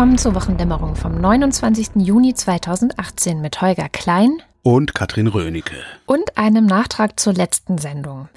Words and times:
Willkommen 0.00 0.16
zur 0.16 0.34
Wochendämmerung 0.34 0.96
vom 0.96 1.20
29. 1.20 1.90
Juni 1.96 2.32
2018 2.32 3.38
mit 3.42 3.60
Holger 3.60 3.90
Klein 3.90 4.42
und 4.62 4.94
Katrin 4.94 5.26
Rönecke. 5.26 5.74
Und 6.06 6.38
einem 6.38 6.64
Nachtrag 6.64 7.20
zur 7.20 7.34
letzten 7.34 7.76
Sendung. 7.76 8.30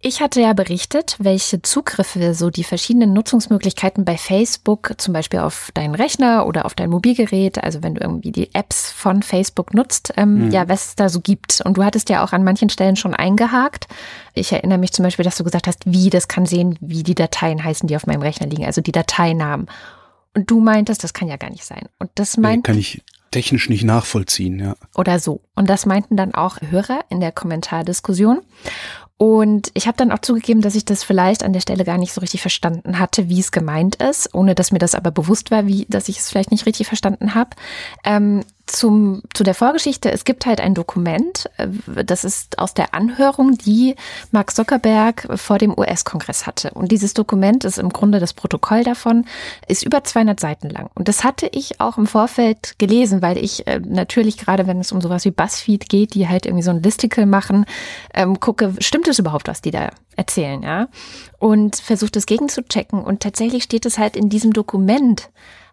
Ich 0.00 0.22
hatte 0.22 0.40
ja 0.40 0.54
berichtet, 0.54 1.16
welche 1.18 1.60
Zugriffe 1.60 2.32
so 2.32 2.48
die 2.48 2.64
verschiedenen 2.64 3.12
Nutzungsmöglichkeiten 3.12 4.06
bei 4.06 4.16
Facebook, 4.16 4.94
zum 4.96 5.12
Beispiel 5.12 5.40
auf 5.40 5.70
deinen 5.74 5.94
Rechner 5.94 6.46
oder 6.46 6.64
auf 6.64 6.74
dein 6.74 6.88
Mobilgerät, 6.88 7.62
also 7.62 7.82
wenn 7.82 7.96
du 7.96 8.00
irgendwie 8.00 8.32
die 8.32 8.54
Apps 8.54 8.90
von 8.90 9.22
Facebook 9.22 9.74
nutzt, 9.74 10.14
ähm, 10.16 10.46
mhm. 10.46 10.50
ja, 10.52 10.70
was 10.70 10.86
es 10.86 10.94
da 10.94 11.10
so 11.10 11.20
gibt. 11.20 11.60
Und 11.66 11.76
du 11.76 11.84
hattest 11.84 12.08
ja 12.08 12.24
auch 12.24 12.32
an 12.32 12.44
manchen 12.44 12.70
Stellen 12.70 12.96
schon 12.96 13.12
eingehakt. 13.12 13.88
Ich 14.32 14.52
erinnere 14.54 14.78
mich 14.78 14.92
zum 14.92 15.02
Beispiel, 15.02 15.26
dass 15.26 15.36
du 15.36 15.44
gesagt 15.44 15.66
hast, 15.66 15.82
wie 15.84 16.08
das 16.08 16.28
kann 16.28 16.46
sehen, 16.46 16.78
wie 16.80 17.02
die 17.02 17.14
Dateien 17.14 17.62
heißen, 17.62 17.88
die 17.88 17.96
auf 17.96 18.06
meinem 18.06 18.22
Rechner 18.22 18.46
liegen, 18.46 18.64
also 18.64 18.80
die 18.80 18.92
Dateinamen. 18.92 19.66
Und 20.34 20.50
du 20.50 20.60
meintest, 20.60 21.02
das 21.02 21.12
kann 21.12 21.28
ja 21.28 21.36
gar 21.36 21.50
nicht 21.50 21.64
sein. 21.64 21.88
Und 21.98 22.10
das 22.14 22.36
meint. 22.36 22.64
Kann 22.64 22.78
ich 22.78 23.02
technisch 23.30 23.68
nicht 23.68 23.84
nachvollziehen, 23.84 24.58
ja. 24.58 24.74
Oder 24.94 25.18
so. 25.18 25.40
Und 25.54 25.70
das 25.70 25.86
meinten 25.86 26.16
dann 26.16 26.34
auch 26.34 26.58
Hörer 26.60 27.04
in 27.08 27.20
der 27.20 27.32
Kommentardiskussion. 27.32 28.40
Und 29.16 29.70
ich 29.74 29.86
habe 29.86 29.98
dann 29.98 30.12
auch 30.12 30.20
zugegeben, 30.20 30.62
dass 30.62 30.74
ich 30.74 30.86
das 30.86 31.04
vielleicht 31.04 31.42
an 31.42 31.52
der 31.52 31.60
Stelle 31.60 31.84
gar 31.84 31.98
nicht 31.98 32.14
so 32.14 32.22
richtig 32.22 32.40
verstanden 32.40 32.98
hatte, 32.98 33.28
wie 33.28 33.38
es 33.38 33.52
gemeint 33.52 33.96
ist, 33.96 34.34
ohne 34.34 34.54
dass 34.54 34.72
mir 34.72 34.78
das 34.78 34.94
aber 34.94 35.10
bewusst 35.10 35.50
war, 35.50 35.66
wie, 35.66 35.84
dass 35.90 36.08
ich 36.08 36.18
es 36.18 36.30
vielleicht 36.30 36.50
nicht 36.50 36.64
richtig 36.64 36.86
verstanden 36.86 37.34
habe. 37.34 37.50
Ähm, 38.02 38.44
zum, 38.72 39.22
zu 39.34 39.42
der 39.44 39.54
Vorgeschichte. 39.54 40.10
Es 40.10 40.24
gibt 40.24 40.46
halt 40.46 40.60
ein 40.60 40.74
Dokument, 40.74 41.50
äh, 41.56 41.68
das 42.04 42.24
ist 42.24 42.58
aus 42.58 42.74
der 42.74 42.94
Anhörung, 42.94 43.58
die 43.58 43.96
Mark 44.30 44.54
Zuckerberg 44.54 45.28
vor 45.36 45.58
dem 45.58 45.76
US-Kongress 45.76 46.46
hatte. 46.46 46.70
Und 46.72 46.92
dieses 46.92 47.14
Dokument 47.14 47.64
ist 47.64 47.78
im 47.78 47.90
Grunde 47.90 48.20
das 48.20 48.32
Protokoll 48.32 48.84
davon, 48.84 49.26
ist 49.66 49.84
über 49.84 50.04
200 50.04 50.38
Seiten 50.38 50.70
lang. 50.70 50.90
Und 50.94 51.08
das 51.08 51.24
hatte 51.24 51.48
ich 51.52 51.80
auch 51.80 51.98
im 51.98 52.06
Vorfeld 52.06 52.78
gelesen, 52.78 53.22
weil 53.22 53.38
ich 53.38 53.66
äh, 53.66 53.80
natürlich 53.80 54.38
gerade, 54.38 54.66
wenn 54.66 54.80
es 54.80 54.92
um 54.92 55.00
sowas 55.00 55.24
wie 55.24 55.30
BuzzFeed 55.30 55.88
geht, 55.88 56.14
die 56.14 56.28
halt 56.28 56.46
irgendwie 56.46 56.64
so 56.64 56.70
ein 56.70 56.82
Listicle 56.82 57.26
machen, 57.26 57.66
ähm, 58.14 58.40
gucke, 58.40 58.74
stimmt 58.78 59.08
es 59.08 59.18
überhaupt, 59.18 59.48
was 59.48 59.60
die 59.60 59.70
da 59.70 59.90
erzählen, 60.16 60.62
ja? 60.62 60.88
Und 61.38 61.76
versuche 61.76 62.10
das 62.10 62.26
gegenzuchecken. 62.26 63.02
Und 63.02 63.20
tatsächlich 63.22 63.64
steht 63.64 63.86
es 63.86 63.98
halt 63.98 64.16
in 64.16 64.28
diesem 64.28 64.52
Dokument 64.52 65.30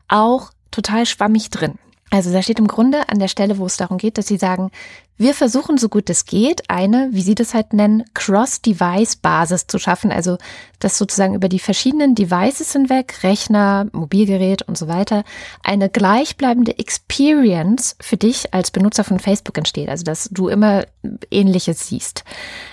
auch 0.07 0.51
total 0.71 1.05
schwammig 1.05 1.49
drin. 1.49 1.75
Also 2.09 2.31
da 2.31 2.41
steht 2.41 2.59
im 2.59 2.67
Grunde 2.67 3.09
an 3.09 3.19
der 3.19 3.27
Stelle, 3.27 3.57
wo 3.57 3.65
es 3.65 3.77
darum 3.77 3.97
geht, 3.97 4.17
dass 4.17 4.27
sie 4.27 4.37
sagen, 4.37 4.71
wir 5.17 5.33
versuchen 5.33 5.77
so 5.77 5.89
gut 5.89 6.09
es 6.09 6.25
geht, 6.25 6.69
eine, 6.69 7.09
wie 7.11 7.21
sie 7.21 7.33
das 7.33 7.53
halt 7.53 7.73
nennen, 7.73 8.03
Cross-Device-Basis 8.13 9.67
zu 9.67 9.79
schaffen. 9.79 10.11
Also 10.11 10.37
dass 10.79 10.97
sozusagen 10.97 11.33
über 11.33 11.49
die 11.49 11.59
verschiedenen 11.59 12.13
Devices 12.13 12.71
hinweg, 12.71 13.23
Rechner, 13.23 13.87
Mobilgerät 13.93 14.61
und 14.61 14.77
so 14.77 14.87
weiter, 14.87 15.23
eine 15.63 15.89
gleichbleibende 15.89 16.77
Experience 16.77 17.95
für 17.99 18.17
dich 18.17 18.53
als 18.53 18.69
Benutzer 18.69 19.03
von 19.03 19.19
Facebook 19.19 19.57
entsteht. 19.57 19.89
Also 19.89 20.03
dass 20.03 20.29
du 20.31 20.49
immer 20.49 20.85
Ähnliches 21.31 21.87
siehst. 21.87 22.23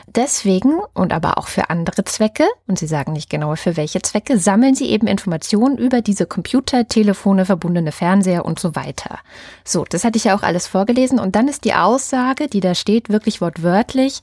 Deswegen 0.07 0.79
und 0.93 1.13
aber 1.13 1.39
auch 1.39 1.49
für 1.49 1.71
andere 1.71 2.05
Zwecke, 2.05 2.45
und 2.67 2.79
sie 2.79 2.87
sagen 2.87 3.13
nicht 3.13 3.31
genau 3.31 3.57
für 3.57 3.77
welche 3.77 4.03
Zwecke, 4.03 4.39
sammeln 4.39 4.75
sie 4.75 4.91
eben 4.91 5.07
Informationen 5.07 5.79
über 5.79 6.03
diese 6.03 6.27
Computer, 6.27 6.87
Telefone, 6.87 7.47
verbundene 7.47 7.93
Fernseher 7.93 8.45
und 8.45 8.59
so 8.59 8.77
weiter. 8.77 9.19
So, 9.65 9.85
das 9.89 10.05
hatte 10.05 10.17
ich 10.17 10.25
ja 10.25 10.37
auch 10.37 10.43
alles 10.43 10.67
vorgelesen. 10.67 11.19
Und 11.19 11.37
dann 11.37 11.49
ist 11.49 11.65
die 11.65 11.75
Aussage, 11.75 12.49
die 12.49 12.61
da 12.61 12.75
steht, 12.75 13.09
wirklich 13.09 13.41
wortwörtlich, 13.41 14.21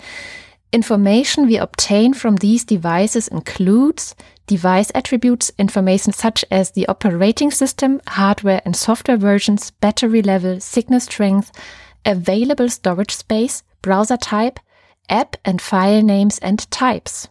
Information 0.74 1.50
we 1.50 1.62
obtain 1.62 2.14
from 2.14 2.38
these 2.38 2.66
devices 2.66 3.28
includes 3.28 4.16
device 4.48 4.90
attributes, 4.92 5.50
information 5.58 6.14
such 6.14 6.46
as 6.50 6.72
the 6.74 6.88
operating 6.88 7.52
system, 7.52 8.00
hardware 8.08 8.62
and 8.66 8.76
software 8.76 9.18
versions, 9.18 9.72
battery 9.82 10.22
level, 10.22 10.62
signal 10.62 11.02
strength, 11.02 11.52
available 12.06 12.70
storage 12.70 13.12
space, 13.12 13.64
browser 13.82 14.18
type, 14.18 14.60
app 15.08 15.38
and 15.44 15.62
file 15.62 16.04
names 16.04 16.42
and 16.42 16.70
types 16.72 17.30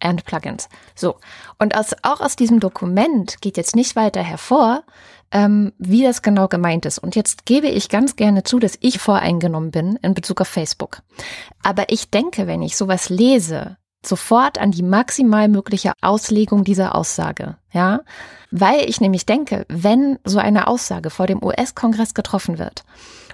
and 0.00 0.24
plugins. 0.24 0.68
So. 0.94 1.16
Und 1.58 1.76
aus, 1.76 1.94
auch 2.02 2.20
aus 2.20 2.36
diesem 2.36 2.60
Dokument 2.60 3.40
geht 3.40 3.56
jetzt 3.56 3.76
nicht 3.76 3.96
weiter 3.96 4.22
hervor, 4.22 4.82
ähm, 5.32 5.72
wie 5.78 6.02
das 6.02 6.22
genau 6.22 6.48
gemeint 6.48 6.86
ist. 6.86 6.98
Und 6.98 7.14
jetzt 7.14 7.46
gebe 7.46 7.68
ich 7.68 7.88
ganz 7.88 8.16
gerne 8.16 8.42
zu, 8.42 8.58
dass 8.58 8.78
ich 8.80 8.98
voreingenommen 8.98 9.70
bin 9.70 9.96
in 10.02 10.14
Bezug 10.14 10.40
auf 10.40 10.48
Facebook. 10.48 11.02
Aber 11.62 11.84
ich 11.88 12.10
denke, 12.10 12.46
wenn 12.46 12.62
ich 12.62 12.76
sowas 12.76 13.08
lese, 13.10 13.76
sofort 14.04 14.58
an 14.58 14.70
die 14.70 14.82
maximal 14.82 15.48
mögliche 15.48 15.92
Auslegung 16.00 16.64
dieser 16.64 16.94
Aussage, 16.94 17.56
ja, 17.72 18.00
weil 18.50 18.88
ich 18.88 19.00
nämlich 19.00 19.26
denke, 19.26 19.66
wenn 19.68 20.18
so 20.24 20.38
eine 20.38 20.66
Aussage 20.66 21.10
vor 21.10 21.26
dem 21.26 21.42
US-Kongress 21.44 22.14
getroffen 22.14 22.58
wird 22.58 22.82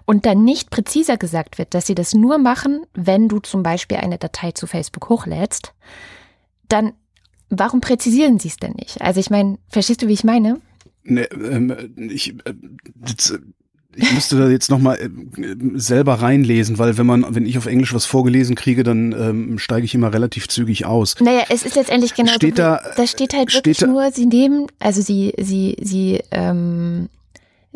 und 0.06 0.25
dann 0.25 0.44
nicht 0.44 0.71
präziser 0.71 1.17
gesagt 1.17 1.59
wird, 1.59 1.75
dass 1.75 1.87
sie 1.87 1.94
das 1.94 2.15
nur 2.15 2.39
machen, 2.39 2.87
wenn 2.94 3.28
du 3.28 3.41
zum 3.41 3.62
Beispiel 3.62 3.99
eine 3.99 4.19
Datei 4.19 4.53
zu 4.53 4.67
Facebook 4.67 5.09
hochlädst, 5.09 5.75
dann 6.69 6.93
warum 7.50 7.81
präzisieren 7.81 8.39
sie 8.39 8.49
es 8.49 8.56
denn 8.56 8.72
nicht? 8.72 9.00
Also 9.03 9.21
ich 9.21 9.31
meine, 9.31 9.59
verstehst 9.69 10.03
du, 10.03 10.09
wie 10.09 10.15
ich 10.15 10.25
meine? 10.25 10.61
Ne, 11.05 11.28
ähm, 11.31 11.75
ich, 11.97 12.31
äh, 12.45 12.55
das, 12.95 13.39
ich 13.95 14.12
müsste 14.12 14.39
da 14.39 14.49
jetzt 14.49 14.71
nochmal 14.71 14.99
äh, 14.99 15.09
selber 15.75 16.15
reinlesen, 16.15 16.78
weil 16.78 16.99
wenn 16.99 17.06
man, 17.06 17.25
wenn 17.34 17.47
ich 17.47 17.59
auf 17.59 17.66
Englisch 17.66 17.95
was 17.95 18.05
vorgelesen 18.05 18.56
kriege, 18.56 18.83
dann 18.83 19.12
ähm, 19.12 19.59
steige 19.59 19.84
ich 19.84 19.95
immer 19.95 20.12
relativ 20.12 20.49
zügig 20.49 20.84
aus. 20.84 21.15
Naja, 21.21 21.45
es 21.49 21.65
ist 21.65 21.77
letztendlich 21.77 22.15
genau 22.15 22.33
steht 22.33 22.56
so, 22.56 22.62
da, 22.62 22.81
da 22.97 23.06
steht 23.06 23.34
halt 23.34 23.50
steht 23.50 23.66
wirklich 23.66 23.78
da, 23.78 23.87
nur, 23.87 24.11
sie 24.11 24.27
nehmen, 24.27 24.66
also 24.78 25.00
sie, 25.00 25.33
sie, 25.39 25.77
sie, 25.81 26.21
ähm, 26.33 27.09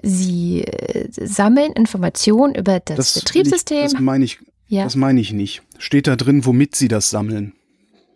sie 0.03 0.65
äh, 0.65 1.09
sammeln 1.11 1.73
Informationen 1.73 2.55
über 2.55 2.81
das, 2.81 2.97
das 2.97 3.15
Betriebssystem. 3.15 3.83
Nicht, 3.83 3.95
das 3.95 4.01
meine 4.01 4.25
ich, 4.25 4.39
ja. 4.69 4.85
das 4.85 4.97
meine 4.97 5.21
ich 5.21 5.33
nicht. 5.33 5.63
Steht 5.79 6.07
da 6.07 6.17
drin, 6.17 6.45
womit 6.45 6.77
sie 6.77 6.89
das 6.89 7.11
sammeln? 7.11 7.55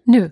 Nö. 0.05 0.31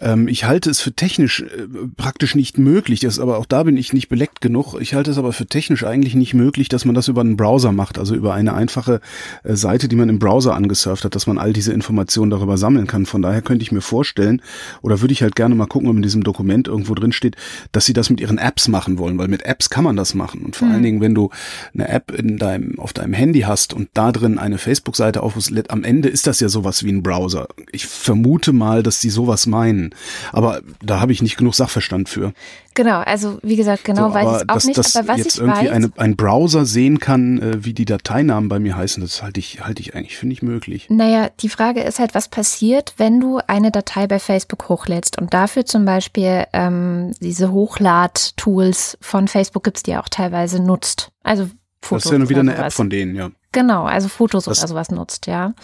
Ähm, 0.00 0.28
ich 0.28 0.44
halte 0.44 0.70
es 0.70 0.80
für 0.80 0.92
technisch 0.92 1.40
äh, 1.40 1.66
praktisch 1.96 2.34
nicht 2.34 2.58
möglich, 2.58 3.00
das 3.00 3.18
aber 3.18 3.38
auch 3.38 3.46
da 3.46 3.62
bin 3.62 3.76
ich 3.76 3.92
nicht 3.92 4.08
beleckt 4.08 4.40
genug. 4.40 4.76
Ich 4.80 4.94
halte 4.94 5.10
es 5.10 5.18
aber 5.18 5.32
für 5.32 5.46
technisch 5.46 5.84
eigentlich 5.84 6.14
nicht 6.14 6.34
möglich, 6.34 6.68
dass 6.68 6.84
man 6.84 6.94
das 6.94 7.08
über 7.08 7.20
einen 7.20 7.36
Browser 7.36 7.72
macht, 7.72 7.98
also 7.98 8.14
über 8.14 8.34
eine 8.34 8.54
einfache 8.54 9.00
äh, 9.44 9.54
Seite, 9.54 9.88
die 9.88 9.96
man 9.96 10.08
im 10.08 10.18
Browser 10.18 10.54
angesurft 10.54 11.04
hat, 11.04 11.14
dass 11.14 11.26
man 11.26 11.38
all 11.38 11.52
diese 11.52 11.72
Informationen 11.72 12.30
darüber 12.30 12.58
sammeln 12.58 12.86
kann. 12.86 13.06
Von 13.06 13.22
daher 13.22 13.42
könnte 13.42 13.62
ich 13.62 13.72
mir 13.72 13.80
vorstellen, 13.80 14.42
oder 14.82 15.00
würde 15.00 15.12
ich 15.12 15.22
halt 15.22 15.36
gerne 15.36 15.54
mal 15.54 15.66
gucken, 15.66 15.88
ob 15.88 15.96
in 15.96 16.02
diesem 16.02 16.24
Dokument 16.24 16.68
irgendwo 16.68 16.94
drin 16.94 17.12
steht, 17.12 17.36
dass 17.72 17.86
sie 17.86 17.92
das 17.92 18.10
mit 18.10 18.20
ihren 18.20 18.38
Apps 18.38 18.68
machen 18.68 18.98
wollen, 18.98 19.18
weil 19.18 19.28
mit 19.28 19.42
Apps 19.42 19.70
kann 19.70 19.84
man 19.84 19.96
das 19.96 20.14
machen. 20.14 20.42
Und 20.42 20.56
vor 20.56 20.68
mhm. 20.68 20.74
allen 20.74 20.82
Dingen, 20.82 21.00
wenn 21.00 21.14
du 21.14 21.30
eine 21.74 21.88
App 21.88 22.10
in 22.10 22.38
deinem, 22.38 22.78
auf 22.78 22.92
deinem 22.92 23.12
Handy 23.12 23.40
hast 23.40 23.72
und 23.72 23.88
da 23.94 24.12
drin 24.12 24.38
eine 24.38 24.58
Facebook-Seite 24.58 25.22
aufrufst, 25.22 25.52
am 25.68 25.84
Ende 25.84 26.08
ist 26.08 26.26
das 26.26 26.40
ja 26.40 26.48
sowas 26.48 26.84
wie 26.84 26.92
ein 26.92 27.02
Browser. 27.02 27.48
Ich 27.72 27.86
vermute 27.86 28.52
mal, 28.52 28.82
dass 28.82 29.00
die 29.00 29.10
sowas 29.10 29.46
meinen. 29.46 29.87
Aber 30.32 30.60
da 30.82 31.00
habe 31.00 31.12
ich 31.12 31.22
nicht 31.22 31.36
genug 31.36 31.54
Sachverstand 31.54 32.08
für. 32.08 32.32
Genau, 32.74 33.00
also 33.00 33.38
wie 33.42 33.56
gesagt, 33.56 33.84
genau 33.84 34.08
so, 34.08 34.14
weiß 34.14 34.42
ich 34.42 34.48
auch 34.48 34.54
dass, 34.54 34.64
nicht. 34.64 34.78
Dass 34.78 34.96
aber 34.96 35.08
was 35.08 35.18
jetzt 35.18 35.34
ich 35.34 35.40
irgendwie 35.40 35.66
weiß, 35.66 35.70
eine, 35.70 35.92
ein 35.96 36.16
Browser 36.16 36.64
sehen 36.64 37.00
kann, 37.00 37.40
äh, 37.40 37.64
wie 37.64 37.74
die 37.74 37.84
Dateinamen 37.84 38.48
bei 38.48 38.58
mir 38.58 38.76
heißen, 38.76 39.02
das 39.02 39.22
halte 39.22 39.40
ich, 39.40 39.64
halte 39.64 39.80
ich 39.80 39.94
eigentlich 39.94 40.16
für 40.16 40.26
nicht 40.26 40.42
möglich. 40.42 40.86
Naja, 40.88 41.30
die 41.40 41.48
Frage 41.48 41.82
ist 41.82 41.98
halt, 41.98 42.14
was 42.14 42.28
passiert, 42.28 42.94
wenn 42.96 43.20
du 43.20 43.40
eine 43.46 43.70
Datei 43.72 44.06
bei 44.06 44.18
Facebook 44.18 44.68
hochlädst 44.68 45.18
und 45.20 45.34
dafür 45.34 45.66
zum 45.66 45.84
Beispiel 45.84 46.44
ähm, 46.52 47.12
diese 47.20 47.50
Hochlad-Tools 47.50 48.98
von 49.00 49.26
Facebook 49.26 49.64
gibt's, 49.64 49.82
die 49.82 49.96
auch 49.96 50.08
teilweise 50.08 50.62
nutzt. 50.62 51.10
Also 51.24 51.50
Fotos. 51.80 52.02
Das 52.02 52.06
ist 52.06 52.12
ja 52.12 52.18
nur 52.18 52.28
wieder 52.28 52.40
eine. 52.40 52.56
App 52.56 52.72
von 52.72 52.90
denen, 52.90 53.14
ja. 53.14 53.30
Genau, 53.52 53.84
also 53.84 54.08
Fotos 54.08 54.44
das 54.44 54.58
oder 54.58 54.68
sowas 54.68 54.90
nutzt, 54.90 55.26
ja. 55.26 55.54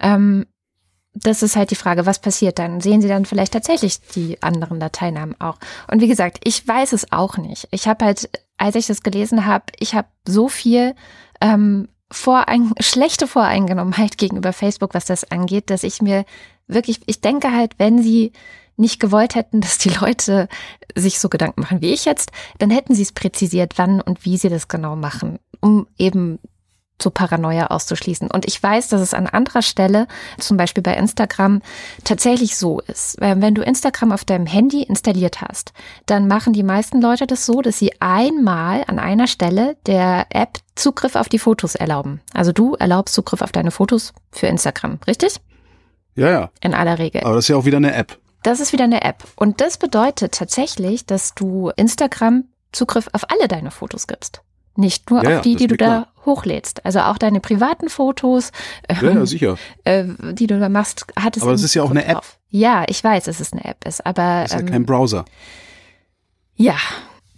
Ähm, 0.00 0.46
das 1.14 1.42
ist 1.42 1.56
halt 1.56 1.70
die 1.70 1.76
Frage, 1.76 2.06
was 2.06 2.20
passiert 2.20 2.58
dann? 2.58 2.80
Sehen 2.80 3.02
Sie 3.02 3.08
dann 3.08 3.26
vielleicht 3.26 3.52
tatsächlich 3.52 4.00
die 4.00 4.42
anderen 4.42 4.80
Dateinamen 4.80 5.38
auch? 5.40 5.58
Und 5.90 6.00
wie 6.00 6.08
gesagt, 6.08 6.38
ich 6.44 6.66
weiß 6.66 6.92
es 6.92 7.12
auch 7.12 7.36
nicht. 7.36 7.68
Ich 7.70 7.86
habe 7.86 8.04
halt, 8.04 8.30
als 8.56 8.76
ich 8.76 8.86
das 8.86 9.02
gelesen 9.02 9.44
habe, 9.44 9.64
ich 9.78 9.94
habe 9.94 10.08
so 10.26 10.48
viel 10.48 10.94
ähm, 11.40 11.88
Vorein 12.10 12.72
schlechte 12.80 13.26
Voreingenommenheit 13.26 14.16
gegenüber 14.16 14.52
Facebook, 14.52 14.94
was 14.94 15.04
das 15.04 15.30
angeht, 15.30 15.70
dass 15.70 15.82
ich 15.82 16.00
mir 16.00 16.24
wirklich, 16.66 17.00
ich 17.06 17.20
denke 17.20 17.52
halt, 17.52 17.74
wenn 17.78 18.02
sie 18.02 18.32
nicht 18.76 18.98
gewollt 18.98 19.34
hätten, 19.34 19.60
dass 19.62 19.78
die 19.78 19.90
Leute 19.90 20.48
sich 20.94 21.18
so 21.18 21.28
Gedanken 21.28 21.60
machen 21.60 21.82
wie 21.82 21.92
ich 21.92 22.04
jetzt, 22.06 22.32
dann 22.58 22.70
hätten 22.70 22.94
sie 22.94 23.02
es 23.02 23.12
präzisiert, 23.12 23.74
wann 23.76 24.00
und 24.00 24.24
wie 24.24 24.38
sie 24.38 24.48
das 24.48 24.68
genau 24.68 24.96
machen, 24.96 25.38
um 25.60 25.86
eben 25.98 26.38
zu 26.98 27.10
Paranoia 27.10 27.66
auszuschließen. 27.66 28.30
Und 28.30 28.46
ich 28.46 28.62
weiß, 28.62 28.88
dass 28.88 29.00
es 29.00 29.14
an 29.14 29.26
anderer 29.26 29.62
Stelle, 29.62 30.06
zum 30.38 30.56
Beispiel 30.56 30.82
bei 30.82 30.94
Instagram, 30.94 31.62
tatsächlich 32.04 32.56
so 32.56 32.80
ist. 32.80 33.16
Wenn 33.20 33.54
du 33.54 33.62
Instagram 33.62 34.12
auf 34.12 34.24
deinem 34.24 34.46
Handy 34.46 34.82
installiert 34.82 35.40
hast, 35.40 35.72
dann 36.06 36.28
machen 36.28 36.52
die 36.52 36.62
meisten 36.62 37.00
Leute 37.00 37.26
das 37.26 37.44
so, 37.44 37.60
dass 37.60 37.78
sie 37.78 37.92
einmal 38.00 38.84
an 38.86 38.98
einer 38.98 39.26
Stelle 39.26 39.76
der 39.86 40.26
App 40.30 40.58
Zugriff 40.74 41.16
auf 41.16 41.28
die 41.28 41.38
Fotos 41.38 41.74
erlauben. 41.74 42.20
Also 42.32 42.52
du 42.52 42.74
erlaubst 42.74 43.14
Zugriff 43.14 43.42
auf 43.42 43.52
deine 43.52 43.70
Fotos 43.70 44.12
für 44.30 44.46
Instagram, 44.46 44.98
richtig? 45.06 45.36
Ja, 46.14 46.30
ja. 46.30 46.50
In 46.60 46.74
aller 46.74 46.98
Regel. 46.98 47.22
Aber 47.24 47.34
das 47.34 47.46
ist 47.46 47.48
ja 47.48 47.56
auch 47.56 47.64
wieder 47.64 47.78
eine 47.78 47.94
App. 47.94 48.18
Das 48.42 48.60
ist 48.60 48.72
wieder 48.72 48.84
eine 48.84 49.02
App. 49.02 49.24
Und 49.36 49.60
das 49.60 49.78
bedeutet 49.78 50.32
tatsächlich, 50.32 51.06
dass 51.06 51.34
du 51.34 51.70
Instagram 51.76 52.44
Zugriff 52.72 53.08
auf 53.12 53.30
alle 53.30 53.48
deine 53.48 53.70
Fotos 53.70 54.06
gibst. 54.06 54.42
Nicht 54.74 55.10
nur 55.10 55.22
Ja, 55.22 55.36
auf 55.36 55.42
die, 55.42 55.54
die 55.56 55.66
du 55.66 55.76
da 55.76 56.08
hochlädst. 56.24 56.84
Also 56.84 57.00
auch 57.00 57.18
deine 57.18 57.40
privaten 57.40 57.88
Fotos, 57.88 58.50
Ja, 58.90 59.02
ja, 59.12 59.26
sicher. 59.26 59.56
äh, 59.84 60.04
die 60.32 60.46
du 60.46 60.58
da 60.58 60.68
machst, 60.68 61.06
hat 61.18 61.36
es. 61.36 61.42
Aber 61.42 61.52
es 61.52 61.62
ist 61.62 61.74
ja 61.74 61.82
auch 61.82 61.90
eine 61.90 62.04
App. 62.04 62.14
drauf. 62.14 62.38
Ja, 62.50 62.84
ich 62.88 63.02
weiß, 63.02 63.24
dass 63.24 63.40
es 63.40 63.52
eine 63.52 63.64
App 63.64 63.86
ist, 63.86 64.04
aber 64.04 64.42
Das 64.42 64.50
ist 64.50 64.54
ja 64.54 64.60
ähm, 64.60 64.66
kein 64.70 64.86
Browser. 64.86 65.24
ja, 66.54 66.76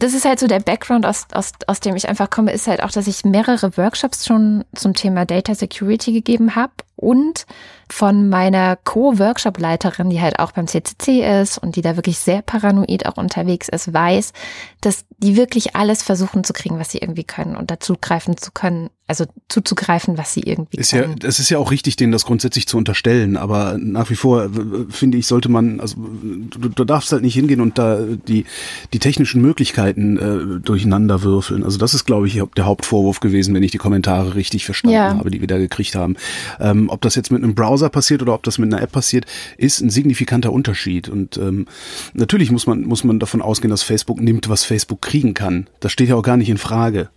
das 0.01 0.13
ist 0.13 0.25
halt 0.25 0.41
so 0.41 0.47
der 0.49 0.59
Background, 0.61 1.07
aus, 1.07 1.29
aus, 1.33 1.53
aus 1.69 1.81
dem 1.81 1.95
ich 1.97 2.09
einfach 2.09 2.29
komme, 2.29 2.53
ist 2.53 2.67
halt 2.67 2.83
auch, 2.83 2.91
dass 2.91 3.07
ich 3.07 3.25
mehrere 3.25 3.77
Workshops 3.77 4.27
schon 4.27 4.65
zum 4.75 4.93
Thema 4.93 5.25
Data 5.25 5.55
Security 5.55 6.13
gegeben 6.13 6.57
habe 6.57 6.73
und 6.97 7.47
von 7.91 8.29
meiner 8.29 8.77
Co-Workshop-Leiterin, 8.77 10.11
die 10.11 10.21
halt 10.21 10.39
auch 10.39 10.53
beim 10.53 10.67
CCC 10.67 11.41
ist 11.43 11.59
und 11.59 11.77
die 11.77 11.83
da 11.83 11.97
wirklich 11.97 12.19
sehr 12.19 12.43
paranoid 12.43 13.07
auch 13.07 13.17
unterwegs 13.17 13.69
ist, 13.69 13.93
weiß, 13.93 14.33
dass 14.81 15.05
die 15.19 15.37
wirklich 15.37 15.77
alles 15.77 16.03
versuchen 16.03 16.45
zu 16.45 16.53
kriegen, 16.53 16.79
was 16.79 16.91
sie 16.91 16.99
irgendwie 16.99 17.25
können 17.25 17.57
und 17.57 17.71
dazu 17.71 17.95
greifen 18.01 18.37
zu 18.37 18.51
können, 18.53 18.91
also 19.07 19.27
zuzugreifen, 19.49 20.17
was 20.17 20.33
sie 20.33 20.41
irgendwie 20.41 20.79
Ist 20.79 20.93
ja, 20.93 21.03
können. 21.03 21.19
das 21.19 21.39
ist 21.39 21.51
ja 21.51 21.59
auch 21.59 21.71
richtig, 21.71 21.97
denen 21.97 22.11
das 22.13 22.25
grundsätzlich 22.25 22.67
zu 22.67 22.79
unterstellen, 22.79 23.37
aber 23.37 23.77
nach 23.79 24.09
wie 24.11 24.15
vor 24.17 24.45
äh, 24.47 24.49
finde 24.89 25.19
ich, 25.19 25.27
sollte 25.27 25.51
man, 25.51 25.81
also 25.81 25.97
du, 25.99 26.69
du 26.71 26.85
darfst 26.85 27.13
halt 27.13 27.23
nicht 27.23 27.35
hingehen 27.35 27.61
und 27.61 27.77
da 27.79 27.99
die, 28.01 28.47
die 28.93 28.99
technischen 28.99 29.43
Möglichkeiten 29.43 30.17
äh, 30.17 30.61
durcheinander 30.61 31.23
würfeln. 31.23 31.65
Also 31.65 31.79
das 31.79 31.93
ist, 31.95 32.07
glaube 32.07 32.27
ich, 32.29 32.41
der 32.57 32.65
Hauptvorwurf 32.65 33.21
gewesen, 33.21 33.55
wenn 33.55 33.63
ich 33.63 33.73
die 33.73 33.79
Kommentare 33.79 34.35
richtig 34.35 34.65
verstanden 34.65 34.95
Ja. 34.97 35.17
habe, 35.19 35.31
die 35.31 35.41
wir 35.41 35.49
da 35.49 35.59
gekriegt 35.59 35.95
haben. 35.95 36.17
Ähm, 36.61 36.84
ob 36.91 37.01
das 37.01 37.15
jetzt 37.15 37.31
mit 37.31 37.43
einem 37.43 37.55
Browser 37.55 37.89
passiert 37.89 38.23
oder 38.23 38.35
ob 38.35 38.43
das 38.43 38.59
mit 38.59 38.73
einer 38.73 38.83
App 38.83 38.93
passiert, 38.93 39.27
ist 39.57 39.81
ein 39.81 39.91
signifikanter 39.91 40.53
Unterschied. 40.53 41.09
Und 41.09 41.37
ähm, 41.37 41.67
natürlich 42.13 42.51
muss 42.51 42.67
man, 42.67 42.83
muss 42.83 43.05
man 43.05 43.19
davon 43.19 43.43
ausgehen, 43.43 43.71
dass 43.71 43.83
Facebook 43.83 44.21
nimmt, 44.21 44.49
was 44.49 44.65
Facebook 44.65 45.03
kriegen 45.03 45.35
kann. 45.35 45.69
Das 45.81 45.93
steht 45.93 46.09
ja 46.09 46.17
auch 46.17 46.23
gar 46.23 46.37
nicht 46.37 46.49
in 46.49 46.59
Frage. 46.59 47.11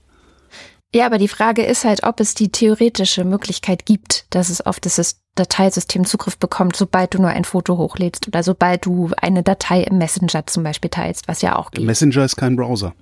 Ja, 0.95 1.05
aber 1.05 1.17
die 1.17 1.27
Frage 1.27 1.63
ist 1.63 1.83
halt, 1.83 2.03
ob 2.03 2.19
es 2.19 2.33
die 2.33 2.49
theoretische 2.49 3.25
Möglichkeit 3.25 3.85
gibt, 3.85 4.25
dass 4.29 4.49
es 4.49 4.61
auf 4.61 4.79
dieses 4.79 5.19
Dateisystem 5.35 6.05
Zugriff 6.05 6.37
bekommt, 6.37 6.75
sobald 6.75 7.13
du 7.13 7.21
nur 7.21 7.29
ein 7.29 7.43
Foto 7.43 7.77
hochlädst 7.77 8.27
oder 8.27 8.41
sobald 8.41 8.85
du 8.85 9.11
eine 9.21 9.43
Datei 9.43 9.83
im 9.83 9.97
Messenger 9.97 10.47
zum 10.47 10.63
Beispiel 10.63 10.89
teilst, 10.89 11.27
was 11.27 11.41
ja 11.41 11.55
auch 11.57 11.71
geht. 11.71 11.85
Messenger 11.85 12.23
ist 12.23 12.37
kein 12.37 12.55
Browser. 12.55 12.93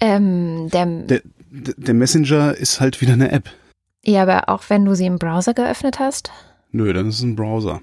Ähm, 0.00 0.68
der, 0.72 0.86
Der, 0.86 1.22
der 1.50 1.94
Messenger 1.94 2.54
ist 2.56 2.80
halt 2.80 3.00
wieder 3.00 3.12
eine 3.12 3.30
App. 3.30 3.50
Ja, 4.06 4.22
aber 4.22 4.48
auch 4.48 4.62
wenn 4.68 4.84
du 4.84 4.94
sie 4.94 5.06
im 5.06 5.18
Browser 5.18 5.54
geöffnet 5.54 5.98
hast. 5.98 6.30
Nö, 6.72 6.92
dann 6.92 7.08
ist 7.08 7.16
es 7.16 7.22
ein 7.22 7.36
Browser. 7.36 7.80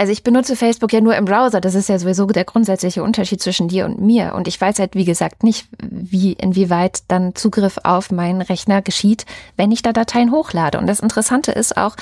Also 0.00 0.12
ich 0.12 0.22
benutze 0.22 0.56
Facebook 0.56 0.94
ja 0.94 1.02
nur 1.02 1.14
im 1.14 1.26
Browser. 1.26 1.60
Das 1.60 1.74
ist 1.74 1.90
ja 1.90 1.98
sowieso 1.98 2.24
der 2.24 2.44
grundsätzliche 2.44 3.02
Unterschied 3.02 3.42
zwischen 3.42 3.68
dir 3.68 3.84
und 3.84 4.00
mir. 4.00 4.32
Und 4.34 4.48
ich 4.48 4.58
weiß 4.58 4.78
halt, 4.78 4.94
wie 4.94 5.04
gesagt, 5.04 5.42
nicht, 5.42 5.68
wie, 5.78 6.32
inwieweit 6.32 7.02
dann 7.08 7.34
Zugriff 7.34 7.78
auf 7.84 8.10
meinen 8.10 8.40
Rechner 8.40 8.80
geschieht, 8.80 9.26
wenn 9.58 9.70
ich 9.70 9.82
da 9.82 9.92
Dateien 9.92 10.32
hochlade. 10.32 10.78
Und 10.78 10.86
das 10.86 11.00
Interessante 11.00 11.52
ist 11.52 11.76
auch, 11.76 11.96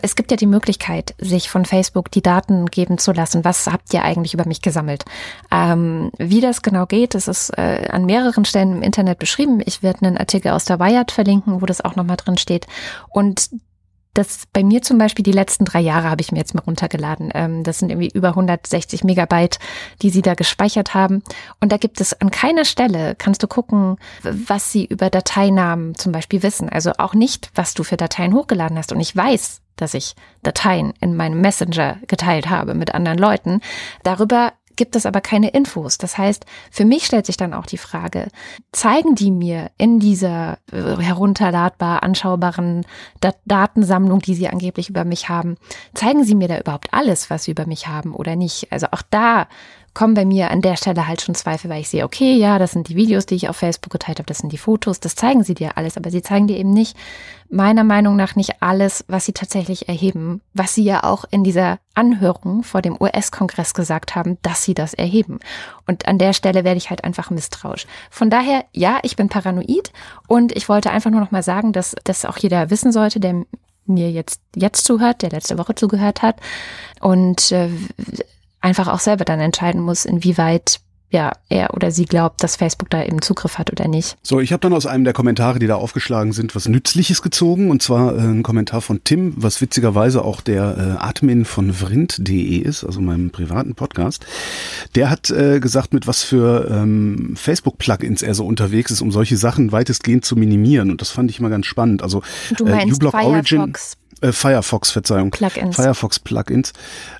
es 0.00 0.16
gibt 0.16 0.30
ja 0.30 0.38
die 0.38 0.46
Möglichkeit, 0.46 1.14
sich 1.18 1.50
von 1.50 1.66
Facebook 1.66 2.10
die 2.10 2.22
Daten 2.22 2.64
geben 2.70 2.96
zu 2.96 3.12
lassen. 3.12 3.44
Was 3.44 3.66
habt 3.66 3.92
ihr 3.92 4.02
eigentlich 4.02 4.32
über 4.32 4.46
mich 4.46 4.62
gesammelt? 4.62 5.04
Ähm, 5.50 6.10
wie 6.16 6.40
das 6.40 6.62
genau 6.62 6.86
geht, 6.86 7.14
das 7.14 7.28
ist 7.28 7.50
äh, 7.58 7.86
an 7.92 8.06
mehreren 8.06 8.46
Stellen 8.46 8.76
im 8.76 8.82
Internet 8.82 9.18
beschrieben. 9.18 9.60
Ich 9.66 9.82
werde 9.82 10.06
einen 10.06 10.16
Artikel 10.16 10.52
aus 10.52 10.64
der 10.64 10.80
Wired 10.80 11.10
verlinken, 11.10 11.60
wo 11.60 11.66
das 11.66 11.84
auch 11.84 11.96
nochmal 11.96 12.16
drin 12.16 12.38
steht. 12.38 12.66
Und 13.10 13.50
das 14.14 14.44
bei 14.52 14.62
mir 14.62 14.82
zum 14.82 14.98
Beispiel 14.98 15.22
die 15.22 15.32
letzten 15.32 15.64
drei 15.64 15.80
Jahre 15.80 16.10
habe 16.10 16.20
ich 16.20 16.32
mir 16.32 16.38
jetzt 16.38 16.54
mal 16.54 16.62
runtergeladen. 16.62 17.30
Ähm, 17.34 17.64
das 17.64 17.78
sind 17.78 17.90
irgendwie 17.90 18.10
über 18.12 18.28
160 18.28 19.04
Megabyte, 19.04 19.58
die 20.02 20.10
sie 20.10 20.22
da 20.22 20.34
gespeichert 20.34 20.94
haben. 20.94 21.22
Und 21.60 21.72
da 21.72 21.76
gibt 21.78 22.00
es 22.00 22.20
an 22.20 22.30
keiner 22.30 22.64
Stelle, 22.64 23.14
kannst 23.16 23.42
du 23.42 23.48
gucken, 23.48 23.96
was 24.22 24.70
sie 24.70 24.84
über 24.84 25.10
Dateinamen 25.10 25.94
zum 25.94 26.12
Beispiel 26.12 26.42
wissen. 26.42 26.68
Also 26.68 26.92
auch 26.98 27.14
nicht, 27.14 27.50
was 27.54 27.74
du 27.74 27.84
für 27.84 27.96
Dateien 27.96 28.34
hochgeladen 28.34 28.76
hast. 28.76 28.92
Und 28.92 29.00
ich 29.00 29.16
weiß, 29.16 29.62
dass 29.76 29.94
ich 29.94 30.14
Dateien 30.42 30.92
in 31.00 31.16
meinem 31.16 31.40
Messenger 31.40 31.98
geteilt 32.06 32.50
habe 32.50 32.74
mit 32.74 32.94
anderen 32.94 33.18
Leuten. 33.18 33.60
Darüber 34.02 34.52
gibt 34.76 34.96
es 34.96 35.06
aber 35.06 35.20
keine 35.20 35.50
Infos. 35.50 35.98
Das 35.98 36.18
heißt, 36.18 36.44
für 36.70 36.84
mich 36.84 37.06
stellt 37.06 37.26
sich 37.26 37.36
dann 37.36 37.54
auch 37.54 37.66
die 37.66 37.78
Frage, 37.78 38.28
zeigen 38.72 39.14
die 39.14 39.30
mir 39.30 39.70
in 39.78 39.98
dieser 39.98 40.58
äh, 40.72 40.96
herunterladbar 40.98 42.02
anschaubaren 42.02 42.86
Dat 43.20 43.36
Datensammlung, 43.44 44.20
die 44.20 44.34
sie 44.34 44.48
angeblich 44.48 44.88
über 44.88 45.04
mich 45.04 45.28
haben, 45.28 45.56
zeigen 45.94 46.24
sie 46.24 46.34
mir 46.34 46.48
da 46.48 46.58
überhaupt 46.58 46.92
alles, 46.92 47.30
was 47.30 47.44
sie 47.44 47.52
über 47.52 47.66
mich 47.66 47.88
haben 47.88 48.14
oder 48.14 48.36
nicht? 48.36 48.72
Also 48.72 48.86
auch 48.90 49.02
da 49.10 49.48
kommen 49.94 50.14
bei 50.14 50.24
mir 50.24 50.50
an 50.50 50.62
der 50.62 50.76
Stelle 50.76 51.06
halt 51.06 51.20
schon 51.20 51.34
Zweifel, 51.34 51.70
weil 51.70 51.80
ich 51.80 51.88
sehe, 51.88 52.04
okay, 52.04 52.34
ja, 52.34 52.58
das 52.58 52.72
sind 52.72 52.88
die 52.88 52.96
Videos, 52.96 53.26
die 53.26 53.34
ich 53.34 53.48
auf 53.48 53.56
Facebook 53.56 53.92
geteilt 53.92 54.18
habe, 54.18 54.26
das 54.26 54.38
sind 54.38 54.52
die 54.52 54.58
Fotos, 54.58 55.00
das 55.00 55.14
zeigen 55.14 55.44
sie 55.44 55.54
dir 55.54 55.76
alles, 55.76 55.96
aber 55.96 56.10
sie 56.10 56.22
zeigen 56.22 56.46
dir 56.46 56.56
eben 56.56 56.72
nicht, 56.72 56.96
meiner 57.50 57.84
Meinung 57.84 58.16
nach 58.16 58.34
nicht 58.34 58.62
alles, 58.62 59.04
was 59.08 59.26
sie 59.26 59.32
tatsächlich 59.32 59.88
erheben, 59.88 60.40
was 60.54 60.74
sie 60.74 60.84
ja 60.84 61.04
auch 61.04 61.26
in 61.30 61.44
dieser 61.44 61.78
Anhörung 61.94 62.62
vor 62.62 62.80
dem 62.80 62.96
US-Kongress 62.98 63.74
gesagt 63.74 64.14
haben, 64.14 64.38
dass 64.40 64.64
sie 64.64 64.72
das 64.72 64.94
erheben. 64.94 65.38
Und 65.86 66.08
an 66.08 66.16
der 66.16 66.32
Stelle 66.32 66.64
werde 66.64 66.78
ich 66.78 66.88
halt 66.88 67.04
einfach 67.04 67.28
misstrauisch. 67.28 67.86
Von 68.10 68.30
daher, 68.30 68.64
ja, 68.72 68.98
ich 69.02 69.16
bin 69.16 69.28
paranoid 69.28 69.92
und 70.26 70.56
ich 70.56 70.70
wollte 70.70 70.90
einfach 70.90 71.10
nur 71.10 71.20
noch 71.20 71.30
mal 71.30 71.42
sagen, 71.42 71.72
dass 71.72 71.94
das 72.04 72.24
auch 72.24 72.38
jeder 72.38 72.70
wissen 72.70 72.92
sollte, 72.92 73.20
der 73.20 73.44
mir 73.84 74.10
jetzt 74.10 74.40
jetzt 74.54 74.84
zuhört, 74.84 75.22
der 75.22 75.30
letzte 75.30 75.58
Woche 75.58 75.74
zugehört 75.74 76.22
hat 76.22 76.36
und 77.00 77.52
äh, 77.52 77.68
einfach 78.62 78.88
auch 78.88 79.00
selber 79.00 79.24
dann 79.24 79.40
entscheiden 79.40 79.80
muss, 79.80 80.04
inwieweit 80.04 80.80
ja, 81.12 81.32
er 81.50 81.74
oder 81.74 81.90
sie 81.90 82.06
glaubt, 82.06 82.42
dass 82.42 82.56
Facebook 82.56 82.88
da 82.88 83.04
eben 83.04 83.20
Zugriff 83.20 83.58
hat 83.58 83.70
oder 83.70 83.86
nicht. 83.86 84.16
So, 84.22 84.40
ich 84.40 84.50
habe 84.50 84.60
dann 84.60 84.72
aus 84.72 84.86
einem 84.86 85.04
der 85.04 85.12
Kommentare, 85.12 85.58
die 85.58 85.66
da 85.66 85.74
aufgeschlagen 85.74 86.32
sind, 86.32 86.54
was 86.56 86.66
Nützliches 86.66 87.20
gezogen. 87.20 87.70
Und 87.70 87.82
zwar 87.82 88.16
äh, 88.16 88.20
ein 88.20 88.42
Kommentar 88.42 88.80
von 88.80 89.04
Tim, 89.04 89.34
was 89.36 89.60
witzigerweise 89.60 90.24
auch 90.24 90.40
der 90.40 90.96
äh, 90.98 91.04
Admin 91.04 91.44
von 91.44 91.74
vrind.de 91.74 92.56
ist, 92.56 92.82
also 92.82 93.02
meinem 93.02 93.30
privaten 93.30 93.74
Podcast. 93.74 94.24
Der 94.94 95.10
hat 95.10 95.30
äh, 95.30 95.60
gesagt, 95.60 95.92
mit 95.92 96.06
was 96.06 96.22
für 96.22 96.68
ähm, 96.70 97.34
Facebook-Plugins 97.36 98.22
er 98.22 98.34
so 98.34 98.46
unterwegs 98.46 98.90
ist, 98.90 99.02
um 99.02 99.12
solche 99.12 99.36
Sachen 99.36 99.70
weitestgehend 99.70 100.24
zu 100.24 100.34
minimieren. 100.34 100.90
Und 100.90 101.02
das 101.02 101.10
fand 101.10 101.30
ich 101.30 101.40
mal 101.40 101.50
ganz 101.50 101.66
spannend. 101.66 102.02
Also 102.02 102.22
Du 102.56 102.64
meinst 102.64 103.02
äh, 103.02 103.06
uBlock 103.06 103.14
Origin. 103.14 103.74
Firefox 104.22 104.28
Äh, 104.28 104.32
Firefox, 104.32 104.90
Verzeihung. 104.90 105.30
Plugins. 105.30 105.76
Firefox 105.76 106.18
Plugins. 106.20 106.72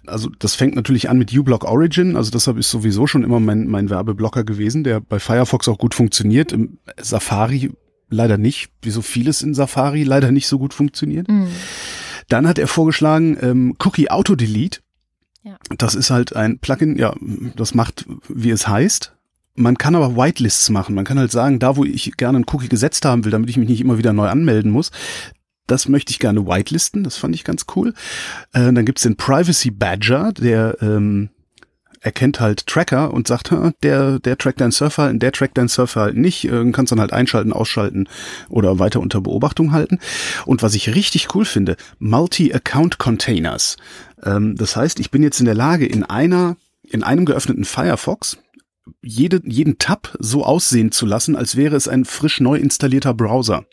Also 0.06 0.30
das 0.38 0.54
fängt 0.54 0.76
natürlich 0.76 1.10
an 1.10 1.18
mit 1.18 1.36
uBlock 1.36 1.64
Origin. 1.64 2.16
Also 2.16 2.30
deshalb 2.30 2.58
ist 2.58 2.70
sowieso 2.70 3.06
schon 3.06 3.24
immer 3.24 3.40
mein, 3.40 3.66
mein 3.66 3.90
Werbeblocker 3.90 4.44
gewesen, 4.44 4.84
der 4.84 5.00
bei 5.00 5.18
Firefox 5.18 5.68
auch 5.68 5.78
gut 5.78 5.94
funktioniert. 5.94 6.52
Im 6.52 6.78
Safari 7.00 7.70
leider 8.08 8.38
nicht, 8.38 8.70
wie 8.82 8.90
so 8.90 9.02
vieles 9.02 9.42
in 9.42 9.54
Safari 9.54 10.04
leider 10.04 10.30
nicht 10.30 10.46
so 10.46 10.58
gut 10.58 10.74
funktioniert. 10.74 11.28
Mhm. 11.28 11.48
Dann 12.28 12.46
hat 12.46 12.58
er 12.58 12.68
vorgeschlagen 12.68 13.36
ähm, 13.40 13.76
Cookie 13.84 14.10
Auto 14.10 14.34
Delete. 14.36 14.80
Ja. 15.42 15.56
Das 15.76 15.94
ist 15.94 16.10
halt 16.10 16.36
ein 16.36 16.60
Plugin, 16.60 16.96
ja, 16.98 17.14
das 17.56 17.74
macht, 17.74 18.06
wie 18.28 18.50
es 18.50 18.68
heißt. 18.68 19.16
Man 19.54 19.76
kann 19.76 19.94
aber 19.94 20.16
Whitelists 20.16 20.70
machen. 20.70 20.94
Man 20.94 21.04
kann 21.04 21.18
halt 21.18 21.32
sagen, 21.32 21.58
da 21.58 21.76
wo 21.76 21.84
ich 21.84 22.16
gerne 22.16 22.36
einen 22.36 22.46
Cookie 22.52 22.68
gesetzt 22.68 23.04
haben 23.04 23.24
will, 23.24 23.32
damit 23.32 23.50
ich 23.50 23.56
mich 23.56 23.68
nicht 23.68 23.80
immer 23.80 23.98
wieder 23.98 24.12
neu 24.12 24.28
anmelden 24.28 24.70
muss, 24.70 24.92
das 25.66 25.88
möchte 25.88 26.10
ich 26.10 26.18
gerne 26.18 26.46
whitelisten, 26.46 27.04
das 27.04 27.16
fand 27.16 27.34
ich 27.34 27.44
ganz 27.44 27.66
cool. 27.76 27.94
Äh, 28.52 28.72
dann 28.72 28.84
gibt's 28.84 29.02
den 29.02 29.16
Privacy 29.16 29.70
Badger, 29.70 30.32
der 30.32 30.76
ähm, 30.80 31.30
erkennt 32.02 32.40
halt 32.40 32.66
Tracker 32.66 33.14
und 33.14 33.28
sagt, 33.28 33.50
"Ha, 33.52 33.72
der, 33.82 34.18
der 34.18 34.36
trackt 34.36 34.60
dein 34.60 34.72
Surfverhalten, 34.72 35.20
der 35.20 35.32
trackt 35.32 35.56
dein 35.56 35.68
Surfverhalten 35.68 36.20
nicht. 36.20 36.44
Äh, 36.44 36.70
kannst 36.72 36.92
dann 36.92 37.00
halt 37.00 37.12
einschalten, 37.12 37.52
ausschalten 37.52 38.08
oder 38.48 38.78
weiter 38.78 39.00
unter 39.00 39.20
Beobachtung 39.20 39.72
halten. 39.72 39.98
Und 40.44 40.62
was 40.62 40.74
ich 40.74 40.94
richtig 40.94 41.34
cool 41.34 41.44
finde, 41.44 41.76
Multi-Account 42.00 42.98
Containers. 42.98 43.76
Ähm, 44.24 44.56
das 44.56 44.76
heißt, 44.76 45.00
ich 45.00 45.10
bin 45.10 45.22
jetzt 45.22 45.38
in 45.38 45.46
der 45.46 45.54
Lage, 45.54 45.86
in 45.86 46.02
einer, 46.02 46.56
in 46.82 47.04
einem 47.04 47.24
geöffneten 47.24 47.64
Firefox 47.64 48.38
jede, 49.00 49.40
jeden 49.44 49.78
Tab 49.78 50.16
so 50.18 50.44
aussehen 50.44 50.90
zu 50.90 51.06
lassen, 51.06 51.36
als 51.36 51.56
wäre 51.56 51.76
es 51.76 51.86
ein 51.86 52.04
frisch 52.04 52.40
neu 52.40 52.56
installierter 52.56 53.14
Browser. 53.14 53.64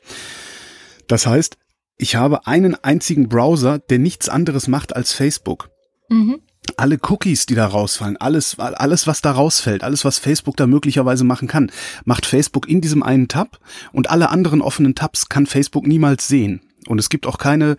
Das 1.07 1.25
heißt, 1.25 1.57
ich 1.99 2.15
habe 2.15 2.47
einen 2.47 2.75
einzigen 2.75 3.27
Browser, 3.27 3.77
der 3.77 3.99
nichts 3.99 4.29
anderes 4.29 4.67
macht 4.67 4.95
als 4.95 5.11
Facebook. 5.11 5.69
Mhm. 6.07 6.39
Alle 6.77 6.97
Cookies, 7.01 7.45
die 7.45 7.55
da 7.55 7.65
rausfallen, 7.67 8.15
alles, 8.17 8.57
alles, 8.57 9.05
was 9.05 9.21
da 9.21 9.31
rausfällt, 9.31 9.83
alles, 9.83 10.05
was 10.05 10.17
Facebook 10.17 10.55
da 10.55 10.65
möglicherweise 10.65 11.25
machen 11.25 11.47
kann, 11.47 11.71
macht 12.05 12.25
Facebook 12.25 12.69
in 12.69 12.79
diesem 12.79 13.03
einen 13.03 13.27
Tab 13.27 13.59
und 13.91 14.09
alle 14.09 14.29
anderen 14.29 14.61
offenen 14.61 14.95
Tabs 14.95 15.29
kann 15.29 15.45
Facebook 15.45 15.85
niemals 15.85 16.27
sehen. 16.27 16.61
Und 16.87 16.99
es 16.99 17.09
gibt 17.09 17.27
auch 17.27 17.37
keine, 17.37 17.75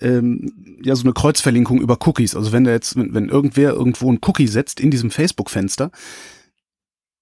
ähm, 0.00 0.52
ja, 0.82 0.96
so 0.96 1.04
eine 1.04 1.12
Kreuzverlinkung 1.12 1.80
über 1.80 1.96
Cookies. 2.06 2.34
Also 2.34 2.50
wenn 2.50 2.64
da 2.64 2.72
jetzt, 2.72 2.96
wenn, 2.96 3.14
wenn 3.14 3.28
irgendwer 3.28 3.72
irgendwo 3.72 4.10
ein 4.10 4.18
Cookie 4.22 4.48
setzt 4.48 4.80
in 4.80 4.90
diesem 4.90 5.12
Facebook-Fenster, 5.12 5.92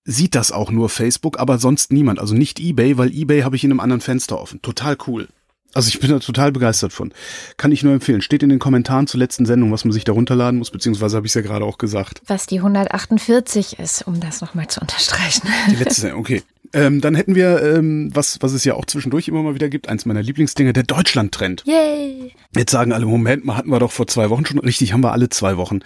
sieht 0.04 0.34
das 0.34 0.50
auch 0.50 0.70
nur 0.70 0.88
Facebook, 0.88 1.38
aber 1.38 1.58
sonst 1.58 1.92
niemand. 1.92 2.18
Also 2.20 2.34
nicht 2.34 2.58
eBay, 2.58 2.96
weil 2.96 3.12
eBay 3.12 3.42
habe 3.42 3.56
ich 3.56 3.64
in 3.64 3.70
einem 3.70 3.80
anderen 3.80 4.00
Fenster 4.00 4.40
offen. 4.40 4.62
Total 4.62 4.96
cool. 5.06 5.28
Also 5.74 5.88
ich 5.88 6.00
bin 6.00 6.10
da 6.10 6.18
total 6.18 6.50
begeistert 6.50 6.92
von. 6.92 7.12
Kann 7.56 7.72
ich 7.72 7.82
nur 7.82 7.92
empfehlen. 7.92 8.22
Steht 8.22 8.42
in 8.42 8.48
den 8.48 8.58
Kommentaren 8.58 9.06
zur 9.06 9.20
letzten 9.20 9.46
Sendung, 9.46 9.70
was 9.70 9.84
man 9.84 9.92
sich 9.92 10.04
da 10.04 10.12
runterladen 10.12 10.58
muss, 10.58 10.70
beziehungsweise 10.70 11.16
habe 11.16 11.26
ich 11.26 11.30
es 11.30 11.34
ja 11.34 11.42
gerade 11.42 11.64
auch 11.64 11.78
gesagt. 11.78 12.22
Was 12.26 12.46
die 12.46 12.58
148 12.58 13.78
ist, 13.78 14.06
um 14.06 14.18
das 14.20 14.40
nochmal 14.40 14.68
zu 14.68 14.80
unterstreichen. 14.80 15.48
Die 15.70 15.76
letzte 15.76 16.02
Sendung, 16.02 16.20
okay. 16.20 16.42
Ähm, 16.74 17.00
dann 17.00 17.14
hätten 17.14 17.34
wir, 17.34 17.62
ähm, 17.62 18.10
was, 18.14 18.38
was 18.40 18.52
es 18.52 18.64
ja 18.64 18.74
auch 18.74 18.84
zwischendurch 18.84 19.28
immer 19.28 19.42
mal 19.42 19.54
wieder 19.54 19.68
gibt, 19.68 19.88
eins 19.88 20.04
meiner 20.04 20.22
Lieblingsdinge, 20.22 20.72
der 20.72 20.82
Deutschland-Trend. 20.82 21.64
Yay! 21.66 22.32
Jetzt 22.54 22.72
sagen 22.72 22.92
alle, 22.92 23.06
Moment 23.06 23.44
mal, 23.44 23.56
hatten 23.56 23.70
wir 23.70 23.78
doch 23.78 23.92
vor 23.92 24.06
zwei 24.06 24.28
Wochen 24.28 24.44
schon. 24.44 24.58
Richtig, 24.58 24.92
haben 24.92 25.02
wir 25.02 25.12
alle 25.12 25.30
zwei 25.30 25.56
Wochen. 25.56 25.80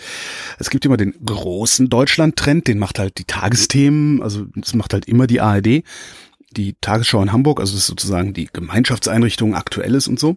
Es 0.58 0.70
gibt 0.70 0.84
immer 0.84 0.96
den 0.96 1.14
großen 1.24 1.88
Deutschland-Trend, 1.88 2.66
den 2.66 2.78
macht 2.78 2.98
halt 2.98 3.18
die 3.18 3.24
Tagesthemen, 3.24 4.22
also 4.22 4.46
das 4.56 4.74
macht 4.74 4.92
halt 4.92 5.06
immer 5.06 5.26
die 5.26 5.40
ARD, 5.40 5.84
die 6.52 6.75
Tagesschau 6.80 7.23
in 7.23 7.32
Hamburg, 7.32 7.61
also 7.61 7.73
das 7.73 7.82
ist 7.82 7.87
sozusagen 7.88 8.35
die 8.35 8.49
Gemeinschaftseinrichtung 8.52 9.54
Aktuelles 9.54 10.09
und 10.09 10.18
so. 10.18 10.37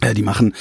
Äh, 0.00 0.14
die 0.14 0.22
machen 0.22 0.54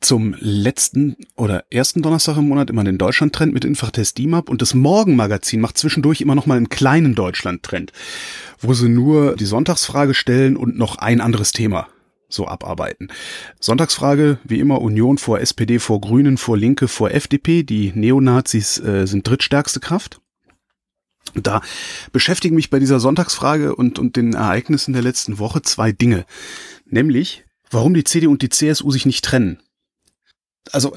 zum 0.00 0.34
letzten 0.38 1.16
oder 1.36 1.64
ersten 1.70 2.02
Donnerstag 2.02 2.36
im 2.36 2.48
Monat 2.48 2.70
immer 2.70 2.84
den 2.84 2.98
Deutschland-Trend 2.98 3.52
mit 3.52 3.64
Infachtest 3.64 4.18
DIMAP 4.18 4.48
und 4.48 4.62
das 4.62 4.74
Morgenmagazin 4.74 5.60
macht 5.60 5.78
zwischendurch 5.78 6.20
immer 6.20 6.34
noch 6.34 6.46
mal 6.46 6.56
einen 6.56 6.68
kleinen 6.68 7.14
Deutschland-Trend, 7.14 7.92
wo 8.60 8.72
sie 8.72 8.88
nur 8.88 9.36
die 9.36 9.44
Sonntagsfrage 9.44 10.14
stellen 10.14 10.56
und 10.56 10.78
noch 10.78 10.96
ein 10.96 11.20
anderes 11.20 11.52
Thema 11.52 11.88
so 12.28 12.48
abarbeiten. 12.48 13.08
Sonntagsfrage, 13.60 14.38
wie 14.44 14.58
immer, 14.58 14.80
Union 14.80 15.18
vor 15.18 15.40
SPD, 15.40 15.78
vor 15.78 16.00
Grünen, 16.00 16.38
vor 16.38 16.56
Linke, 16.56 16.88
vor 16.88 17.12
FDP. 17.12 17.62
Die 17.62 17.92
Neonazis 17.94 18.78
äh, 18.80 19.06
sind 19.06 19.28
drittstärkste 19.28 19.78
Kraft. 19.78 20.20
Da 21.34 21.60
beschäftigen 22.12 22.54
mich 22.54 22.70
bei 22.70 22.78
dieser 22.78 23.00
Sonntagsfrage 23.00 23.74
und, 23.74 23.98
und 23.98 24.16
den 24.16 24.34
Ereignissen 24.34 24.92
der 24.92 25.02
letzten 25.02 25.38
Woche 25.38 25.62
zwei 25.62 25.92
Dinge. 25.92 26.24
Nämlich, 26.86 27.44
warum 27.70 27.94
die 27.94 28.04
CDU 28.04 28.30
und 28.30 28.42
die 28.42 28.48
CSU 28.48 28.90
sich 28.90 29.06
nicht 29.06 29.24
trennen. 29.24 29.60
Also 30.72 30.96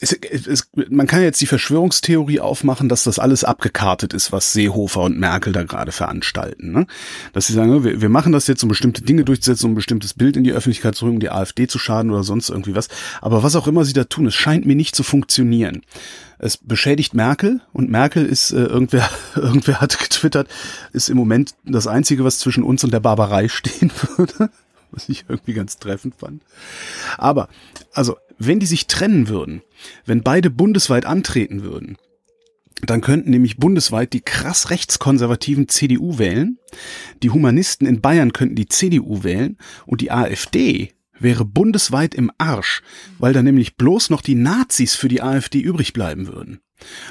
es, 0.00 0.12
es, 0.12 0.70
man 0.88 1.06
kann 1.06 1.22
jetzt 1.22 1.40
die 1.40 1.46
Verschwörungstheorie 1.46 2.40
aufmachen, 2.40 2.88
dass 2.88 3.04
das 3.04 3.18
alles 3.18 3.44
abgekartet 3.44 4.12
ist, 4.12 4.32
was 4.32 4.52
Seehofer 4.52 5.02
und 5.02 5.18
Merkel 5.18 5.52
da 5.52 5.64
gerade 5.64 5.92
veranstalten. 5.92 6.72
Ne? 6.72 6.86
Dass 7.32 7.46
sie 7.46 7.52
sagen, 7.52 7.84
wir, 7.84 8.00
wir 8.00 8.08
machen 8.08 8.32
das 8.32 8.46
jetzt, 8.46 8.62
um 8.62 8.68
bestimmte 8.68 9.02
Dinge 9.02 9.24
durchzusetzen, 9.24 9.66
um 9.66 9.72
ein 9.72 9.76
bestimmtes 9.76 10.14
Bild 10.14 10.36
in 10.36 10.44
die 10.44 10.52
Öffentlichkeit 10.52 10.94
zu 10.94 11.04
bringen, 11.04 11.16
um 11.16 11.20
die 11.20 11.30
AfD 11.30 11.66
zu 11.66 11.78
schaden 11.78 12.10
oder 12.10 12.22
sonst 12.22 12.48
irgendwie 12.48 12.74
was. 12.74 12.88
Aber 13.20 13.42
was 13.42 13.56
auch 13.56 13.66
immer 13.66 13.84
sie 13.84 13.92
da 13.92 14.04
tun, 14.04 14.26
es 14.26 14.34
scheint 14.34 14.66
mir 14.66 14.76
nicht 14.76 14.94
zu 14.94 15.02
funktionieren. 15.02 15.82
Es 16.38 16.56
beschädigt 16.56 17.14
Merkel 17.14 17.60
und 17.72 17.90
Merkel 17.90 18.24
ist, 18.24 18.52
äh, 18.52 18.64
irgendwer, 18.64 19.08
irgendwer 19.34 19.80
hat 19.80 19.98
getwittert, 19.98 20.48
ist 20.92 21.08
im 21.08 21.16
Moment 21.16 21.54
das 21.64 21.86
Einzige, 21.86 22.24
was 22.24 22.38
zwischen 22.38 22.62
uns 22.62 22.84
und 22.84 22.92
der 22.92 23.00
Barbarei 23.00 23.48
stehen 23.48 23.90
würde 24.16 24.50
was 24.90 25.08
ich 25.08 25.26
irgendwie 25.28 25.52
ganz 25.52 25.78
treffend 25.78 26.14
fand. 26.16 26.42
Aber, 27.16 27.48
also, 27.92 28.16
wenn 28.38 28.60
die 28.60 28.66
sich 28.66 28.86
trennen 28.86 29.28
würden, 29.28 29.62
wenn 30.04 30.22
beide 30.22 30.50
bundesweit 30.50 31.04
antreten 31.04 31.62
würden, 31.62 31.96
dann 32.82 33.00
könnten 33.00 33.30
nämlich 33.30 33.56
bundesweit 33.56 34.12
die 34.12 34.20
krass 34.20 34.70
rechtskonservativen 34.70 35.68
CDU 35.68 36.18
wählen, 36.18 36.58
die 37.22 37.30
Humanisten 37.30 37.86
in 37.86 38.00
Bayern 38.00 38.32
könnten 38.32 38.54
die 38.54 38.68
CDU 38.68 39.24
wählen 39.24 39.58
und 39.86 40.00
die 40.00 40.12
AfD 40.12 40.92
wäre 41.18 41.44
bundesweit 41.44 42.14
im 42.14 42.30
Arsch, 42.38 42.82
weil 43.18 43.32
da 43.32 43.42
nämlich 43.42 43.76
bloß 43.76 44.10
noch 44.10 44.22
die 44.22 44.36
Nazis 44.36 44.94
für 44.94 45.08
die 45.08 45.22
AfD 45.22 45.58
übrig 45.60 45.92
bleiben 45.92 46.28
würden. 46.28 46.60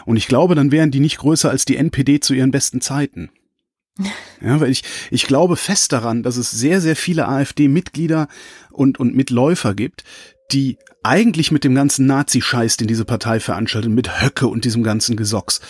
Und 0.06 0.16
ich 0.16 0.28
glaube, 0.28 0.56
dann 0.56 0.72
wären 0.72 0.92
die 0.92 1.02
nicht 1.02 1.18
größer 1.18 1.50
als 1.50 1.66
die 1.66 1.76
NPD 1.76 2.22
zu 2.22 2.34
ihren 2.34 2.52
besten 2.52 2.82
Zeiten. 2.82 3.30
Ja, 4.40 4.60
weil 4.60 4.70
ich, 4.70 4.84
ich 5.10 5.26
glaube 5.26 5.56
fest 5.56 5.92
daran, 5.92 6.22
dass 6.22 6.38
es 6.38 6.52
sehr, 6.52 6.80
sehr 6.80 6.96
viele 6.96 7.28
AfD-Mitglieder 7.28 8.28
und, 8.70 9.00
und 9.00 9.16
Mitläufer 9.16 9.74
gibt, 9.74 10.04
die 10.52 10.78
eigentlich 11.08 11.52
mit 11.52 11.64
dem 11.64 11.74
ganzen 11.74 12.06
Nazi-Scheiß, 12.06 12.78
den 12.78 12.88
diese 12.88 13.06
Partei 13.06 13.40
veranstaltet, 13.40 13.92
mit 13.92 14.22
Höcke 14.22 14.48
und 14.48 14.66
diesem 14.66 14.84
ganzen 14.84 15.16
Gesocks, 15.16 15.62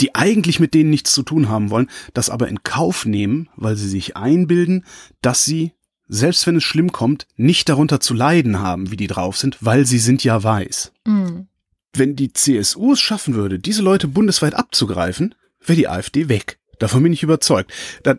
die 0.00 0.14
eigentlich 0.14 0.58
mit 0.58 0.74
denen 0.74 0.90
nichts 0.90 1.12
zu 1.12 1.22
tun 1.22 1.48
haben 1.48 1.70
wollen, 1.70 1.88
das 2.14 2.30
aber 2.30 2.48
in 2.48 2.62
Kauf 2.62 3.06
nehmen, 3.06 3.48
weil 3.56 3.76
sie 3.76 3.88
sich 3.88 4.16
einbilden, 4.16 4.84
dass 5.20 5.44
sie, 5.44 5.72
selbst 6.08 6.46
wenn 6.46 6.56
es 6.56 6.64
schlimm 6.64 6.92
kommt, 6.92 7.26
nicht 7.36 7.68
darunter 7.68 8.00
zu 8.00 8.12
leiden 8.12 8.58
haben, 8.58 8.90
wie 8.90 8.96
die 8.96 9.06
drauf 9.06 9.36
sind, 9.36 9.58
weil 9.60 9.86
sie 9.86 9.98
sind 9.98 10.24
ja 10.24 10.42
weiß. 10.42 10.92
Mhm. 11.06 11.46
Wenn 11.94 12.16
die 12.16 12.32
CSU 12.32 12.94
es 12.94 13.00
schaffen 13.00 13.34
würde, 13.34 13.58
diese 13.58 13.82
Leute 13.82 14.08
bundesweit 14.08 14.54
abzugreifen, 14.54 15.34
wäre 15.60 15.76
die 15.76 15.88
AfD 15.88 16.28
weg. 16.28 16.58
Davon 16.78 17.02
bin 17.02 17.12
ich 17.12 17.22
überzeugt. 17.22 17.72
Dann, 18.02 18.18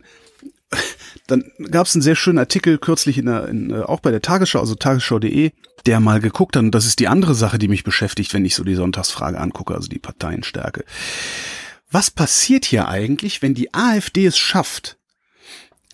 dann 1.27 1.43
gab 1.71 1.87
es 1.87 1.95
einen 1.95 2.01
sehr 2.01 2.15
schönen 2.15 2.39
Artikel 2.39 2.77
kürzlich 2.77 3.17
in 3.17 3.25
der, 3.25 3.47
in, 3.47 3.71
äh, 3.71 3.81
auch 3.81 3.99
bei 3.99 4.11
der 4.11 4.21
Tagesschau, 4.21 4.59
also 4.59 4.75
tagesschau.de, 4.75 5.51
der 5.85 5.99
mal 5.99 6.19
geguckt 6.19 6.55
hat, 6.55 6.63
und 6.63 6.71
das 6.71 6.85
ist 6.85 6.99
die 6.99 7.07
andere 7.07 7.35
Sache, 7.35 7.57
die 7.57 7.67
mich 7.67 7.83
beschäftigt, 7.83 8.33
wenn 8.33 8.45
ich 8.45 8.55
so 8.55 8.63
die 8.63 8.75
Sonntagsfrage 8.75 9.39
angucke, 9.39 9.73
also 9.73 9.87
die 9.87 9.99
Parteienstärke. 9.99 10.85
Was 11.91 12.09
passiert 12.09 12.65
hier 12.65 12.87
eigentlich, 12.87 13.41
wenn 13.41 13.53
die 13.53 13.73
AfD 13.73 14.25
es 14.25 14.37
schafft, 14.37 14.97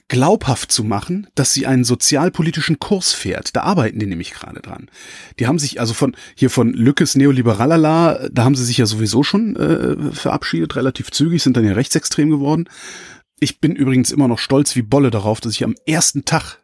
glaubhaft 0.10 0.72
zu 0.72 0.84
machen, 0.84 1.28
dass 1.36 1.54
sie 1.54 1.68
einen 1.68 1.84
sozialpolitischen 1.86 2.80
Kurs 2.80 3.14
fährt. 3.14 3.56
Da 3.56 3.62
arbeiten 3.62 4.00
die 4.00 4.08
nämlich 4.08 4.32
gerade 4.32 4.60
dran. 4.60 4.90
Die 5.38 5.48
haben 5.48 5.60
sich 5.60 5.80
also 5.80 5.94
von 5.94 6.16
hier 6.36 6.50
von 6.50 6.74
Lückes 6.74 7.16
Neoliberalala, 7.16 8.28
da 8.32 8.44
haben 8.44 8.56
sie 8.56 8.66
sich 8.66 8.80
ja 8.80 8.88
sowieso 8.88 9.24
schon 9.24 9.56
äh, 9.56 10.12
verabschiedet, 10.12 10.76
relativ 10.76 11.12
zügig, 11.12 11.44
sind 11.44 11.56
dann 11.56 11.66
ja 11.66 11.74
rechtsextrem 11.74 12.32
geworden. 12.32 12.66
Ich 13.39 13.60
bin 13.60 13.75
übrigens 13.75 14.12
immer 14.12 14.27
noch 14.27 14.39
stolz 14.39 14.75
wie 14.75 14.81
Bolle 14.81 15.12
darauf, 15.12 15.39
dass 15.39 15.53
ich 15.53 15.63
am 15.63 15.75
ersten 15.86 16.25
Tag, 16.25 16.58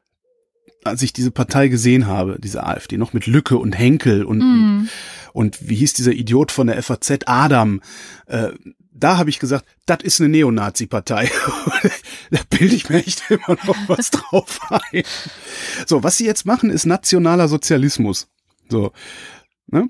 als 0.84 1.01
ich 1.01 1.13
diese 1.13 1.32
Partei 1.32 1.67
gesehen 1.67 2.08
habe, 2.08 2.38
diese 2.39 2.63
AfD, 2.63 2.98
noch 2.98 3.13
mit 3.13 3.27
Lücke 3.27 3.58
und 3.58 3.74
Henkel 3.74 4.24
und, 4.24 4.39
mm. 4.39 4.89
und, 5.34 5.70
wie 5.70 5.75
hieß 5.75 5.94
dieser 5.94 6.12
Idiot 6.12 6.51
von 6.51 6.67
der 6.67 6.82
FAZ, 6.82 7.20
Adam, 7.25 7.82
äh, 8.27 8.50
da 8.98 9.17
habe 9.17 9.29
ich 9.29 9.39
gesagt, 9.39 9.65
das 9.86 10.00
ist 10.03 10.22
eine 10.22 10.29
Neonazi-Partei. 10.29 11.29
da 12.32 12.39
bilde 12.50 12.75
ich 12.75 12.89
mir 12.89 13.05
echt 13.05 13.29
immer 13.29 13.58
noch 13.65 13.77
was 13.88 14.10
drauf 14.12 14.60
ein. 14.70 15.03
So, 15.86 16.03
was 16.03 16.17
sie 16.17 16.25
jetzt 16.25 16.46
machen, 16.46 16.70
ist 16.70 16.86
nationaler 16.86 17.48
Sozialismus. 17.48 18.27
So, 18.70 18.94
ne? 19.67 19.89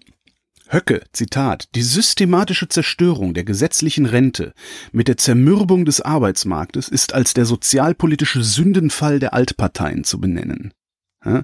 Höcke, 0.68 1.04
Zitat, 1.14 1.70
die 1.76 1.84
systematische 1.84 2.68
Zerstörung 2.68 3.34
der 3.34 3.44
gesetzlichen 3.44 4.06
Rente 4.06 4.54
mit 4.92 5.08
der 5.08 5.18
Zermürbung 5.18 5.86
des 5.86 6.02
Arbeitsmarktes 6.02 6.90
ist 6.90 7.14
als 7.14 7.34
der 7.34 7.46
sozialpolitische 7.46 8.44
Sündenfall 8.44 9.20
der 9.20 9.34
Altparteien 9.34 10.04
zu 10.04 10.20
benennen. 10.20 10.74
Ja? 11.24 11.44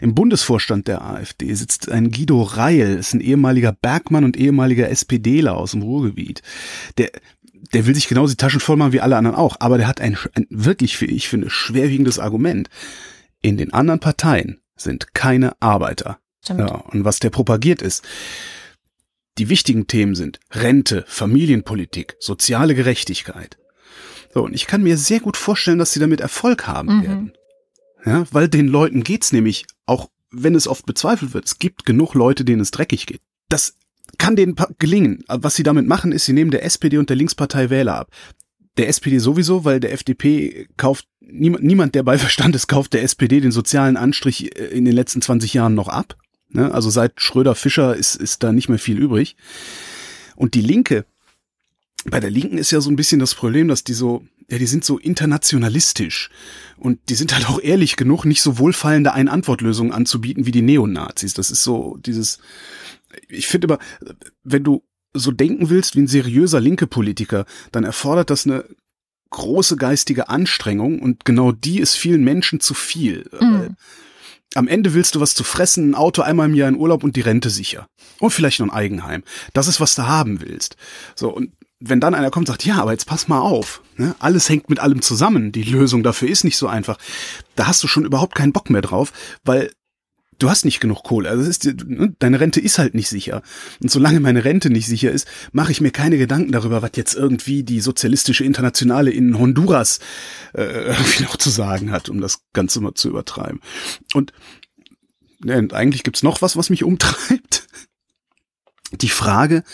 Im 0.00 0.14
Bundesvorstand 0.14 0.86
der 0.86 1.02
AfD 1.02 1.52
sitzt 1.54 1.90
ein 1.90 2.10
Guido 2.10 2.42
Reil, 2.42 2.96
ist 2.96 3.14
ein 3.14 3.20
ehemaliger 3.20 3.72
Bergmann 3.72 4.24
und 4.24 4.36
ehemaliger 4.36 4.90
SPDler 4.90 5.56
aus 5.56 5.72
dem 5.72 5.82
Ruhrgebiet. 5.82 6.42
Der, 6.98 7.10
der 7.72 7.86
will 7.86 7.94
sich 7.94 8.08
genauso 8.08 8.32
die 8.32 8.36
Taschen 8.36 8.60
voll 8.60 8.76
machen 8.76 8.92
wie 8.92 9.00
alle 9.00 9.16
anderen 9.16 9.36
auch, 9.36 9.56
aber 9.60 9.78
der 9.78 9.88
hat 9.88 10.00
ein, 10.00 10.16
ein 10.34 10.46
wirklich, 10.50 11.00
ich 11.00 11.28
finde, 11.28 11.48
schwerwiegendes 11.48 12.18
Argument. 12.18 12.68
In 13.40 13.56
den 13.56 13.72
anderen 13.72 14.00
Parteien 14.00 14.60
sind 14.76 15.14
keine 15.14 15.60
Arbeiter. 15.60 16.18
Ja, 16.48 16.76
und 16.76 17.04
was 17.04 17.18
der 17.18 17.30
propagiert 17.30 17.82
ist, 17.82 18.06
die 19.38 19.48
wichtigen 19.48 19.86
Themen 19.86 20.14
sind 20.14 20.40
Rente, 20.50 21.04
Familienpolitik, 21.06 22.16
soziale 22.18 22.74
Gerechtigkeit. 22.74 23.58
So, 24.34 24.44
und 24.44 24.54
ich 24.54 24.66
kann 24.66 24.82
mir 24.82 24.98
sehr 24.98 25.20
gut 25.20 25.36
vorstellen, 25.36 25.78
dass 25.78 25.92
sie 25.92 26.00
damit 26.00 26.20
Erfolg 26.20 26.66
haben 26.66 26.98
mhm. 26.98 27.02
werden. 27.02 27.32
Ja, 28.04 28.26
weil 28.30 28.48
den 28.48 28.68
Leuten 28.68 29.02
geht's 29.02 29.32
nämlich, 29.32 29.66
auch 29.86 30.10
wenn 30.30 30.54
es 30.54 30.68
oft 30.68 30.86
bezweifelt 30.86 31.34
wird, 31.34 31.46
es 31.46 31.58
gibt 31.58 31.84
genug 31.86 32.14
Leute, 32.14 32.44
denen 32.44 32.60
es 32.60 32.70
dreckig 32.70 33.06
geht. 33.06 33.20
Das 33.48 33.76
kann 34.18 34.36
denen 34.36 34.56
gelingen. 34.78 35.24
Was 35.28 35.56
sie 35.56 35.62
damit 35.62 35.86
machen, 35.86 36.12
ist, 36.12 36.24
sie 36.24 36.32
nehmen 36.32 36.50
der 36.50 36.64
SPD 36.64 36.98
und 36.98 37.08
der 37.08 37.16
Linkspartei 37.16 37.70
Wähler 37.70 37.96
ab. 37.96 38.10
Der 38.76 38.88
SPD 38.88 39.18
sowieso, 39.18 39.64
weil 39.64 39.80
der 39.80 39.92
FDP 39.92 40.68
kauft, 40.76 41.06
niemand, 41.20 41.64
niemand 41.64 41.94
der 41.94 42.02
bei 42.02 42.18
Verstand 42.18 42.54
ist, 42.54 42.68
kauft 42.68 42.92
der 42.92 43.02
SPD 43.02 43.40
den 43.40 43.52
sozialen 43.52 43.96
Anstrich 43.96 44.56
äh, 44.56 44.66
in 44.66 44.84
den 44.84 44.94
letzten 44.94 45.20
20 45.20 45.54
Jahren 45.54 45.74
noch 45.74 45.88
ab. 45.88 46.16
Ne? 46.50 46.72
Also 46.72 46.90
seit 46.90 47.20
Schröder-Fischer 47.20 47.96
ist, 47.96 48.14
ist 48.14 48.42
da 48.42 48.52
nicht 48.52 48.68
mehr 48.68 48.78
viel 48.78 48.98
übrig. 48.98 49.36
Und 50.36 50.54
die 50.54 50.60
Linke, 50.60 51.04
bei 52.04 52.20
der 52.20 52.30
Linken 52.30 52.58
ist 52.58 52.70
ja 52.70 52.80
so 52.80 52.90
ein 52.90 52.96
bisschen 52.96 53.20
das 53.20 53.34
Problem, 53.34 53.68
dass 53.68 53.84
die 53.84 53.94
so, 53.94 54.24
ja, 54.50 54.58
die 54.58 54.66
sind 54.66 54.84
so 54.84 54.98
internationalistisch 54.98 56.30
und 56.76 57.00
die 57.08 57.14
sind 57.14 57.34
halt 57.34 57.48
auch 57.48 57.60
ehrlich 57.60 57.96
genug, 57.96 58.24
nicht 58.24 58.40
so 58.40 58.58
wohlfallende 58.58 59.12
Ein-Antwort-Lösungen 59.12 59.92
anzubieten 59.92 60.46
wie 60.46 60.52
die 60.52 60.62
Neonazis. 60.62 61.34
Das 61.34 61.50
ist 61.50 61.64
so 61.64 61.98
dieses, 62.00 62.38
ich 63.28 63.46
finde 63.46 63.66
aber, 63.66 63.78
wenn 64.44 64.64
du 64.64 64.82
so 65.12 65.32
denken 65.32 65.70
willst 65.70 65.96
wie 65.96 66.00
ein 66.00 66.06
seriöser 66.06 66.60
linke 66.60 66.86
Politiker, 66.86 67.46
dann 67.72 67.84
erfordert 67.84 68.30
das 68.30 68.46
eine 68.46 68.64
große 69.30 69.76
geistige 69.76 70.28
Anstrengung 70.28 71.00
und 71.00 71.24
genau 71.24 71.52
die 71.52 71.80
ist 71.80 71.96
vielen 71.96 72.24
Menschen 72.24 72.60
zu 72.60 72.74
viel. 72.74 73.28
Mhm. 73.40 73.76
Am 74.54 74.68
Ende 74.68 74.94
willst 74.94 75.14
du 75.14 75.20
was 75.20 75.34
zu 75.34 75.44
fressen, 75.44 75.90
ein 75.90 75.94
Auto 75.94 76.22
einmal 76.22 76.48
im 76.48 76.54
Jahr 76.54 76.68
in 76.68 76.76
Urlaub 76.76 77.04
und 77.04 77.16
die 77.16 77.20
Rente 77.20 77.50
sicher. 77.50 77.86
Und 78.18 78.30
vielleicht 78.30 78.60
noch 78.60 78.68
ein 78.68 78.74
Eigenheim. 78.74 79.22
Das 79.52 79.68
ist, 79.68 79.80
was 79.80 79.94
du 79.94 80.06
haben 80.06 80.40
willst. 80.40 80.76
So, 81.14 81.28
und 81.28 81.52
wenn 81.80 82.00
dann 82.00 82.14
einer 82.14 82.30
kommt 82.30 82.48
und 82.48 82.54
sagt, 82.54 82.64
ja, 82.64 82.80
aber 82.80 82.92
jetzt 82.92 83.06
pass 83.06 83.28
mal 83.28 83.40
auf, 83.40 83.82
ne? 83.96 84.16
alles 84.18 84.48
hängt 84.48 84.68
mit 84.68 84.80
allem 84.80 85.00
zusammen, 85.00 85.52
die 85.52 85.62
Lösung 85.62 86.02
dafür 86.02 86.28
ist 86.28 86.44
nicht 86.44 86.56
so 86.56 86.66
einfach, 86.66 86.98
da 87.54 87.68
hast 87.68 87.82
du 87.82 87.88
schon 87.88 88.04
überhaupt 88.04 88.34
keinen 88.34 88.52
Bock 88.52 88.68
mehr 88.68 88.82
drauf, 88.82 89.12
weil 89.44 89.70
du 90.38 90.48
hast 90.48 90.64
nicht 90.64 90.80
genug 90.80 91.02
Kohle. 91.02 91.28
Also 91.28 91.48
ist, 91.48 91.64
ne, 91.64 92.14
deine 92.18 92.40
Rente 92.40 92.60
ist 92.60 92.78
halt 92.78 92.94
nicht 92.94 93.08
sicher. 93.08 93.42
Und 93.82 93.90
solange 93.90 94.20
meine 94.20 94.44
Rente 94.44 94.70
nicht 94.70 94.86
sicher 94.86 95.10
ist, 95.10 95.26
mache 95.52 95.72
ich 95.72 95.80
mir 95.80 95.90
keine 95.90 96.18
Gedanken 96.18 96.52
darüber, 96.52 96.82
was 96.82 96.92
jetzt 96.94 97.14
irgendwie 97.14 97.62
die 97.62 97.80
sozialistische 97.80 98.44
Internationale 98.44 99.10
in 99.10 99.38
Honduras 99.38 99.98
äh, 100.54 100.62
irgendwie 100.62 101.22
noch 101.24 101.36
zu 101.36 101.50
sagen 101.50 101.90
hat, 101.90 102.08
um 102.08 102.20
das 102.20 102.40
Ganze 102.52 102.80
mal 102.80 102.94
zu 102.94 103.08
übertreiben. 103.08 103.60
Und 104.14 104.32
ne, 105.40 105.68
eigentlich 105.72 106.02
gibt's 106.02 106.22
noch 106.22 106.42
was, 106.42 106.56
was 106.56 106.70
mich 106.70 106.84
umtreibt 106.84 107.67
die 108.92 109.08
Frage, 109.08 109.64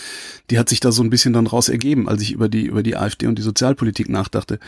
die 0.51 0.59
hat 0.59 0.69
sich 0.69 0.81
da 0.81 0.91
so 0.91 1.03
ein 1.03 1.11
bisschen 1.11 1.33
dann 1.33 1.47
raus 1.47 1.69
ergeben, 1.69 2.09
als 2.09 2.23
ich 2.23 2.33
über 2.33 2.49
die, 2.49 2.67
über 2.67 2.83
die 2.83 2.97
AfD 2.97 3.27
und 3.27 3.39
die 3.39 3.43
Sozialpolitik 3.43 4.09
nachdachte. 4.09 4.59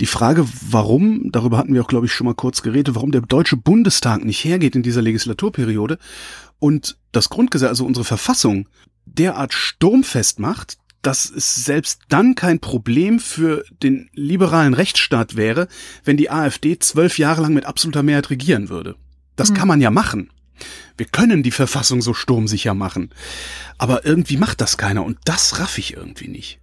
Die 0.00 0.06
Frage, 0.06 0.46
warum, 0.70 1.30
darüber 1.32 1.58
hatten 1.58 1.74
wir 1.74 1.82
auch, 1.82 1.88
glaube 1.88 2.06
ich, 2.06 2.12
schon 2.12 2.26
mal 2.26 2.34
kurz 2.34 2.62
geredet, 2.62 2.94
warum 2.94 3.12
der 3.12 3.20
Deutsche 3.20 3.56
Bundestag 3.56 4.24
nicht 4.24 4.42
hergeht 4.42 4.74
in 4.74 4.82
dieser 4.82 5.02
Legislaturperiode 5.02 5.98
und 6.58 6.96
das 7.12 7.28
Grundgesetz, 7.28 7.68
also 7.68 7.84
unsere 7.84 8.04
Verfassung, 8.04 8.68
derart 9.04 9.52
sturmfest 9.52 10.38
macht, 10.38 10.78
dass 11.02 11.30
es 11.30 11.64
selbst 11.64 12.02
dann 12.08 12.34
kein 12.34 12.60
Problem 12.60 13.20
für 13.20 13.64
den 13.82 14.10
liberalen 14.12 14.74
Rechtsstaat 14.74 15.36
wäre, 15.36 15.68
wenn 16.04 16.16
die 16.16 16.30
AfD 16.30 16.78
zwölf 16.78 17.18
Jahre 17.18 17.42
lang 17.42 17.54
mit 17.54 17.64
absoluter 17.64 18.02
Mehrheit 18.02 18.30
regieren 18.30 18.68
würde. 18.68 18.96
Das 19.36 19.50
mhm. 19.50 19.54
kann 19.54 19.68
man 19.68 19.80
ja 19.80 19.90
machen. 19.90 20.30
Wir 20.96 21.06
können 21.06 21.42
die 21.42 21.50
Verfassung 21.50 22.02
so 22.02 22.14
sturmsicher 22.14 22.74
machen. 22.74 23.10
Aber 23.78 24.04
irgendwie 24.04 24.36
macht 24.36 24.60
das 24.60 24.76
keiner 24.76 25.04
und 25.04 25.18
das 25.24 25.58
raff 25.58 25.78
ich 25.78 25.94
irgendwie 25.94 26.28
nicht. 26.28 26.60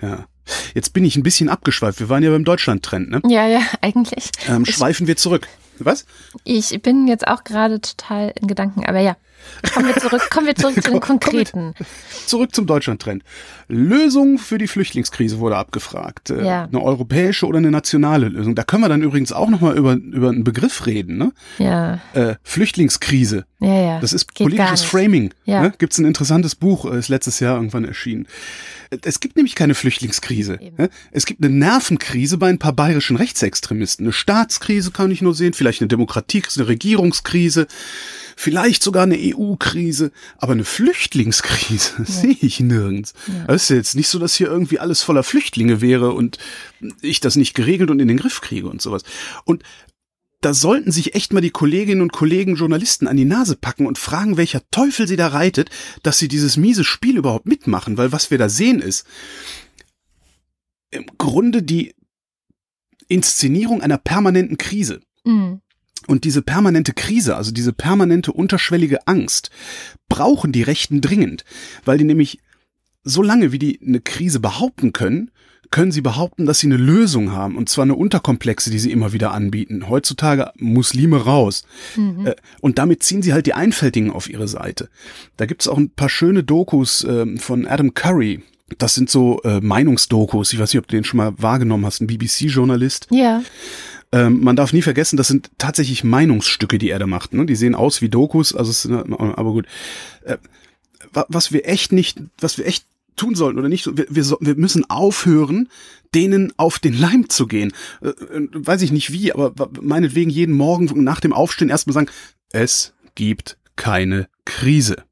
Ja. 0.00 0.26
Jetzt 0.74 0.92
bin 0.92 1.04
ich 1.04 1.16
ein 1.16 1.22
bisschen 1.22 1.48
abgeschweift. 1.48 2.00
Wir 2.00 2.08
waren 2.08 2.22
ja 2.22 2.30
beim 2.30 2.44
Deutschland-Trend, 2.44 3.10
ne? 3.10 3.20
Ja, 3.28 3.46
ja, 3.46 3.60
eigentlich. 3.80 4.30
Ähm, 4.48 4.64
schweifen 4.64 5.06
wir 5.06 5.16
zurück. 5.16 5.48
Was? 5.78 6.06
Ich 6.44 6.80
bin 6.82 7.06
jetzt 7.06 7.26
auch 7.26 7.44
gerade 7.44 7.80
total 7.80 8.32
in 8.40 8.48
Gedanken, 8.48 8.84
aber 8.86 9.00
ja. 9.00 9.16
Kommen 9.72 9.88
wir 9.88 9.96
zurück, 9.96 10.22
kommen 10.30 10.46
wir 10.46 10.54
zurück 10.54 10.74
zu 10.82 10.90
den 10.90 11.00
Konkreten. 11.08 11.74
Zurück 12.26 12.54
zum 12.54 12.66
Deutschland-Trend. 12.66 13.22
Lösung 13.68 14.38
für 14.38 14.58
die 14.58 14.66
Flüchtlingskrise 14.66 15.38
wurde 15.38 15.56
abgefragt. 15.56 16.30
Äh, 16.30 16.44
ja. 16.44 16.64
Eine 16.64 16.82
europäische 16.82 17.46
oder 17.46 17.58
eine 17.58 17.70
nationale 17.70 18.28
Lösung. 18.28 18.54
Da 18.54 18.62
können 18.62 18.82
wir 18.82 18.88
dann 18.88 19.02
übrigens 19.02 19.32
auch 19.32 19.50
nochmal 19.50 19.76
über, 19.76 19.94
über 19.94 20.30
einen 20.30 20.44
Begriff 20.44 20.86
reden. 20.86 21.18
Ne? 21.18 21.32
Ja. 21.58 22.00
Äh, 22.14 22.36
Flüchtlingskrise. 22.42 23.44
Ja, 23.60 23.80
ja. 23.80 24.00
Das 24.00 24.12
ist 24.12 24.34
Geht 24.34 24.46
politisches 24.46 24.84
Framing. 24.84 25.34
Ja. 25.44 25.62
Ne? 25.62 25.72
Gibt 25.76 25.92
es 25.92 25.98
ein 25.98 26.04
interessantes 26.04 26.54
Buch, 26.54 26.90
äh, 26.90 26.98
ist 26.98 27.08
letztes 27.08 27.40
Jahr 27.40 27.56
irgendwann 27.56 27.84
erschienen. 27.84 28.26
Es 29.02 29.20
gibt 29.20 29.36
nämlich 29.36 29.54
keine 29.54 29.74
Flüchtlingskrise. 29.74 30.58
Eben. 30.60 30.88
Es 31.10 31.26
gibt 31.26 31.42
eine 31.42 31.54
Nervenkrise 31.54 32.38
bei 32.38 32.48
ein 32.48 32.58
paar 32.58 32.72
bayerischen 32.72 33.16
Rechtsextremisten. 33.16 34.06
Eine 34.06 34.12
Staatskrise 34.12 34.90
kann 34.90 35.10
ich 35.10 35.22
nur 35.22 35.34
sehen, 35.34 35.52
vielleicht 35.52 35.80
eine 35.80 35.88
Demokratiekrise, 35.88 36.60
eine 36.60 36.68
Regierungskrise, 36.68 37.66
vielleicht 38.36 38.82
sogar 38.82 39.02
eine 39.02 39.18
EU-Krise, 39.18 40.12
aber 40.38 40.52
eine 40.52 40.64
Flüchtlingskrise 40.64 41.92
ja. 41.98 42.04
sehe 42.04 42.36
ich 42.40 42.60
nirgends. 42.60 43.14
Ja. 43.26 43.54
Es 43.54 43.64
ist 43.64 43.76
jetzt 43.76 43.96
nicht 43.96 44.08
so, 44.08 44.18
dass 44.18 44.34
hier 44.34 44.48
irgendwie 44.48 44.78
alles 44.78 45.02
voller 45.02 45.22
Flüchtlinge 45.22 45.80
wäre 45.80 46.12
und 46.12 46.38
ich 47.00 47.20
das 47.20 47.36
nicht 47.36 47.54
geregelt 47.54 47.90
und 47.90 48.00
in 48.00 48.08
den 48.08 48.18
Griff 48.18 48.40
kriege 48.40 48.68
und 48.68 48.80
sowas. 48.80 49.02
Und 49.44 49.62
da 50.40 50.54
sollten 50.54 50.92
sich 50.92 51.14
echt 51.14 51.32
mal 51.32 51.40
die 51.40 51.50
Kolleginnen 51.50 52.02
und 52.02 52.12
Kollegen 52.12 52.54
Journalisten 52.54 53.08
an 53.08 53.16
die 53.16 53.24
Nase 53.24 53.56
packen 53.56 53.86
und 53.86 53.98
fragen, 53.98 54.36
welcher 54.36 54.62
Teufel 54.70 55.08
sie 55.08 55.16
da 55.16 55.28
reitet, 55.28 55.70
dass 56.02 56.18
sie 56.18 56.28
dieses 56.28 56.56
miese 56.56 56.84
Spiel 56.84 57.16
überhaupt 57.16 57.46
mitmachen, 57.46 57.96
weil 57.96 58.12
was 58.12 58.30
wir 58.30 58.38
da 58.38 58.48
sehen 58.48 58.80
ist, 58.80 59.06
im 60.90 61.06
Grunde 61.18 61.62
die 61.62 61.94
Inszenierung 63.08 63.82
einer 63.82 63.98
permanenten 63.98 64.58
Krise. 64.58 65.00
Mhm. 65.24 65.60
Und 66.06 66.24
diese 66.24 66.42
permanente 66.42 66.92
Krise, 66.92 67.36
also 67.36 67.50
diese 67.50 67.72
permanente 67.72 68.32
unterschwellige 68.32 69.06
Angst, 69.06 69.50
brauchen 70.08 70.52
die 70.52 70.62
Rechten 70.62 71.00
dringend, 71.00 71.44
weil 71.84 71.98
die 71.98 72.04
nämlich 72.04 72.38
so 73.02 73.22
lange, 73.22 73.52
wie 73.52 73.58
die 73.58 73.80
eine 73.82 74.00
Krise 74.00 74.40
behaupten 74.40 74.92
können, 74.92 75.30
können 75.70 75.92
sie 75.92 76.00
behaupten, 76.00 76.46
dass 76.46 76.60
sie 76.60 76.66
eine 76.66 76.76
Lösung 76.76 77.32
haben, 77.32 77.56
und 77.56 77.68
zwar 77.68 77.84
eine 77.84 77.94
unterkomplexe, 77.94 78.70
die 78.70 78.78
sie 78.78 78.90
immer 78.90 79.12
wieder 79.12 79.32
anbieten. 79.32 79.88
Heutzutage 79.88 80.52
Muslime 80.56 81.24
raus. 81.24 81.64
Mhm. 81.96 82.26
Äh, 82.26 82.36
und 82.60 82.78
damit 82.78 83.02
ziehen 83.02 83.22
sie 83.22 83.32
halt 83.32 83.46
die 83.46 83.54
Einfältigen 83.54 84.10
auf 84.10 84.28
ihre 84.28 84.48
Seite. 84.48 84.88
Da 85.36 85.46
gibt's 85.46 85.68
auch 85.68 85.78
ein 85.78 85.90
paar 85.90 86.08
schöne 86.08 86.42
Dokus 86.42 87.04
äh, 87.04 87.36
von 87.38 87.66
Adam 87.66 87.94
Curry. 87.94 88.42
Das 88.78 88.94
sind 88.94 89.08
so 89.08 89.40
äh, 89.42 89.60
Meinungsdokus. 89.60 90.52
Ich 90.52 90.58
weiß 90.58 90.72
nicht, 90.72 90.80
ob 90.80 90.88
du 90.88 90.96
den 90.96 91.04
schon 91.04 91.18
mal 91.18 91.32
wahrgenommen 91.38 91.86
hast. 91.86 92.00
Ein 92.00 92.06
BBC-Journalist. 92.06 93.06
Ja. 93.10 93.42
Ähm, 94.10 94.40
man 94.40 94.56
darf 94.56 94.72
nie 94.72 94.82
vergessen, 94.82 95.16
das 95.16 95.28
sind 95.28 95.50
tatsächlich 95.58 96.02
Meinungsstücke, 96.02 96.78
die 96.78 96.90
er 96.90 96.98
da 96.98 97.06
macht. 97.06 97.34
Ne? 97.34 97.44
Die 97.44 97.56
sehen 97.56 97.74
aus 97.74 98.00
wie 98.00 98.08
Dokus, 98.08 98.54
also 98.54 98.70
es, 98.70 98.86
aber 98.86 99.52
gut. 99.52 99.66
Äh, 100.24 100.38
was 101.12 101.52
wir 101.52 101.66
echt 101.66 101.92
nicht, 101.92 102.20
was 102.40 102.58
wir 102.58 102.66
echt 102.66 102.84
tun 103.18 103.34
sollten 103.34 103.58
oder 103.58 103.68
nicht. 103.68 103.86
Wir, 103.86 104.06
wir, 104.08 104.36
wir 104.40 104.54
müssen 104.56 104.88
aufhören, 104.88 105.68
denen 106.14 106.52
auf 106.56 106.78
den 106.78 106.98
Leim 106.98 107.28
zu 107.28 107.46
gehen. 107.46 107.72
Äh, 108.00 108.08
äh, 108.08 108.48
weiß 108.52 108.82
ich 108.82 108.92
nicht 108.92 109.12
wie, 109.12 109.32
aber 109.32 109.52
meinetwegen 109.80 110.30
jeden 110.30 110.56
Morgen 110.56 111.04
nach 111.04 111.20
dem 111.20 111.32
Aufstehen 111.32 111.68
erstmal 111.68 111.94
sagen, 111.94 112.10
es 112.50 112.94
gibt 113.14 113.58
keine 113.76 114.28
Krise. 114.44 115.04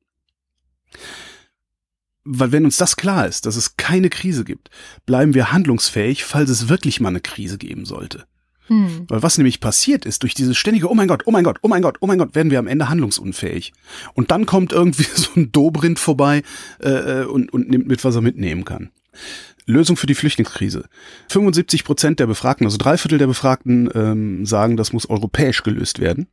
Weil 2.24 2.50
wenn 2.50 2.64
uns 2.64 2.76
das 2.76 2.96
klar 2.96 3.28
ist, 3.28 3.46
dass 3.46 3.56
es 3.56 3.76
keine 3.76 4.10
Krise 4.10 4.44
gibt, 4.44 4.70
bleiben 5.04 5.34
wir 5.34 5.52
handlungsfähig, 5.52 6.24
falls 6.24 6.50
es 6.50 6.68
wirklich 6.68 6.98
mal 6.98 7.10
eine 7.10 7.20
Krise 7.20 7.58
geben 7.58 7.84
sollte. 7.84 8.26
Hm. 8.66 9.06
Weil 9.08 9.22
was 9.22 9.38
nämlich 9.38 9.60
passiert 9.60 10.04
ist, 10.04 10.22
durch 10.22 10.34
dieses 10.34 10.56
ständige, 10.56 10.90
oh 10.90 10.94
mein 10.94 11.08
Gott, 11.08 11.22
oh 11.26 11.30
mein 11.30 11.44
Gott, 11.44 11.58
oh 11.62 11.68
mein 11.68 11.82
Gott, 11.82 11.98
oh 12.00 12.06
mein 12.06 12.18
Gott, 12.18 12.34
werden 12.34 12.50
wir 12.50 12.58
am 12.58 12.66
Ende 12.66 12.88
handlungsunfähig. 12.88 13.72
Und 14.14 14.30
dann 14.30 14.46
kommt 14.46 14.72
irgendwie 14.72 15.06
so 15.14 15.30
ein 15.36 15.52
Dobrindt 15.52 15.98
vorbei 15.98 16.42
äh, 16.82 17.22
äh, 17.22 17.24
und, 17.24 17.52
und 17.52 17.70
nimmt 17.70 17.86
mit, 17.86 18.04
was 18.04 18.14
er 18.14 18.22
mitnehmen 18.22 18.64
kann. 18.64 18.90
Lösung 19.66 19.96
für 19.96 20.06
die 20.06 20.14
Flüchtlingskrise. 20.14 20.84
75 21.28 21.84
Prozent 21.84 22.20
der 22.20 22.26
Befragten, 22.26 22.66
also 22.66 22.78
drei 22.78 22.96
Viertel 22.96 23.18
der 23.18 23.26
Befragten 23.26 23.90
ähm, 23.94 24.46
sagen, 24.46 24.76
das 24.76 24.92
muss 24.92 25.10
europäisch 25.10 25.62
gelöst 25.62 25.98
werden. 25.98 26.28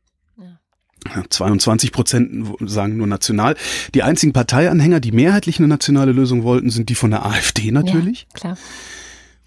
22 1.28 1.92
Prozent 1.92 2.46
sagen 2.60 2.96
nur 2.96 3.06
national. 3.06 3.56
Die 3.94 4.02
einzigen 4.02 4.32
Parteianhänger, 4.32 5.00
die 5.00 5.12
mehrheitlich 5.12 5.58
eine 5.58 5.68
nationale 5.68 6.12
Lösung 6.12 6.44
wollten, 6.44 6.70
sind 6.70 6.88
die 6.88 6.94
von 6.94 7.10
der 7.10 7.26
AfD 7.26 7.70
natürlich. 7.70 8.26
Ja, 8.32 8.38
klar. 8.38 8.58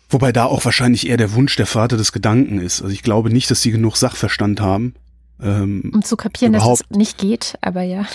Wobei 0.09 0.31
da 0.31 0.45
auch 0.45 0.63
wahrscheinlich 0.63 1.07
eher 1.07 1.17
der 1.17 1.33
Wunsch 1.33 1.55
der 1.55 1.65
Vater 1.65 1.97
des 1.97 2.11
Gedanken 2.11 2.59
ist. 2.59 2.81
Also 2.81 2.93
ich 2.93 3.03
glaube 3.03 3.29
nicht, 3.29 3.51
dass 3.51 3.61
sie 3.61 3.71
genug 3.71 3.97
Sachverstand 3.97 4.61
haben. 4.61 4.93
Ähm, 5.41 5.91
um 5.93 6.03
zu 6.03 6.17
kapieren, 6.17 6.53
dass 6.53 6.65
es 6.65 6.89
nicht 6.89 7.17
geht, 7.17 7.57
aber 7.61 7.83
ja. 7.83 8.05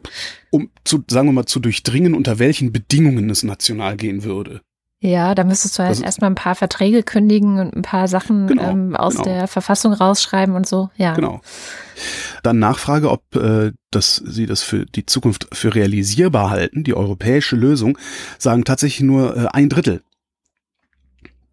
um 0.50 0.70
zu, 0.84 1.02
sagen 1.08 1.28
wir 1.28 1.32
mal, 1.32 1.46
zu 1.46 1.60
durchdringen, 1.60 2.14
unter 2.14 2.38
welchen 2.38 2.72
Bedingungen 2.72 3.30
es 3.30 3.42
national 3.42 3.96
gehen 3.96 4.24
würde. 4.24 4.60
Ja, 5.00 5.34
da 5.34 5.44
müsstest 5.44 5.78
du 5.78 5.82
halt 5.82 5.90
also, 5.90 6.04
erstmal 6.04 6.30
ein 6.30 6.36
paar 6.36 6.54
Verträge 6.54 7.02
kündigen 7.02 7.60
und 7.60 7.76
ein 7.76 7.82
paar 7.82 8.08
Sachen 8.08 8.46
genau, 8.46 8.70
ähm, 8.70 8.96
aus 8.96 9.14
genau. 9.14 9.24
der 9.24 9.46
Verfassung 9.46 9.92
rausschreiben 9.92 10.54
und 10.54 10.66
so, 10.66 10.90
ja. 10.96 11.14
Genau. 11.14 11.40
Dann 12.42 12.58
Nachfrage, 12.58 13.10
ob 13.10 13.36
äh, 13.36 13.72
das, 13.90 14.16
Sie 14.16 14.46
das 14.46 14.62
für 14.62 14.86
die 14.86 15.04
Zukunft 15.04 15.48
für 15.52 15.74
realisierbar 15.74 16.50
halten, 16.50 16.82
die 16.82 16.94
europäische 16.94 17.56
Lösung, 17.56 17.98
sagen 18.38 18.64
tatsächlich 18.64 19.02
nur 19.02 19.36
äh, 19.36 19.46
ein 19.52 19.68
Drittel 19.68 20.02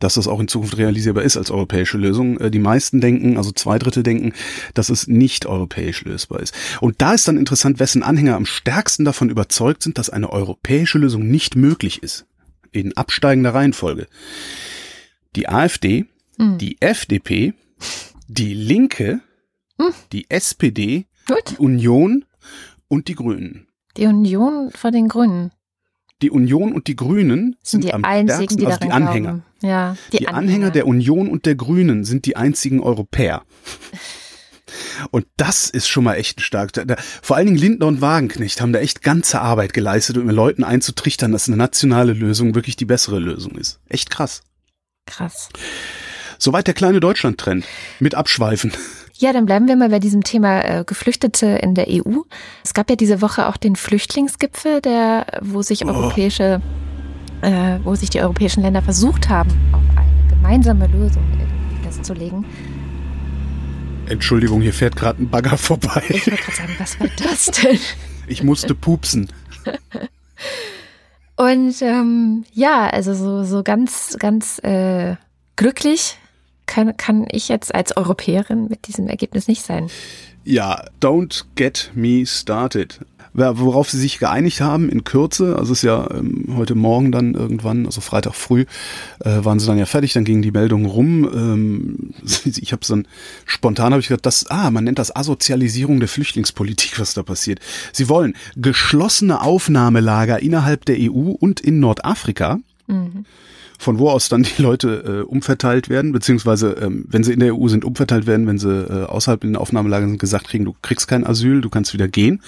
dass 0.03 0.15
das 0.15 0.27
auch 0.27 0.39
in 0.39 0.49
Zukunft 0.49 0.77
realisierbar 0.77 1.23
ist 1.23 1.37
als 1.37 1.49
europäische 1.49 1.97
Lösung. 1.97 2.37
Äh, 2.39 2.51
die 2.51 2.59
meisten 2.59 2.99
denken, 2.99 3.37
also 3.37 3.51
zwei 3.51 3.79
Drittel 3.79 4.03
denken, 4.03 4.33
dass 4.73 4.89
es 4.89 5.07
nicht 5.07 5.45
europäisch 5.45 6.03
lösbar 6.03 6.41
ist. 6.41 6.53
Und 6.81 7.01
da 7.01 7.13
ist 7.13 7.27
dann 7.27 7.37
interessant, 7.37 7.79
wessen 7.79 8.03
Anhänger 8.03 8.35
am 8.35 8.45
stärksten 8.45 9.05
davon 9.05 9.29
überzeugt 9.29 9.81
sind, 9.81 9.97
dass 9.97 10.09
eine 10.09 10.29
europäische 10.31 10.97
Lösung 10.97 11.29
nicht 11.29 11.55
möglich 11.55 12.03
ist. 12.03 12.25
In 12.71 12.97
absteigender 12.97 13.53
Reihenfolge. 13.53 14.07
Die 15.35 15.47
AfD, 15.47 16.05
hm. 16.37 16.57
die 16.57 16.81
FDP, 16.81 17.53
die 18.27 18.53
Linke, 18.53 19.21
hm. 19.79 19.93
die 20.11 20.29
SPD, 20.29 21.05
Gut. 21.27 21.51
die 21.51 21.57
Union 21.57 22.25
und 22.87 23.07
die 23.07 23.15
Grünen. 23.15 23.67
Die 23.95 24.07
Union 24.07 24.71
vor 24.71 24.91
den 24.91 25.07
Grünen 25.07 25.51
die 26.23 26.31
Union 26.31 26.71
und 26.71 26.87
die 26.87 26.95
Grünen 26.95 27.57
sind, 27.61 27.81
sind 27.81 27.83
die 27.83 27.93
am 27.93 28.03
einzigen, 28.05 28.57
die 28.57 28.65
also 28.65 28.79
die 28.79 28.91
Anhänger. 28.91 29.41
Ja, 29.63 29.95
die, 30.12 30.17
die 30.17 30.28
Anhänger. 30.28 30.38
Anhänger 30.38 30.71
der 30.71 30.88
Union 30.88 31.30
und 31.30 31.45
der 31.45 31.56
Grünen 31.56 32.04
sind 32.04 32.26
die 32.26 32.36
einzigen 32.36 32.82
Europäer. 32.82 33.43
Und 35.12 35.26
das 35.38 35.69
ist 35.69 35.88
schon 35.88 36.04
mal 36.04 36.15
echt 36.15 36.41
stark. 36.41 36.71
Vor 37.21 37.36
allen 37.36 37.47
Dingen 37.47 37.58
Lindner 37.58 37.88
und 37.88 38.02
Wagenknecht 38.02 38.62
haben 38.62 38.73
da 38.73 38.80
echt 38.80 39.02
ganze 39.02 39.41
Arbeit 39.41 39.73
geleistet, 39.73 40.17
um 40.17 40.30
Leuten 40.30 40.63
einzutrichtern, 40.63 41.32
dass 41.32 41.47
eine 41.47 41.58
nationale 41.58 42.13
Lösung 42.13 42.56
wirklich 42.56 42.76
die 42.76 42.86
bessere 42.86 43.19
Lösung 43.19 43.56
ist. 43.56 43.80
Echt 43.89 44.10
krass. 44.10 44.41
Krass. 45.06 45.49
Soweit 46.39 46.67
der 46.67 46.73
kleine 46.73 46.99
Deutschland-Trend. 46.99 47.65
Mit 47.99 48.15
Abschweifen. 48.15 48.71
Ja, 49.15 49.32
dann 49.32 49.45
bleiben 49.45 49.67
wir 49.67 49.76
mal 49.76 49.89
bei 49.89 49.99
diesem 49.99 50.23
Thema 50.23 50.62
äh, 50.62 50.84
Geflüchtete 50.86 51.45
in 51.45 51.76
der 51.76 51.88
EU. 51.88 52.21
Es 52.63 52.73
gab 52.73 52.89
ja 52.89 52.95
diese 52.95 53.21
Woche 53.21 53.47
auch 53.47 53.58
den 53.58 53.76
Flüchtlingsgipfel, 53.76 54.82
der, 54.82 55.39
wo 55.41 55.62
sich 55.62 55.86
oh. 55.86 55.89
europäische, 55.89 56.62
äh, 57.43 57.79
wo 57.84 57.95
sich 57.95 58.10
die 58.10 58.21
europäischen 58.21 58.63
Länder 58.63 58.82
versucht 58.82 59.29
haben, 59.29 59.51
auf 59.73 59.84
eine 59.95 60.27
gemeinsame 60.29 60.88
Lösung 60.88 61.23
festzulegen. 61.84 62.45
Entschuldigung, 64.08 64.62
hier 64.62 64.73
fährt 64.73 64.95
gerade 64.95 65.21
ein 65.21 65.29
Bagger 65.29 65.58
vorbei. 65.58 66.03
Ich 66.10 66.27
wollte 66.27 66.41
gerade 66.41 66.58
sagen, 66.58 66.75
was 66.77 66.99
war 66.99 67.08
das 67.17 67.45
denn? 67.47 67.79
Ich 68.25 68.41
musste 68.41 68.73
pupsen. 68.73 69.27
Und 71.36 71.82
ähm, 71.82 72.45
ja, 72.53 72.88
also 72.88 73.13
so, 73.13 73.43
so 73.43 73.63
ganz, 73.63 74.15
ganz 74.17 74.60
äh, 74.60 75.17
glücklich 75.58 76.17
kann, 76.65 76.95
kann 76.95 77.27
ich 77.29 77.49
jetzt 77.49 77.75
als 77.75 77.97
Europäerin 77.97 78.69
mit 78.69 78.88
diesem 78.88 79.08
Ergebnis 79.08 79.49
nicht 79.49 79.62
sein. 79.62 79.89
Ja, 80.45 80.86
don't 81.01 81.43
get 81.56 81.91
me 81.93 82.25
started. 82.25 82.99
Worauf 83.33 83.89
sie 83.89 83.99
sich 83.99 84.19
geeinigt 84.19 84.61
haben 84.61 84.89
in 84.89 85.03
Kürze, 85.03 85.55
also 85.57 85.73
es 85.73 85.79
ist 85.79 85.83
ja 85.83 86.07
ähm, 86.11 86.53
heute 86.55 86.75
Morgen 86.75 87.11
dann 87.11 87.33
irgendwann, 87.33 87.87
also 87.87 87.99
Freitag 87.99 88.35
früh, 88.35 88.65
äh, 89.21 89.43
waren 89.43 89.59
sie 89.59 89.65
dann 89.65 89.79
ja 89.79 89.85
fertig, 89.85 90.13
dann 90.13 90.23
gingen 90.23 90.43
die 90.43 90.51
Meldungen 90.51 90.85
rum. 90.85 91.29
Ähm, 91.33 92.13
ich 92.45 92.71
habe 92.71 92.85
so 92.85 92.95
ein, 92.95 93.07
spontan 93.45 93.91
habe 93.91 94.01
ich 94.01 94.07
gedacht, 94.07 94.25
das, 94.25 94.45
ah, 94.47 94.69
man 94.69 94.83
nennt 94.83 94.99
das 94.99 95.15
Asozialisierung 95.15 95.99
der 95.99 96.09
Flüchtlingspolitik, 96.09 96.99
was 96.99 97.15
da 97.15 97.23
passiert. 97.23 97.59
Sie 97.91 98.07
wollen 98.07 98.35
geschlossene 98.55 99.41
Aufnahmelager 99.41 100.41
innerhalb 100.41 100.85
der 100.85 100.97
EU 100.99 101.31
und 101.31 101.59
in 101.59 101.79
Nordafrika. 101.79 102.59
Mhm 102.87 103.25
von 103.83 103.99
wo 103.99 104.09
aus 104.09 104.29
dann 104.29 104.43
die 104.43 104.61
Leute 104.61 105.23
äh, 105.23 105.29
umverteilt 105.29 105.89
werden, 105.89 106.13
beziehungsweise 106.13 106.71
ähm, 106.81 107.05
wenn 107.09 107.23
sie 107.23 107.33
in 107.33 107.39
der 107.39 107.55
EU 107.55 107.67
sind, 107.67 107.85
umverteilt 107.85 108.25
werden, 108.25 108.47
wenn 108.47 108.57
sie 108.57 108.71
äh, 108.71 109.05
außerhalb 109.05 109.43
in 109.43 109.51
den 109.51 109.57
Aufnahmelagern 109.57 110.09
sind, 110.09 110.19
gesagt 110.19 110.47
kriegen, 110.47 110.65
du 110.65 110.73
kriegst 110.81 111.07
kein 111.07 111.25
Asyl, 111.25 111.61
du 111.61 111.69
kannst 111.69 111.93
wieder 111.93 112.07
gehen. 112.07 112.41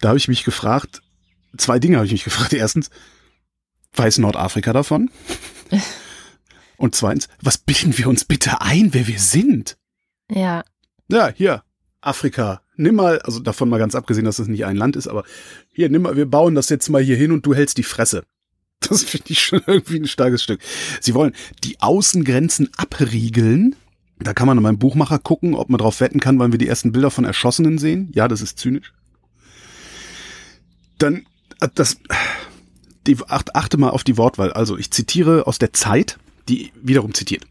Da 0.00 0.08
habe 0.08 0.18
ich 0.18 0.28
mich 0.28 0.44
gefragt, 0.44 1.02
zwei 1.56 1.78
Dinge 1.78 1.96
habe 1.96 2.06
ich 2.06 2.12
mich 2.12 2.24
gefragt. 2.24 2.52
Erstens, 2.52 2.90
weiß 3.94 4.18
Nordafrika 4.18 4.72
davon? 4.72 5.10
Und 6.76 6.94
zweitens, 6.94 7.28
was 7.40 7.58
bilden 7.58 7.96
wir 7.96 8.08
uns 8.08 8.24
bitte 8.24 8.60
ein, 8.60 8.92
wer 8.92 9.06
wir 9.06 9.18
sind? 9.18 9.78
Ja. 10.30 10.62
Ja, 11.08 11.28
hier, 11.34 11.62
Afrika. 12.02 12.60
Nimm 12.76 12.96
mal, 12.96 13.20
also 13.20 13.40
davon 13.40 13.70
mal 13.70 13.78
ganz 13.78 13.94
abgesehen, 13.94 14.26
dass 14.26 14.38
es 14.38 14.44
das 14.44 14.48
nicht 14.48 14.66
ein 14.66 14.76
Land 14.76 14.96
ist, 14.96 15.08
aber 15.08 15.24
hier, 15.72 15.88
nimm 15.88 16.02
mal, 16.02 16.16
wir 16.16 16.26
bauen 16.26 16.54
das 16.54 16.68
jetzt 16.68 16.90
mal 16.90 17.02
hier 17.02 17.16
hin 17.16 17.32
und 17.32 17.46
du 17.46 17.54
hältst 17.54 17.78
die 17.78 17.82
Fresse. 17.82 18.24
Das 18.88 19.02
finde 19.02 19.30
ich 19.30 19.40
schon 19.40 19.62
irgendwie 19.66 19.98
ein 19.98 20.06
starkes 20.06 20.42
Stück. 20.42 20.60
Sie 21.00 21.14
wollen 21.14 21.32
die 21.64 21.80
Außengrenzen 21.80 22.68
abriegeln. 22.76 23.74
Da 24.18 24.34
kann 24.34 24.46
man 24.46 24.58
in 24.58 24.62
meinem 24.62 24.78
Buchmacher 24.78 25.18
gucken, 25.18 25.54
ob 25.54 25.70
man 25.70 25.78
drauf 25.78 26.00
wetten 26.00 26.20
kann, 26.20 26.38
wann 26.38 26.52
wir 26.52 26.58
die 26.58 26.68
ersten 26.68 26.92
Bilder 26.92 27.10
von 27.10 27.24
Erschossenen 27.24 27.78
sehen. 27.78 28.10
Ja, 28.14 28.28
das 28.28 28.42
ist 28.42 28.58
zynisch 28.58 28.92
dann 30.98 31.26
äh, 31.60 31.68
das 31.74 31.98
die, 33.06 33.16
achte 33.28 33.78
mal 33.78 33.90
auf 33.90 34.04
die 34.04 34.16
Wortwahl. 34.16 34.52
Also 34.52 34.76
ich 34.76 34.90
zitiere 34.90 35.46
aus 35.46 35.58
der 35.58 35.72
Zeit, 35.72 36.18
die 36.48 36.72
wiederum 36.74 37.14
zitiert. 37.14 37.46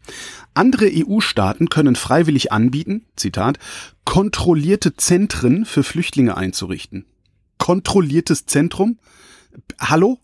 Andere 0.54 0.90
EU-Staaten 0.90 1.68
können 1.68 1.96
freiwillig 1.96 2.52
anbieten, 2.52 3.04
Zitat, 3.16 3.58
kontrollierte 4.04 4.96
Zentren 4.96 5.64
für 5.64 5.82
Flüchtlinge 5.82 6.36
einzurichten. 6.36 7.04
Kontrolliertes 7.58 8.46
Zentrum? 8.46 8.98
Hallo? 9.78 10.18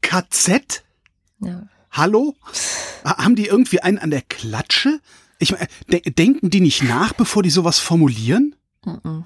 KZ? 0.00 0.84
Ja. 1.40 1.66
Hallo? 1.90 2.34
Haben 3.04 3.36
die 3.36 3.46
irgendwie 3.46 3.80
einen 3.80 3.98
an 3.98 4.10
der 4.10 4.22
Klatsche? 4.22 5.00
Ich 5.38 5.52
meine, 5.52 5.68
de 5.88 6.00
denken 6.10 6.50
die 6.50 6.60
nicht 6.60 6.82
nach, 6.82 7.12
bevor 7.12 7.42
die 7.42 7.50
sowas 7.50 7.78
formulieren? 7.78 8.54
Mhm. 8.84 9.24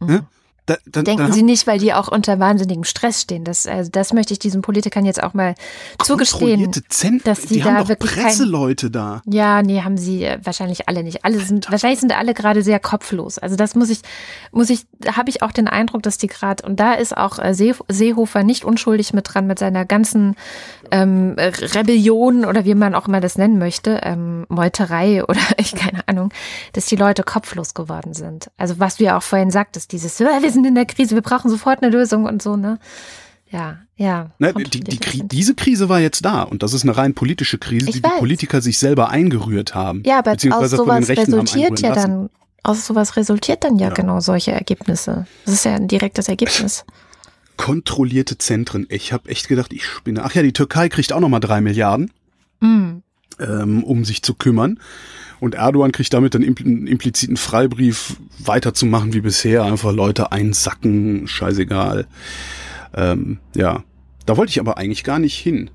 Mhm. 0.00 0.26
Da, 0.66 0.76
dann, 0.86 1.04
Denken 1.04 1.24
dann 1.24 1.32
Sie 1.32 1.42
nicht, 1.42 1.66
weil 1.66 1.80
die 1.80 1.92
auch 1.92 2.06
unter 2.06 2.38
wahnsinnigem 2.38 2.84
Stress 2.84 3.20
stehen. 3.20 3.42
Das, 3.42 3.66
also 3.66 3.90
das 3.90 4.12
möchte 4.12 4.32
ich 4.32 4.38
diesen 4.38 4.62
Politikern 4.62 5.04
jetzt 5.04 5.20
auch 5.20 5.34
mal 5.34 5.56
zugestehen. 6.00 6.70
Zent 6.88 7.26
dass 7.26 7.40
die, 7.40 7.54
die 7.54 7.60
da 7.62 7.88
wirklich 7.88 8.12
Presseleute 8.12 8.86
kein, 8.86 8.92
da. 8.92 9.22
Ja, 9.26 9.62
nee, 9.62 9.82
haben 9.82 9.98
sie 9.98 10.22
äh, 10.22 10.38
wahrscheinlich 10.44 10.88
alle 10.88 11.02
nicht. 11.02 11.24
Alle 11.24 11.40
sind, 11.40 11.68
wahrscheinlich 11.68 11.98
sind 11.98 12.16
alle 12.16 12.32
gerade 12.32 12.62
sehr 12.62 12.78
kopflos. 12.78 13.38
Also 13.38 13.56
das 13.56 13.74
muss 13.74 13.90
ich, 13.90 14.02
muss 14.52 14.70
ich, 14.70 14.86
habe 15.04 15.30
ich 15.30 15.42
auch 15.42 15.50
den 15.50 15.66
Eindruck, 15.66 16.04
dass 16.04 16.16
die 16.16 16.28
gerade, 16.28 16.64
und 16.64 16.78
da 16.78 16.92
ist 16.94 17.16
auch 17.16 17.40
äh, 17.40 17.54
See, 17.54 17.74
Seehofer 17.88 18.44
nicht 18.44 18.64
unschuldig 18.64 19.12
mit 19.14 19.34
dran, 19.34 19.48
mit 19.48 19.58
seiner 19.58 19.84
ganzen 19.84 20.36
ähm, 20.92 21.34
Rebellion 21.38 22.44
oder 22.44 22.64
wie 22.64 22.76
man 22.76 22.94
auch 22.94 23.08
immer 23.08 23.20
das 23.20 23.36
nennen 23.36 23.58
möchte, 23.58 24.00
ähm, 24.04 24.46
Meuterei 24.48 25.24
oder 25.28 25.40
ich 25.56 25.74
keine 25.74 26.06
Ahnung, 26.06 26.32
dass 26.72 26.86
die 26.86 26.96
Leute 26.96 27.24
kopflos 27.24 27.74
geworden 27.74 28.14
sind. 28.14 28.48
Also 28.58 28.78
was 28.78 28.98
du 28.98 29.04
ja 29.04 29.18
auch 29.18 29.22
vorhin 29.22 29.50
sagtest, 29.50 29.90
dieses, 29.90 30.20
wir 30.20 30.51
sind 30.52 30.66
in 30.66 30.74
der 30.74 30.86
Krise, 30.86 31.14
wir 31.14 31.22
brauchen 31.22 31.50
sofort 31.50 31.82
eine 31.82 31.90
Lösung 31.90 32.24
und 32.24 32.42
so, 32.42 32.56
ne? 32.56 32.78
Ja, 33.50 33.78
ja. 33.96 34.30
Ne, 34.38 34.54
die, 34.54 34.80
die 34.80 34.98
Kri 34.98 35.22
diese 35.24 35.54
Krise 35.54 35.88
war 35.90 36.00
jetzt 36.00 36.24
da 36.24 36.42
und 36.42 36.62
das 36.62 36.72
ist 36.72 36.84
eine 36.84 36.96
rein 36.96 37.14
politische 37.14 37.58
Krise, 37.58 37.90
ich 37.90 37.96
die 37.96 38.02
weiß. 38.02 38.12
die 38.14 38.18
Politiker 38.18 38.62
sich 38.62 38.78
selber 38.78 39.10
eingerührt 39.10 39.74
haben. 39.74 40.02
Ja, 40.06 40.18
aber 40.18 40.32
aus 40.32 40.70
sowas 40.70 41.08
resultiert 41.10 41.80
ja 41.80 41.94
dann, 41.94 42.30
aus 42.62 42.86
sowas 42.86 43.16
resultiert 43.16 43.62
dann 43.62 43.78
ja, 43.78 43.88
ja, 43.88 43.94
genau 43.94 44.20
solche 44.20 44.52
Ergebnisse. 44.52 45.26
Das 45.44 45.54
ist 45.54 45.64
ja 45.64 45.74
ein 45.74 45.86
direktes 45.86 46.28
Ergebnis. 46.28 46.86
Kontrollierte 47.58 48.38
Zentren. 48.38 48.86
Ich 48.88 49.12
habe 49.12 49.28
echt 49.28 49.48
gedacht, 49.48 49.74
ich 49.74 49.84
spinne. 49.84 50.24
Ach 50.24 50.32
ja, 50.34 50.42
die 50.42 50.54
Türkei 50.54 50.88
kriegt 50.88 51.12
auch 51.12 51.20
nochmal 51.20 51.40
drei 51.40 51.60
Milliarden, 51.60 52.10
mm. 52.60 53.02
Ähm, 53.40 53.84
um 53.84 54.04
sich 54.04 54.22
zu 54.22 54.34
kümmern. 54.34 54.78
Und 55.40 55.56
Erdogan 55.56 55.90
kriegt 55.90 56.14
damit 56.14 56.34
dann 56.34 56.44
einen 56.44 56.86
impliziten 56.86 57.36
Freibrief, 57.36 58.16
weiterzumachen 58.38 59.12
wie 59.12 59.20
bisher, 59.20 59.64
einfach 59.64 59.92
Leute 59.92 60.30
einsacken, 60.30 61.26
scheißegal. 61.26 62.06
Ähm, 62.94 63.38
ja, 63.56 63.82
da 64.24 64.36
wollte 64.36 64.50
ich 64.50 64.60
aber 64.60 64.78
eigentlich 64.78 65.02
gar 65.02 65.18
nicht 65.18 65.36
hin. 65.36 65.70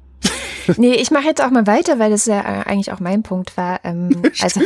nee, 0.78 0.96
ich 0.96 1.12
mache 1.12 1.26
jetzt 1.26 1.44
auch 1.44 1.52
mal 1.52 1.68
weiter, 1.68 2.00
weil 2.00 2.12
das 2.12 2.26
ja 2.26 2.42
eigentlich 2.42 2.92
auch 2.92 3.00
mein 3.00 3.24
Punkt 3.24 3.58
war. 3.58 3.82
Ähm, 3.84 4.22
also 4.40 4.62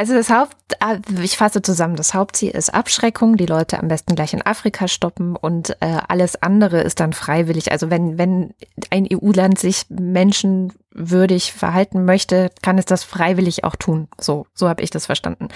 Also 0.00 0.14
das 0.14 0.30
Haupt, 0.30 0.56
ah, 0.80 0.96
ich 1.22 1.36
fasse 1.36 1.60
zusammen, 1.60 1.94
das 1.94 2.14
Hauptziel 2.14 2.52
ist 2.52 2.72
Abschreckung, 2.72 3.36
die 3.36 3.44
Leute 3.44 3.78
am 3.78 3.88
besten 3.88 4.14
gleich 4.14 4.32
in 4.32 4.40
Afrika 4.40 4.88
stoppen 4.88 5.36
und 5.36 5.76
äh, 5.80 5.98
alles 6.08 6.42
andere 6.42 6.80
ist 6.80 7.00
dann 7.00 7.12
freiwillig. 7.12 7.70
Also 7.70 7.90
wenn, 7.90 8.16
wenn 8.16 8.54
ein 8.88 9.06
EU-Land 9.12 9.58
sich 9.58 9.84
menschenwürdig 9.90 11.52
verhalten 11.52 12.06
möchte, 12.06 12.50
kann 12.62 12.78
es 12.78 12.86
das 12.86 13.04
freiwillig 13.04 13.64
auch 13.64 13.76
tun. 13.76 14.08
So, 14.18 14.46
so 14.54 14.70
habe 14.70 14.82
ich 14.82 14.88
das 14.88 15.04
verstanden. 15.04 15.48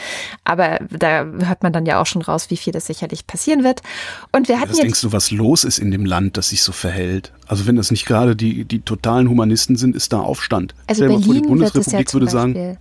Aber 0.45 0.79
da 0.91 1.25
hört 1.25 1.63
man 1.63 1.73
dann 1.73 1.87
ja 1.87 1.99
auch 1.99 2.07
schon 2.07 2.21
raus, 2.21 2.51
wie 2.51 2.59
viel 2.59 2.75
das 2.75 2.85
sicherlich 2.85 3.27
passieren 3.27 3.65
wird. 3.65 3.81
Und 4.31 4.49
wir 4.49 4.61
hatten 4.61 4.73
was 4.73 4.77
jetzt 4.77 4.85
denkst 4.85 5.01
du, 5.01 5.13
was 5.13 5.31
los 5.31 5.65
ist 5.65 5.79
in 5.79 5.91
dem 5.91 6.05
Land, 6.05 6.37
das 6.37 6.51
sich 6.51 6.63
so 6.63 6.73
verhält? 6.73 7.33
Also 7.47 7.67
wenn 7.67 7.77
das 7.77 7.91
nicht 7.91 8.05
gerade 8.05 8.37
die, 8.37 8.67
die 8.67 8.83
totalen 8.83 9.31
Humanisten 9.31 9.77
sind, 9.77 9.97
ist 9.97 10.13
da 10.13 10.21
Aufstand. 10.21 10.75
Also 10.87 10.99
Stell 10.99 11.09
Berlin 11.09 11.25
vor, 11.25 11.35
die 11.35 11.41
Bundesrepublik 11.41 12.09
ja 12.09 12.13
würde 12.13 12.29
sagen, 12.29 12.77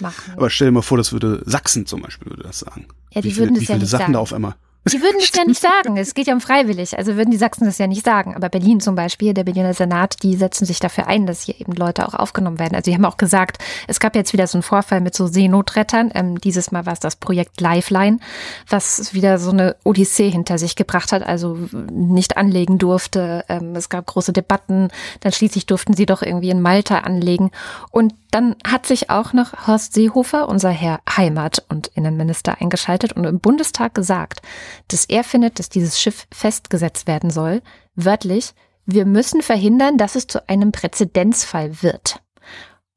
machen. 0.00 0.34
Aber 0.36 0.50
stell 0.50 0.68
dir 0.68 0.72
mal 0.72 0.82
vor, 0.82 0.98
das 0.98 1.12
würde 1.12 1.42
Sachsen 1.46 1.86
zum 1.86 2.02
Beispiel 2.02 2.30
würde 2.30 2.42
das 2.44 2.60
sagen. 2.60 2.86
Ja, 3.12 3.20
die 3.20 3.28
wie 3.30 3.36
würden 3.36 3.54
viele, 3.54 3.54
das 3.54 3.60
wie 3.60 3.66
viele 3.66 3.78
ja 3.78 3.80
nicht 3.82 3.90
Sachen 3.90 4.00
sagen. 4.00 4.12
da 4.14 4.18
auf 4.18 4.32
einmal 4.32 4.54
Sie 4.88 5.02
würden 5.02 5.16
es 5.18 5.32
ja 5.34 5.44
nicht 5.44 5.60
sagen. 5.60 5.96
Es 5.96 6.14
geht 6.14 6.28
ja 6.28 6.34
um 6.34 6.40
freiwillig. 6.40 6.96
Also 6.96 7.16
würden 7.16 7.32
die 7.32 7.36
Sachsen 7.36 7.64
das 7.64 7.78
ja 7.78 7.88
nicht 7.88 8.04
sagen. 8.04 8.36
Aber 8.36 8.48
Berlin 8.48 8.78
zum 8.78 8.94
Beispiel, 8.94 9.34
der 9.34 9.42
Berliner 9.42 9.74
Senat, 9.74 10.22
die 10.22 10.36
setzen 10.36 10.64
sich 10.64 10.78
dafür 10.78 11.08
ein, 11.08 11.26
dass 11.26 11.42
hier 11.42 11.60
eben 11.60 11.72
Leute 11.72 12.06
auch 12.06 12.14
aufgenommen 12.14 12.60
werden. 12.60 12.76
Also 12.76 12.88
die 12.88 12.94
haben 12.94 13.04
auch 13.04 13.16
gesagt, 13.16 13.58
es 13.88 13.98
gab 13.98 14.14
jetzt 14.14 14.32
wieder 14.32 14.46
so 14.46 14.58
einen 14.58 14.62
Vorfall 14.62 15.00
mit 15.00 15.16
so 15.16 15.26
Seenotrettern. 15.26 16.12
Ähm, 16.14 16.40
dieses 16.40 16.70
Mal 16.70 16.86
war 16.86 16.92
es 16.92 17.00
das 17.00 17.16
Projekt 17.16 17.60
Lifeline, 17.60 18.20
was 18.68 19.12
wieder 19.12 19.38
so 19.38 19.50
eine 19.50 19.74
Odyssee 19.82 20.30
hinter 20.30 20.56
sich 20.56 20.76
gebracht 20.76 21.10
hat, 21.10 21.24
also 21.26 21.58
nicht 21.90 22.36
anlegen 22.36 22.78
durfte. 22.78 23.44
Ähm, 23.48 23.74
es 23.74 23.88
gab 23.88 24.06
große 24.06 24.32
Debatten. 24.32 24.90
Dann 25.18 25.32
schließlich 25.32 25.66
durften 25.66 25.94
sie 25.94 26.06
doch 26.06 26.22
irgendwie 26.22 26.50
in 26.50 26.62
Malta 26.62 26.98
anlegen. 26.98 27.50
Und 27.90 28.14
dann 28.30 28.54
hat 28.66 28.86
sich 28.86 29.08
auch 29.08 29.32
noch 29.32 29.66
Horst 29.66 29.94
Seehofer, 29.94 30.48
unser 30.48 30.68
Herr 30.68 31.00
Heimat- 31.08 31.64
und 31.68 31.88
Innenminister, 31.94 32.60
eingeschaltet 32.60 33.14
und 33.14 33.24
im 33.24 33.40
Bundestag 33.40 33.94
gesagt, 33.94 34.42
dass 34.88 35.04
er 35.04 35.24
findet, 35.24 35.58
dass 35.58 35.68
dieses 35.68 36.00
Schiff 36.00 36.26
festgesetzt 36.32 37.06
werden 37.06 37.30
soll. 37.30 37.62
Wörtlich, 37.94 38.54
wir 38.86 39.04
müssen 39.04 39.42
verhindern, 39.42 39.98
dass 39.98 40.14
es 40.14 40.26
zu 40.26 40.48
einem 40.48 40.72
Präzedenzfall 40.72 41.82
wird. 41.82 42.20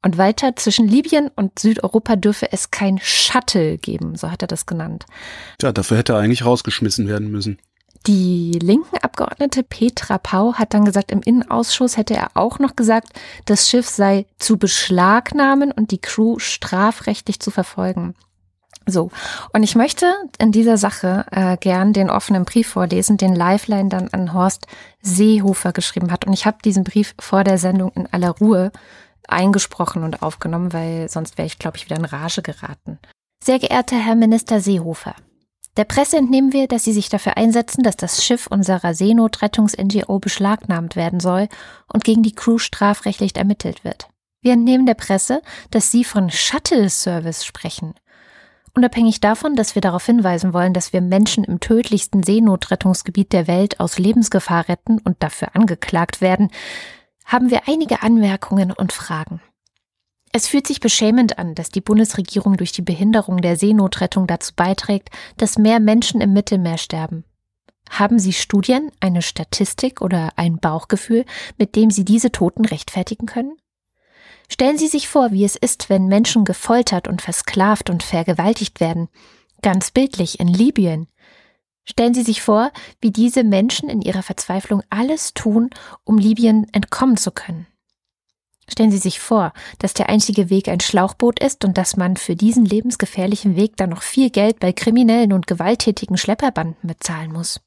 Und 0.02 0.16
weiter, 0.16 0.56
zwischen 0.56 0.88
Libyen 0.88 1.28
und 1.28 1.58
Südeuropa 1.58 2.16
dürfe 2.16 2.52
es 2.52 2.70
kein 2.70 2.98
Shuttle 3.02 3.76
geben, 3.76 4.16
so 4.16 4.30
hat 4.30 4.40
er 4.40 4.48
das 4.48 4.64
genannt. 4.64 5.04
Tja, 5.58 5.72
dafür 5.72 5.98
hätte 5.98 6.14
er 6.14 6.20
eigentlich 6.20 6.44
rausgeschmissen 6.44 7.06
werden 7.06 7.30
müssen. 7.30 7.58
Die 8.06 8.52
linken 8.62 8.96
Abgeordnete 8.96 9.62
Petra 9.62 10.16
Pau 10.16 10.54
hat 10.54 10.72
dann 10.72 10.86
gesagt, 10.86 11.10
im 11.10 11.20
Innenausschuss 11.20 11.98
hätte 11.98 12.14
er 12.14 12.30
auch 12.34 12.58
noch 12.58 12.74
gesagt, 12.76 13.08
das 13.44 13.68
Schiff 13.68 13.86
sei 13.86 14.24
zu 14.38 14.56
beschlagnahmen 14.56 15.70
und 15.70 15.90
die 15.90 16.00
Crew 16.00 16.38
strafrechtlich 16.38 17.40
zu 17.40 17.50
verfolgen. 17.50 18.14
So, 18.90 19.10
und 19.52 19.62
ich 19.62 19.74
möchte 19.74 20.12
in 20.38 20.52
dieser 20.52 20.76
Sache 20.76 21.26
äh, 21.30 21.56
gern 21.56 21.92
den 21.92 22.10
offenen 22.10 22.44
Brief 22.44 22.68
vorlesen, 22.68 23.16
den 23.16 23.34
Lifeline 23.34 23.88
dann 23.88 24.08
an 24.08 24.32
Horst 24.32 24.66
Seehofer 25.02 25.72
geschrieben 25.72 26.12
hat. 26.12 26.26
Und 26.26 26.32
ich 26.32 26.46
habe 26.46 26.58
diesen 26.64 26.84
Brief 26.84 27.14
vor 27.18 27.44
der 27.44 27.58
Sendung 27.58 27.92
in 27.94 28.06
aller 28.12 28.30
Ruhe 28.30 28.72
eingesprochen 29.28 30.02
und 30.02 30.22
aufgenommen, 30.22 30.72
weil 30.72 31.08
sonst 31.08 31.38
wäre 31.38 31.46
ich, 31.46 31.58
glaube 31.58 31.76
ich, 31.76 31.84
wieder 31.84 31.96
in 31.96 32.04
Rage 32.04 32.42
geraten. 32.42 32.98
Sehr 33.42 33.58
geehrter 33.58 33.96
Herr 33.96 34.16
Minister 34.16 34.60
Seehofer, 34.60 35.14
der 35.76 35.84
Presse 35.84 36.16
entnehmen 36.16 36.52
wir, 36.52 36.66
dass 36.66 36.84
Sie 36.84 36.92
sich 36.92 37.08
dafür 37.08 37.36
einsetzen, 37.36 37.82
dass 37.82 37.96
das 37.96 38.24
Schiff 38.24 38.48
unserer 38.48 38.92
Seenotrettungs-NGO 38.92 40.18
beschlagnahmt 40.18 40.96
werden 40.96 41.20
soll 41.20 41.48
und 41.92 42.02
gegen 42.04 42.22
die 42.22 42.34
Crew 42.34 42.58
strafrechtlich 42.58 43.36
ermittelt 43.36 43.84
wird. 43.84 44.08
Wir 44.42 44.54
entnehmen 44.54 44.86
der 44.86 44.94
Presse, 44.94 45.42
dass 45.70 45.90
Sie 45.90 46.02
von 46.02 46.30
Shuttle-Service 46.30 47.44
sprechen. 47.44 47.94
Unabhängig 48.74 49.20
davon, 49.20 49.56
dass 49.56 49.74
wir 49.74 49.82
darauf 49.82 50.06
hinweisen 50.06 50.52
wollen, 50.52 50.72
dass 50.72 50.92
wir 50.92 51.00
Menschen 51.00 51.44
im 51.44 51.60
tödlichsten 51.60 52.22
Seenotrettungsgebiet 52.22 53.32
der 53.32 53.46
Welt 53.48 53.80
aus 53.80 53.98
Lebensgefahr 53.98 54.68
retten 54.68 54.98
und 55.00 55.16
dafür 55.22 55.54
angeklagt 55.54 56.20
werden, 56.20 56.50
haben 57.24 57.50
wir 57.50 57.68
einige 57.68 58.02
Anmerkungen 58.02 58.72
und 58.72 58.92
Fragen. 58.92 59.40
Es 60.32 60.46
fühlt 60.46 60.66
sich 60.66 60.78
beschämend 60.78 61.38
an, 61.38 61.56
dass 61.56 61.70
die 61.70 61.80
Bundesregierung 61.80 62.56
durch 62.56 62.70
die 62.70 62.82
Behinderung 62.82 63.40
der 63.40 63.56
Seenotrettung 63.56 64.28
dazu 64.28 64.52
beiträgt, 64.54 65.10
dass 65.36 65.58
mehr 65.58 65.80
Menschen 65.80 66.20
im 66.20 66.32
Mittelmeer 66.32 66.78
sterben. 66.78 67.24
Haben 67.90 68.20
Sie 68.20 68.32
Studien, 68.32 68.92
eine 69.00 69.22
Statistik 69.22 70.00
oder 70.00 70.30
ein 70.36 70.58
Bauchgefühl, 70.58 71.24
mit 71.58 71.74
dem 71.74 71.90
Sie 71.90 72.04
diese 72.04 72.30
Toten 72.30 72.64
rechtfertigen 72.64 73.26
können? 73.26 73.56
Stellen 74.52 74.76
Sie 74.76 74.88
sich 74.88 75.08
vor, 75.08 75.30
wie 75.30 75.44
es 75.44 75.54
ist, 75.54 75.88
wenn 75.88 76.08
Menschen 76.08 76.44
gefoltert 76.44 77.06
und 77.06 77.22
versklavt 77.22 77.88
und 77.88 78.02
vergewaltigt 78.02 78.80
werden. 78.80 79.08
Ganz 79.62 79.92
bildlich 79.92 80.40
in 80.40 80.48
Libyen. 80.48 81.06
Stellen 81.84 82.14
Sie 82.14 82.22
sich 82.22 82.42
vor, 82.42 82.72
wie 83.00 83.12
diese 83.12 83.44
Menschen 83.44 83.88
in 83.88 84.02
ihrer 84.02 84.22
Verzweiflung 84.22 84.82
alles 84.90 85.34
tun, 85.34 85.70
um 86.04 86.18
Libyen 86.18 86.66
entkommen 86.72 87.16
zu 87.16 87.30
können. 87.30 87.68
Stellen 88.68 88.90
Sie 88.90 88.98
sich 88.98 89.20
vor, 89.20 89.52
dass 89.78 89.94
der 89.94 90.08
einzige 90.08 90.50
Weg 90.50 90.68
ein 90.68 90.80
Schlauchboot 90.80 91.40
ist 91.40 91.64
und 91.64 91.78
dass 91.78 91.96
man 91.96 92.16
für 92.16 92.36
diesen 92.36 92.64
lebensgefährlichen 92.64 93.56
Weg 93.56 93.76
dann 93.76 93.90
noch 93.90 94.02
viel 94.02 94.30
Geld 94.30 94.60
bei 94.60 94.72
kriminellen 94.72 95.32
und 95.32 95.46
gewalttätigen 95.46 96.16
Schlepperbanden 96.16 96.88
bezahlen 96.88 97.32
muss. 97.32 97.60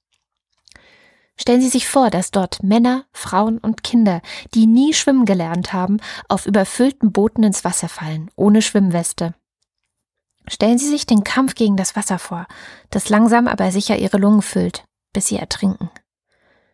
Stellen 1.35 1.61
Sie 1.61 1.69
sich 1.69 1.87
vor, 1.87 2.09
dass 2.09 2.31
dort 2.31 2.61
Männer, 2.61 3.05
Frauen 3.11 3.57
und 3.57 3.83
Kinder, 3.83 4.21
die 4.53 4.67
nie 4.67 4.93
schwimmen 4.93 5.25
gelernt 5.25 5.73
haben, 5.73 5.99
auf 6.29 6.45
überfüllten 6.45 7.11
Booten 7.11 7.43
ins 7.43 7.63
Wasser 7.63 7.89
fallen, 7.89 8.29
ohne 8.35 8.61
Schwimmweste. 8.61 9.33
Stellen 10.47 10.77
Sie 10.77 10.89
sich 10.89 11.05
den 11.05 11.23
Kampf 11.23 11.55
gegen 11.55 11.77
das 11.77 11.95
Wasser 11.95 12.19
vor, 12.19 12.47
das 12.89 13.09
langsam 13.09 13.47
aber 13.47 13.71
sicher 13.71 13.97
Ihre 13.97 14.17
Lungen 14.17 14.41
füllt, 14.41 14.83
bis 15.13 15.27
sie 15.27 15.37
ertrinken. 15.37 15.89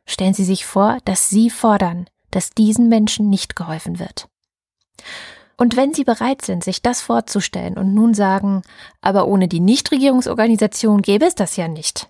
Stellen 0.06 0.34
Sie 0.34 0.43
sich 0.43 0.65
vor, 0.65 0.98
dass 1.06 1.30
Sie 1.30 1.50
fordern, 1.50 2.10
dass 2.32 2.50
diesen 2.50 2.89
Menschen 2.89 3.30
nicht 3.30 3.56
geholfen 3.56 4.00
wird. 4.00 4.28
Und 5.56 5.76
wenn 5.76 5.93
Sie 5.93 6.04
bereit 6.04 6.41
sind, 6.41 6.63
sich 6.63 6.82
das 6.82 7.02
vorzustellen 7.02 7.78
und 7.78 7.93
nun 7.93 8.13
sagen, 8.13 8.63
aber 9.02 9.28
ohne 9.28 9.48
die 9.48 9.60
Nichtregierungsorganisation 9.60 11.02
gäbe 11.02 11.26
es 11.26 11.36
das 11.36 11.58
ja 11.58 11.67
nicht, 11.67 12.10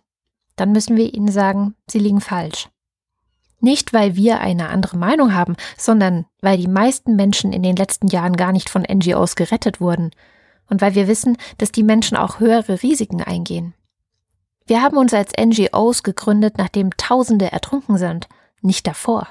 dann 0.59 0.71
müssen 0.71 0.97
wir 0.97 1.13
ihnen 1.13 1.31
sagen, 1.31 1.75
sie 1.87 1.99
liegen 1.99 2.21
falsch. 2.21 2.69
Nicht, 3.61 3.93
weil 3.93 4.15
wir 4.15 4.39
eine 4.39 4.69
andere 4.69 4.97
Meinung 4.97 5.33
haben, 5.33 5.55
sondern 5.77 6.25
weil 6.41 6.57
die 6.57 6.67
meisten 6.67 7.15
Menschen 7.15 7.51
in 7.51 7.63
den 7.63 7.75
letzten 7.75 8.07
Jahren 8.07 8.37
gar 8.37 8.51
nicht 8.51 8.69
von 8.69 8.83
NGOs 8.83 9.35
gerettet 9.35 9.81
wurden 9.81 10.11
und 10.69 10.81
weil 10.81 10.95
wir 10.95 11.07
wissen, 11.07 11.37
dass 11.57 11.71
die 11.71 11.83
Menschen 11.83 12.15
auch 12.15 12.39
höhere 12.39 12.81
Risiken 12.81 13.21
eingehen. 13.21 13.73
Wir 14.65 14.81
haben 14.81 14.97
uns 14.97 15.13
als 15.13 15.31
NGOs 15.37 16.03
gegründet, 16.03 16.57
nachdem 16.57 16.95
Tausende 16.95 17.51
ertrunken 17.51 17.97
sind, 17.97 18.29
nicht 18.61 18.85
davor. 18.85 19.27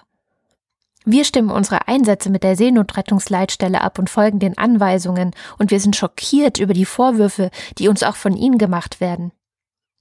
Wir 1.05 1.25
stimmen 1.25 1.51
unsere 1.51 1.89
Einsätze 1.89 2.29
mit 2.29 2.43
der 2.43 2.57
Seenotrettungsleitstelle 2.57 3.81
ab 3.81 3.99
und 3.99 4.11
folgen 4.11 4.41
den 4.41 4.59
Anweisungen, 4.59 5.31
und 5.59 5.71
wir 5.71 5.81
sind 5.81 5.97
schockiert 5.97 6.59
über 6.59 6.75
die 6.75 6.85
Vorwürfe, 6.85 7.51
die 7.79 7.89
uns 7.89 8.03
auch 8.03 8.17
von 8.17 8.37
Ihnen 8.37 8.59
gemacht 8.59 9.01
werden. 9.01 9.33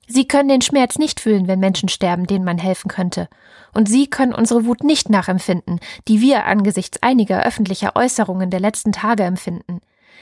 Sie 0.07 0.25
können 0.25 0.47
den 0.47 0.61
Schmerz 0.61 0.97
nicht 0.97 1.19
fühlen, 1.19 1.47
wenn 1.47 1.59
Menschen 1.59 1.89
sterben, 1.89 2.27
denen 2.27 2.45
man 2.45 2.57
helfen 2.57 2.87
könnte. 2.87 3.27
Und 3.73 3.89
Sie 3.89 4.09
können 4.09 4.33
unsere 4.33 4.65
Wut 4.65 4.83
nicht 4.83 5.09
nachempfinden, 5.09 5.79
die 6.07 6.21
wir 6.21 6.45
angesichts 6.45 7.03
einiger 7.03 7.43
öffentlicher 7.43 7.95
Äußerungen 7.95 8.49
der 8.49 8.61
letzten 8.61 8.93
Tage 8.93 9.23
empfinden. 9.23 9.81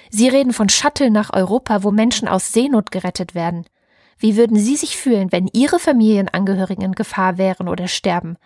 Sie 0.09 0.27
reden 0.27 0.53
von 0.53 0.69
Shuttle 0.69 1.11
nach 1.11 1.33
Europa, 1.33 1.83
wo 1.83 1.91
Menschen 1.91 2.27
aus 2.27 2.51
Seenot 2.51 2.91
gerettet 2.91 3.35
werden. 3.35 3.65
Wie 4.17 4.37
würden 4.37 4.57
Sie 4.57 4.75
sich 4.75 4.97
fühlen, 4.97 5.31
wenn 5.31 5.49
Ihre 5.53 5.77
Familienangehörigen 5.77 6.83
in 6.83 6.91
Gefahr 6.93 7.37
wären 7.37 7.67
oder 7.67 7.87
sterben? 7.87 8.37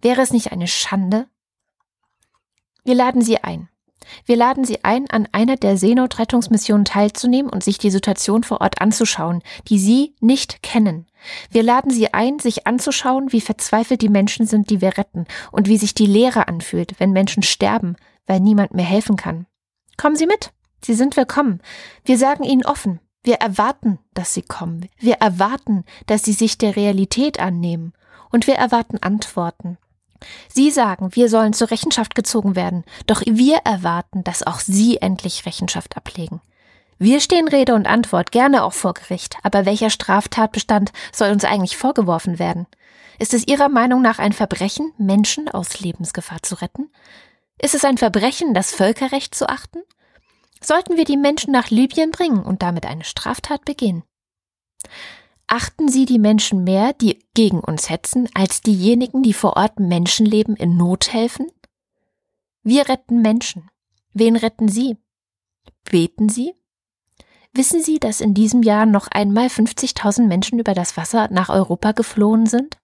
Wäre 0.00 0.22
es 0.22 0.32
nicht 0.32 0.50
eine 0.50 0.66
Schande? 0.66 1.28
Wir 2.84 2.94
laden 2.94 3.22
Sie 3.22 3.38
ein. 3.38 3.68
Wir 4.24 4.36
laden 4.36 4.64
Sie 4.64 4.84
ein, 4.84 5.08
an 5.10 5.28
einer 5.32 5.56
der 5.56 5.76
Seenotrettungsmissionen 5.76 6.84
teilzunehmen 6.84 7.50
und 7.50 7.64
sich 7.64 7.78
die 7.78 7.90
Situation 7.90 8.42
vor 8.42 8.60
Ort 8.60 8.80
anzuschauen, 8.80 9.42
die 9.68 9.78
Sie 9.78 10.14
nicht 10.20 10.62
kennen. 10.62 11.06
Wir 11.50 11.62
laden 11.62 11.90
Sie 11.90 12.12
ein, 12.12 12.38
sich 12.38 12.66
anzuschauen, 12.66 13.32
wie 13.32 13.40
verzweifelt 13.40 14.02
die 14.02 14.08
Menschen 14.08 14.46
sind, 14.46 14.70
die 14.70 14.80
wir 14.80 14.98
retten, 14.98 15.26
und 15.52 15.68
wie 15.68 15.78
sich 15.78 15.94
die 15.94 16.06
Leere 16.06 16.48
anfühlt, 16.48 16.98
wenn 16.98 17.12
Menschen 17.12 17.42
sterben, 17.42 17.96
weil 18.26 18.40
niemand 18.40 18.74
mehr 18.74 18.84
helfen 18.84 19.16
kann. 19.16 19.46
Kommen 19.96 20.16
Sie 20.16 20.26
mit. 20.26 20.52
Sie 20.82 20.94
sind 20.94 21.16
willkommen. 21.16 21.62
Wir 22.04 22.18
sagen 22.18 22.44
Ihnen 22.44 22.64
offen, 22.64 23.00
wir 23.22 23.36
erwarten, 23.36 23.98
dass 24.12 24.34
Sie 24.34 24.42
kommen. 24.42 24.88
Wir 24.98 25.14
erwarten, 25.14 25.84
dass 26.06 26.24
Sie 26.24 26.34
sich 26.34 26.58
der 26.58 26.76
Realität 26.76 27.40
annehmen. 27.40 27.94
Und 28.30 28.46
wir 28.46 28.56
erwarten 28.56 28.98
Antworten. 28.98 29.78
Sie 30.48 30.70
sagen, 30.70 31.14
wir 31.14 31.28
sollen 31.28 31.52
zur 31.52 31.70
Rechenschaft 31.70 32.14
gezogen 32.14 32.56
werden, 32.56 32.84
doch 33.06 33.22
wir 33.24 33.58
erwarten, 33.58 34.24
dass 34.24 34.46
auch 34.46 34.60
Sie 34.60 34.98
endlich 34.98 35.46
Rechenschaft 35.46 35.96
ablegen. 35.96 36.40
Wir 36.98 37.20
stehen 37.20 37.48
Rede 37.48 37.74
und 37.74 37.86
Antwort 37.86 38.30
gerne 38.30 38.62
auch 38.64 38.72
vor 38.72 38.94
Gericht, 38.94 39.36
aber 39.42 39.66
welcher 39.66 39.90
Straftatbestand 39.90 40.92
soll 41.12 41.30
uns 41.30 41.44
eigentlich 41.44 41.76
vorgeworfen 41.76 42.38
werden? 42.38 42.66
Ist 43.18 43.34
es 43.34 43.46
Ihrer 43.46 43.68
Meinung 43.68 44.02
nach 44.02 44.18
ein 44.18 44.32
Verbrechen, 44.32 44.92
Menschen 44.98 45.48
aus 45.48 45.80
Lebensgefahr 45.80 46.42
zu 46.42 46.56
retten? 46.56 46.90
Ist 47.60 47.74
es 47.74 47.84
ein 47.84 47.98
Verbrechen, 47.98 48.54
das 48.54 48.72
Völkerrecht 48.72 49.34
zu 49.34 49.48
achten? 49.48 49.82
Sollten 50.60 50.96
wir 50.96 51.04
die 51.04 51.16
Menschen 51.16 51.52
nach 51.52 51.70
Libyen 51.70 52.10
bringen 52.10 52.42
und 52.42 52.62
damit 52.62 52.86
eine 52.86 53.04
Straftat 53.04 53.64
begehen? 53.64 54.02
Achten 55.46 55.88
sie 55.88 56.04
die 56.04 56.18
Menschen 56.18 56.64
mehr, 56.64 56.92
die 56.92 57.24
gegen 57.34 57.60
uns 57.60 57.90
hetzen, 57.90 58.28
als 58.34 58.60
diejenigen, 58.60 59.22
die 59.22 59.32
vor 59.32 59.56
Ort 59.56 59.78
Menschenleben 59.78 60.56
in 60.56 60.76
Not 60.76 61.12
helfen? 61.12 61.46
Wir 62.62 62.88
retten 62.88 63.20
Menschen. 63.20 63.70
Wen 64.14 64.36
retten 64.36 64.68
Sie? 64.68 64.96
Beten 65.84 66.28
Sie? 66.28 66.54
Wissen 67.52 67.82
Sie, 67.82 67.98
dass 67.98 68.20
in 68.20 68.32
diesem 68.34 68.62
Jahr 68.62 68.86
noch 68.86 69.08
einmal 69.08 69.46
50.000 69.46 70.26
Menschen 70.26 70.58
über 70.58 70.74
das 70.74 70.96
Wasser 70.96 71.28
nach 71.30 71.50
Europa 71.50 71.92
geflohen 71.92 72.46
sind? 72.46 72.78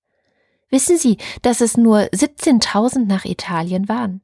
Wissen 0.68 0.98
Sie, 0.98 1.18
dass 1.42 1.60
es 1.60 1.76
nur 1.76 2.00
17.000 2.00 3.06
nach 3.06 3.24
Italien 3.24 3.88
waren? 3.88 4.22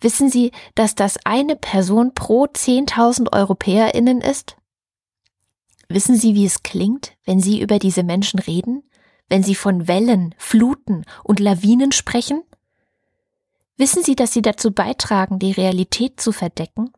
Wissen 0.00 0.30
Sie, 0.30 0.52
dass 0.74 0.94
das 0.94 1.18
eine 1.24 1.54
Person 1.54 2.14
pro 2.14 2.44
10.000 2.44 3.32
EuropäerInnen 3.32 4.20
ist? 4.20 4.56
Wissen 5.90 6.14
Sie, 6.14 6.36
wie 6.36 6.46
es 6.46 6.62
klingt, 6.62 7.14
wenn 7.24 7.40
Sie 7.40 7.60
über 7.60 7.80
diese 7.80 8.04
Menschen 8.04 8.38
reden, 8.38 8.84
wenn 9.28 9.42
Sie 9.42 9.56
von 9.56 9.88
Wellen, 9.88 10.36
Fluten 10.38 11.04
und 11.24 11.40
Lawinen 11.40 11.90
sprechen? 11.90 12.44
Wissen 13.76 14.04
Sie, 14.04 14.14
dass 14.14 14.32
Sie 14.32 14.40
dazu 14.40 14.70
beitragen, 14.70 15.40
die 15.40 15.50
Realität 15.50 16.20
zu 16.20 16.30
verdecken? 16.30 16.92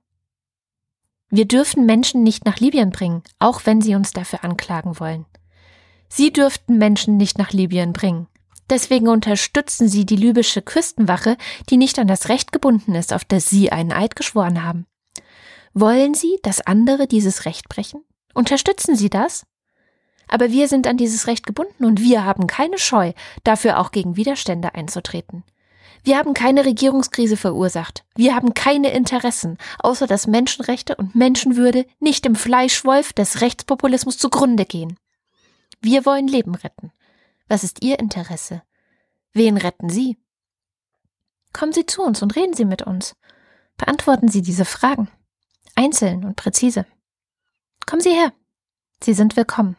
Wir 1.30 1.46
dürfen 1.46 1.86
Menschen 1.86 2.22
nicht 2.22 2.44
nach 2.44 2.60
Libyen 2.60 2.90
bringen, 2.90 3.22
auch 3.38 3.62
wenn 3.64 3.80
Sie 3.80 3.94
uns 3.94 4.10
dafür 4.10 4.44
anklagen 4.44 5.00
wollen. 5.00 5.24
Sie 6.10 6.30
dürften 6.30 6.76
Menschen 6.76 7.16
nicht 7.16 7.38
nach 7.38 7.52
Libyen 7.52 7.94
bringen. 7.94 8.26
Deswegen 8.68 9.08
unterstützen 9.08 9.88
Sie 9.88 10.04
die 10.04 10.16
libysche 10.16 10.60
Küstenwache, 10.60 11.38
die 11.70 11.78
nicht 11.78 11.98
an 11.98 12.08
das 12.08 12.28
Recht 12.28 12.52
gebunden 12.52 12.94
ist, 12.94 13.14
auf 13.14 13.24
das 13.24 13.48
Sie 13.48 13.72
einen 13.72 13.92
Eid 13.92 14.16
geschworen 14.16 14.62
haben. 14.62 14.84
Wollen 15.72 16.12
Sie, 16.12 16.38
dass 16.42 16.60
andere 16.60 17.06
dieses 17.06 17.46
Recht 17.46 17.70
brechen? 17.70 18.04
Unterstützen 18.34 18.96
Sie 18.96 19.10
das? 19.10 19.46
Aber 20.28 20.50
wir 20.50 20.68
sind 20.68 20.86
an 20.86 20.96
dieses 20.96 21.26
Recht 21.26 21.46
gebunden 21.46 21.84
und 21.84 22.00
wir 22.00 22.24
haben 22.24 22.46
keine 22.46 22.78
Scheu, 22.78 23.12
dafür 23.44 23.78
auch 23.78 23.90
gegen 23.90 24.16
Widerstände 24.16 24.74
einzutreten. 24.74 25.44
Wir 26.04 26.16
haben 26.16 26.34
keine 26.34 26.64
Regierungskrise 26.64 27.36
verursacht. 27.36 28.04
Wir 28.16 28.34
haben 28.34 28.54
keine 28.54 28.92
Interessen, 28.92 29.56
außer 29.78 30.06
dass 30.06 30.26
Menschenrechte 30.26 30.96
und 30.96 31.14
Menschenwürde 31.14 31.86
nicht 32.00 32.26
im 32.26 32.34
Fleischwolf 32.34 33.12
des 33.12 33.40
Rechtspopulismus 33.40 34.18
zugrunde 34.18 34.64
gehen. 34.64 34.98
Wir 35.80 36.04
wollen 36.04 36.26
Leben 36.26 36.54
retten. 36.54 36.92
Was 37.46 37.62
ist 37.62 37.84
Ihr 37.84 37.98
Interesse? 37.98 38.62
Wen 39.32 39.56
retten 39.56 39.90
Sie? 39.90 40.18
Kommen 41.52 41.72
Sie 41.72 41.86
zu 41.86 42.02
uns 42.02 42.22
und 42.22 42.34
reden 42.34 42.54
Sie 42.54 42.64
mit 42.64 42.82
uns. 42.82 43.14
Beantworten 43.76 44.28
Sie 44.28 44.42
diese 44.42 44.64
Fragen. 44.64 45.08
Einzeln 45.74 46.24
und 46.24 46.36
präzise. 46.36 46.86
Kommen 47.86 48.02
Sie 48.02 48.10
her. 48.10 48.32
Sie 49.02 49.14
sind 49.14 49.36
willkommen. 49.36 49.76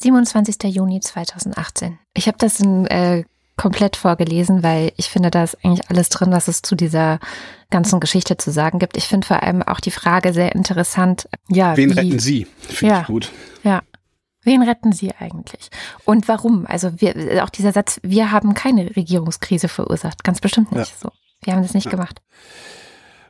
27. 0.00 0.62
Juni 0.64 1.00
2018. 1.00 1.98
Ich 2.14 2.26
habe 2.28 2.38
das 2.38 2.60
in, 2.60 2.86
äh, 2.86 3.24
komplett 3.56 3.96
vorgelesen, 3.96 4.62
weil 4.62 4.92
ich 4.96 5.08
finde, 5.08 5.30
da 5.30 5.42
ist 5.42 5.56
eigentlich 5.64 5.88
alles 5.88 6.10
drin, 6.10 6.30
was 6.30 6.48
es 6.48 6.62
zu 6.62 6.74
dieser 6.74 7.18
ganzen 7.70 8.00
Geschichte 8.00 8.36
zu 8.36 8.52
sagen 8.52 8.78
gibt. 8.78 8.96
Ich 8.96 9.08
finde 9.08 9.26
vor 9.26 9.42
allem 9.42 9.62
auch 9.62 9.80
die 9.80 9.90
Frage 9.90 10.32
sehr 10.32 10.54
interessant. 10.54 11.28
Ja, 11.48 11.76
Wen 11.76 11.90
wie, 11.90 11.94
retten 11.94 12.18
Sie? 12.18 12.46
Finde 12.60 12.94
ja, 12.94 13.00
ich 13.00 13.06
gut. 13.06 13.32
Ja. 13.64 13.82
Wen 14.42 14.62
retten 14.62 14.92
Sie 14.92 15.12
eigentlich? 15.18 15.70
Und 16.04 16.28
warum? 16.28 16.66
Also 16.66 17.00
wir, 17.00 17.42
auch 17.42 17.50
dieser 17.50 17.72
Satz, 17.72 17.98
wir 18.02 18.30
haben 18.30 18.54
keine 18.54 18.94
Regierungskrise 18.94 19.68
verursacht. 19.68 20.22
Ganz 20.22 20.40
bestimmt 20.40 20.70
nicht 20.72 20.90
ja. 20.90 20.96
so. 21.00 21.10
Wir 21.42 21.54
haben 21.54 21.62
das 21.62 21.74
nicht 21.74 21.86
ja. 21.86 21.90
gemacht. 21.90 22.20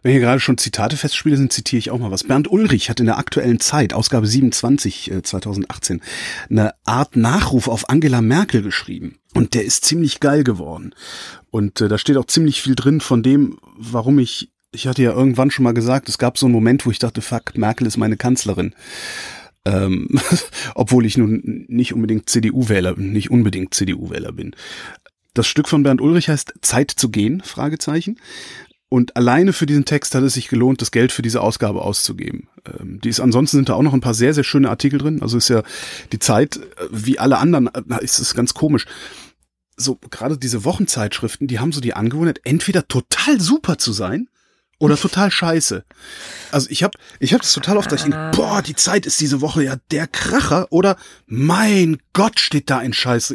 Wenn 0.06 0.12
hier 0.12 0.20
gerade 0.20 0.38
schon 0.38 0.56
Zitate 0.56 0.96
festspiele 0.96 1.36
sind, 1.36 1.52
zitiere 1.52 1.78
ich 1.80 1.90
auch 1.90 1.98
mal 1.98 2.12
was. 2.12 2.22
Bernd 2.22 2.48
Ulrich 2.48 2.90
hat 2.90 3.00
in 3.00 3.06
der 3.06 3.18
aktuellen 3.18 3.58
Zeit, 3.58 3.92
Ausgabe 3.92 4.28
27 4.28 5.10
äh, 5.10 5.22
2018, 5.24 6.00
eine 6.48 6.74
Art 6.84 7.16
Nachruf 7.16 7.66
auf 7.66 7.90
Angela 7.90 8.22
Merkel 8.22 8.62
geschrieben. 8.62 9.18
Und 9.34 9.54
der 9.54 9.64
ist 9.64 9.84
ziemlich 9.84 10.20
geil 10.20 10.44
geworden. 10.44 10.94
Und 11.50 11.80
äh, 11.80 11.88
da 11.88 11.98
steht 11.98 12.18
auch 12.18 12.26
ziemlich 12.26 12.62
viel 12.62 12.76
drin 12.76 13.00
von 13.00 13.24
dem, 13.24 13.58
warum 13.76 14.20
ich, 14.20 14.52
ich 14.70 14.86
hatte 14.86 15.02
ja 15.02 15.10
irgendwann 15.10 15.50
schon 15.50 15.64
mal 15.64 15.74
gesagt, 15.74 16.08
es 16.08 16.18
gab 16.18 16.38
so 16.38 16.46
einen 16.46 16.54
Moment, 16.54 16.86
wo 16.86 16.92
ich 16.92 17.00
dachte, 17.00 17.20
fuck, 17.20 17.58
Merkel 17.58 17.88
ist 17.88 17.96
meine 17.96 18.16
Kanzlerin. 18.16 18.76
Ähm, 19.64 20.20
obwohl 20.76 21.04
ich 21.04 21.18
nun 21.18 21.64
nicht 21.66 21.94
unbedingt 21.94 22.30
CDU-Wähler, 22.30 22.94
nicht 22.96 23.32
unbedingt 23.32 23.74
CDU-Wähler 23.74 24.30
bin. 24.30 24.54
Das 25.36 25.48
Stück 25.48 25.68
von 25.68 25.82
Bernd 25.82 26.00
Ulrich 26.00 26.30
heißt 26.30 26.54
Zeit 26.62 26.90
zu 26.90 27.10
gehen, 27.10 27.42
Fragezeichen. 27.42 28.18
Und 28.88 29.16
alleine 29.16 29.52
für 29.52 29.66
diesen 29.66 29.84
Text 29.84 30.14
hat 30.14 30.22
es 30.22 30.34
sich 30.34 30.48
gelohnt, 30.48 30.80
das 30.80 30.92
Geld 30.92 31.10
für 31.10 31.22
diese 31.22 31.40
Ausgabe 31.40 31.82
auszugeben. 31.82 32.48
Ähm, 32.78 33.00
die 33.00 33.08
ist, 33.08 33.20
ansonsten 33.20 33.56
sind 33.56 33.68
da 33.68 33.74
auch 33.74 33.82
noch 33.82 33.94
ein 33.94 34.00
paar 34.00 34.14
sehr, 34.14 34.32
sehr 34.32 34.44
schöne 34.44 34.70
Artikel 34.70 34.98
drin. 34.98 35.22
Also 35.22 35.38
ist 35.38 35.48
ja 35.48 35.62
die 36.12 36.20
Zeit, 36.20 36.56
äh, 36.56 36.60
wie 36.90 37.18
alle 37.18 37.38
anderen, 37.38 37.68
na, 37.86 37.98
ist 37.98 38.20
es 38.20 38.34
ganz 38.34 38.54
komisch. 38.54 38.86
So, 39.76 39.98
gerade 40.10 40.38
diese 40.38 40.64
Wochenzeitschriften, 40.64 41.48
die 41.48 41.58
haben 41.58 41.72
so 41.72 41.80
die 41.80 41.94
Angewohnheit, 41.94 42.40
entweder 42.44 42.86
total 42.86 43.40
super 43.40 43.76
zu 43.76 43.92
sein 43.92 44.28
oder 44.78 44.96
total 44.96 45.30
scheiße. 45.30 45.84
Also 46.52 46.68
ich 46.70 46.82
habe 46.82 46.98
ich 47.18 47.34
hab 47.34 47.40
das 47.40 47.52
total 47.52 47.76
oft, 47.76 47.90
dass 47.90 48.04
ich 48.04 48.10
denke, 48.10 48.30
boah, 48.36 48.62
die 48.62 48.76
Zeit 48.76 49.06
ist 49.06 49.20
diese 49.20 49.40
Woche 49.40 49.64
ja 49.64 49.76
der 49.90 50.06
Kracher 50.06 50.66
oder 50.70 50.96
mein 51.26 51.98
Gott, 52.12 52.40
steht 52.40 52.70
da 52.70 52.78
ein 52.78 52.92
Scheiß. 52.92 53.34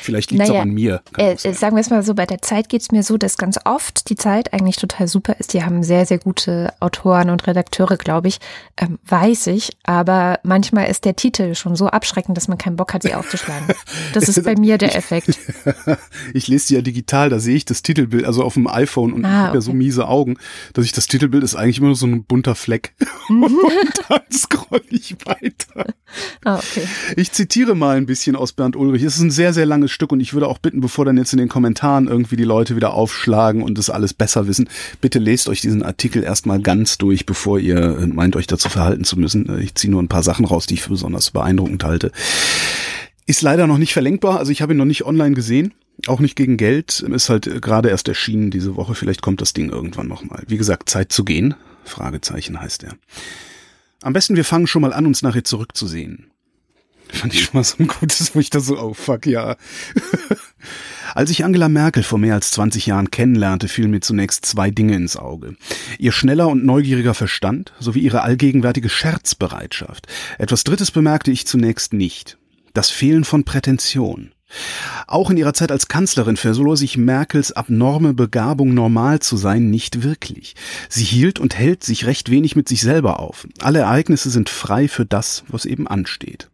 Vielleicht 0.00 0.30
liegt 0.30 0.42
es 0.42 0.48
naja, 0.48 0.60
auch 0.60 0.62
an 0.62 0.70
mir. 0.70 1.02
Äh, 1.16 1.36
sagen 1.36 1.76
wir 1.76 1.80
es 1.80 1.90
mal 1.90 2.02
so, 2.02 2.14
bei 2.14 2.26
der 2.26 2.40
Zeit 2.40 2.68
geht 2.68 2.82
es 2.82 2.92
mir 2.92 3.02
so, 3.02 3.16
dass 3.16 3.36
ganz 3.36 3.58
oft 3.64 4.08
die 4.08 4.16
Zeit 4.16 4.52
eigentlich 4.52 4.76
total 4.76 5.08
super 5.08 5.36
ist. 5.38 5.52
Die 5.52 5.64
haben 5.64 5.82
sehr, 5.82 6.06
sehr 6.06 6.18
gute 6.18 6.72
Autoren 6.80 7.30
und 7.30 7.46
Redakteure, 7.46 7.96
glaube 7.96 8.28
ich, 8.28 8.38
ähm, 8.78 8.98
weiß 9.06 9.48
ich. 9.48 9.72
Aber 9.82 10.38
manchmal 10.44 10.88
ist 10.88 11.04
der 11.04 11.16
Titel 11.16 11.54
schon 11.54 11.76
so 11.76 11.88
abschreckend, 11.88 12.36
dass 12.36 12.48
man 12.48 12.58
keinen 12.58 12.76
Bock 12.76 12.94
hat, 12.94 13.02
sie 13.02 13.14
aufzuschlagen. 13.14 13.66
Das 14.14 14.28
ist 14.28 14.42
bei 14.44 14.56
mir 14.56 14.78
der 14.78 14.96
Effekt. 14.96 15.38
ich 16.34 16.48
lese 16.48 16.68
sie 16.68 16.74
ja 16.76 16.80
digital, 16.82 17.28
da 17.28 17.38
sehe 17.38 17.56
ich 17.56 17.64
das 17.64 17.82
Titelbild, 17.82 18.24
also 18.24 18.44
auf 18.44 18.54
dem 18.54 18.66
iPhone 18.66 19.12
und 19.12 19.24
ah, 19.24 19.28
ich 19.28 19.34
habe 19.34 19.48
okay. 19.48 19.56
ja 19.58 19.60
so 19.62 19.72
miese 19.72 20.08
Augen, 20.08 20.36
dass 20.82 20.86
ich 20.86 20.92
das 20.92 21.06
Titelbild 21.06 21.44
ist 21.44 21.54
eigentlich 21.54 21.78
immer 21.78 21.86
nur 21.86 21.96
so 21.96 22.06
ein 22.06 22.24
bunter 22.24 22.56
Fleck. 22.56 22.94
und 23.28 23.52
dann 24.08 24.20
scroll 24.32 24.82
ich 24.90 25.14
weiter. 25.24 25.94
Ah, 26.44 26.56
okay. 26.56 26.82
Ich 27.16 27.30
zitiere 27.30 27.76
mal 27.76 27.96
ein 27.96 28.06
bisschen 28.06 28.34
aus 28.34 28.52
Bernd 28.52 28.74
Ulrich. 28.74 29.04
Es 29.04 29.14
ist 29.14 29.22
ein 29.22 29.30
sehr, 29.30 29.52
sehr 29.52 29.64
langes 29.64 29.92
Stück 29.92 30.10
und 30.10 30.18
ich 30.18 30.34
würde 30.34 30.48
auch 30.48 30.58
bitten, 30.58 30.80
bevor 30.80 31.04
dann 31.04 31.16
jetzt 31.16 31.32
in 31.32 31.38
den 31.38 31.48
Kommentaren 31.48 32.08
irgendwie 32.08 32.34
die 32.34 32.42
Leute 32.42 32.74
wieder 32.74 32.94
aufschlagen 32.94 33.62
und 33.62 33.78
das 33.78 33.90
alles 33.90 34.12
besser 34.12 34.48
wissen, 34.48 34.68
bitte 35.00 35.20
lest 35.20 35.48
euch 35.48 35.60
diesen 35.60 35.84
Artikel 35.84 36.24
erstmal 36.24 36.60
ganz 36.60 36.98
durch, 36.98 37.26
bevor 37.26 37.60
ihr 37.60 37.98
äh, 37.98 38.06
meint, 38.08 38.34
euch 38.34 38.48
dazu 38.48 38.68
verhalten 38.68 39.04
zu 39.04 39.16
müssen. 39.16 39.48
Äh, 39.48 39.62
ich 39.62 39.76
ziehe 39.76 39.90
nur 39.90 40.02
ein 40.02 40.08
paar 40.08 40.24
Sachen 40.24 40.44
raus, 40.44 40.66
die 40.66 40.74
ich 40.74 40.82
für 40.82 40.90
besonders 40.90 41.30
beeindruckend 41.30 41.84
halte. 41.84 42.10
Ist 43.26 43.42
leider 43.42 43.68
noch 43.68 43.78
nicht 43.78 43.92
verlenkbar, 43.92 44.40
also 44.40 44.50
ich 44.50 44.62
habe 44.62 44.74
ihn 44.74 44.78
noch 44.78 44.84
nicht 44.84 45.04
online 45.04 45.36
gesehen. 45.36 45.74
Auch 46.06 46.20
nicht 46.20 46.36
gegen 46.36 46.56
Geld, 46.56 47.00
ist 47.00 47.28
halt 47.28 47.46
äh, 47.46 47.60
gerade 47.60 47.88
erst 47.88 48.08
erschienen 48.08 48.50
diese 48.50 48.76
Woche. 48.76 48.94
Vielleicht 48.94 49.22
kommt 49.22 49.40
das 49.40 49.52
Ding 49.52 49.70
irgendwann 49.70 50.08
nochmal. 50.08 50.42
Wie 50.48 50.56
gesagt, 50.56 50.88
Zeit 50.88 51.12
zu 51.12 51.24
gehen. 51.24 51.54
Fragezeichen 51.84 52.60
heißt 52.60 52.84
er. 52.84 52.96
Am 54.02 54.12
besten 54.12 54.36
wir 54.36 54.44
fangen 54.44 54.66
schon 54.66 54.82
mal 54.82 54.92
an, 54.92 55.06
uns 55.06 55.22
nachher 55.22 55.44
zurückzusehen. 55.44 56.30
Fand 57.12 57.34
ich 57.34 57.44
schon 57.44 57.58
mal 57.58 57.64
so 57.64 57.76
ein 57.78 57.88
gutes, 57.88 58.34
wo 58.34 58.40
ich 58.40 58.50
da 58.50 58.60
so, 58.60 58.78
oh 58.78 58.94
fuck, 58.94 59.26
ja. 59.26 59.56
Als 61.14 61.30
ich 61.30 61.44
Angela 61.44 61.68
Merkel 61.68 62.02
vor 62.02 62.18
mehr 62.18 62.34
als 62.34 62.52
20 62.52 62.86
Jahren 62.86 63.10
kennenlernte, 63.10 63.68
fielen 63.68 63.90
mir 63.90 64.00
zunächst 64.00 64.46
zwei 64.46 64.70
Dinge 64.70 64.94
ins 64.94 65.16
Auge. 65.16 65.56
Ihr 65.98 66.10
schneller 66.10 66.48
und 66.48 66.64
neugieriger 66.64 67.12
Verstand 67.12 67.74
sowie 67.78 68.00
ihre 68.00 68.22
allgegenwärtige 68.22 68.88
Scherzbereitschaft. 68.88 70.06
Etwas 70.38 70.64
Drittes 70.64 70.90
bemerkte 70.90 71.30
ich 71.30 71.46
zunächst 71.46 71.92
nicht. 71.92 72.38
Das 72.72 72.88
Fehlen 72.88 73.24
von 73.24 73.44
Prätension. 73.44 74.32
Auch 75.06 75.30
in 75.30 75.36
ihrer 75.36 75.54
Zeit 75.54 75.70
als 75.72 75.88
Kanzlerin 75.88 76.36
verlor 76.36 76.76
sich 76.76 76.96
Merkels 76.96 77.52
abnorme 77.52 78.14
Begabung, 78.14 78.74
normal 78.74 79.20
zu 79.20 79.36
sein, 79.36 79.70
nicht 79.70 80.02
wirklich. 80.02 80.54
Sie 80.88 81.04
hielt 81.04 81.38
und 81.38 81.54
hält 81.54 81.84
sich 81.84 82.06
recht 82.06 82.30
wenig 82.30 82.56
mit 82.56 82.68
sich 82.68 82.82
selber 82.82 83.20
auf. 83.20 83.46
Alle 83.60 83.80
Ereignisse 83.80 84.30
sind 84.30 84.48
frei 84.48 84.88
für 84.88 85.06
das, 85.06 85.44
was 85.48 85.64
eben 85.64 85.86
ansteht. 85.86 86.48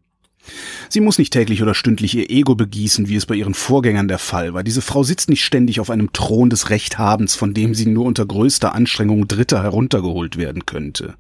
Sie 0.88 1.00
muss 1.00 1.18
nicht 1.18 1.32
täglich 1.32 1.62
oder 1.62 1.74
stündlich 1.74 2.14
ihr 2.14 2.30
Ego 2.30 2.54
begießen, 2.54 3.08
wie 3.08 3.16
es 3.16 3.26
bei 3.26 3.34
ihren 3.34 3.54
Vorgängern 3.54 4.08
der 4.08 4.18
Fall 4.18 4.54
war. 4.54 4.64
Diese 4.64 4.80
Frau 4.80 5.02
sitzt 5.02 5.28
nicht 5.28 5.44
ständig 5.44 5.80
auf 5.80 5.90
einem 5.90 6.12
Thron 6.12 6.48
des 6.48 6.70
Rechthabens, 6.70 7.34
von 7.34 7.52
dem 7.52 7.74
sie 7.74 7.86
nur 7.86 8.06
unter 8.06 8.24
größter 8.24 8.74
Anstrengung 8.74 9.28
Dritter 9.28 9.62
heruntergeholt 9.62 10.38
werden 10.38 10.64
könnte. 10.64 11.14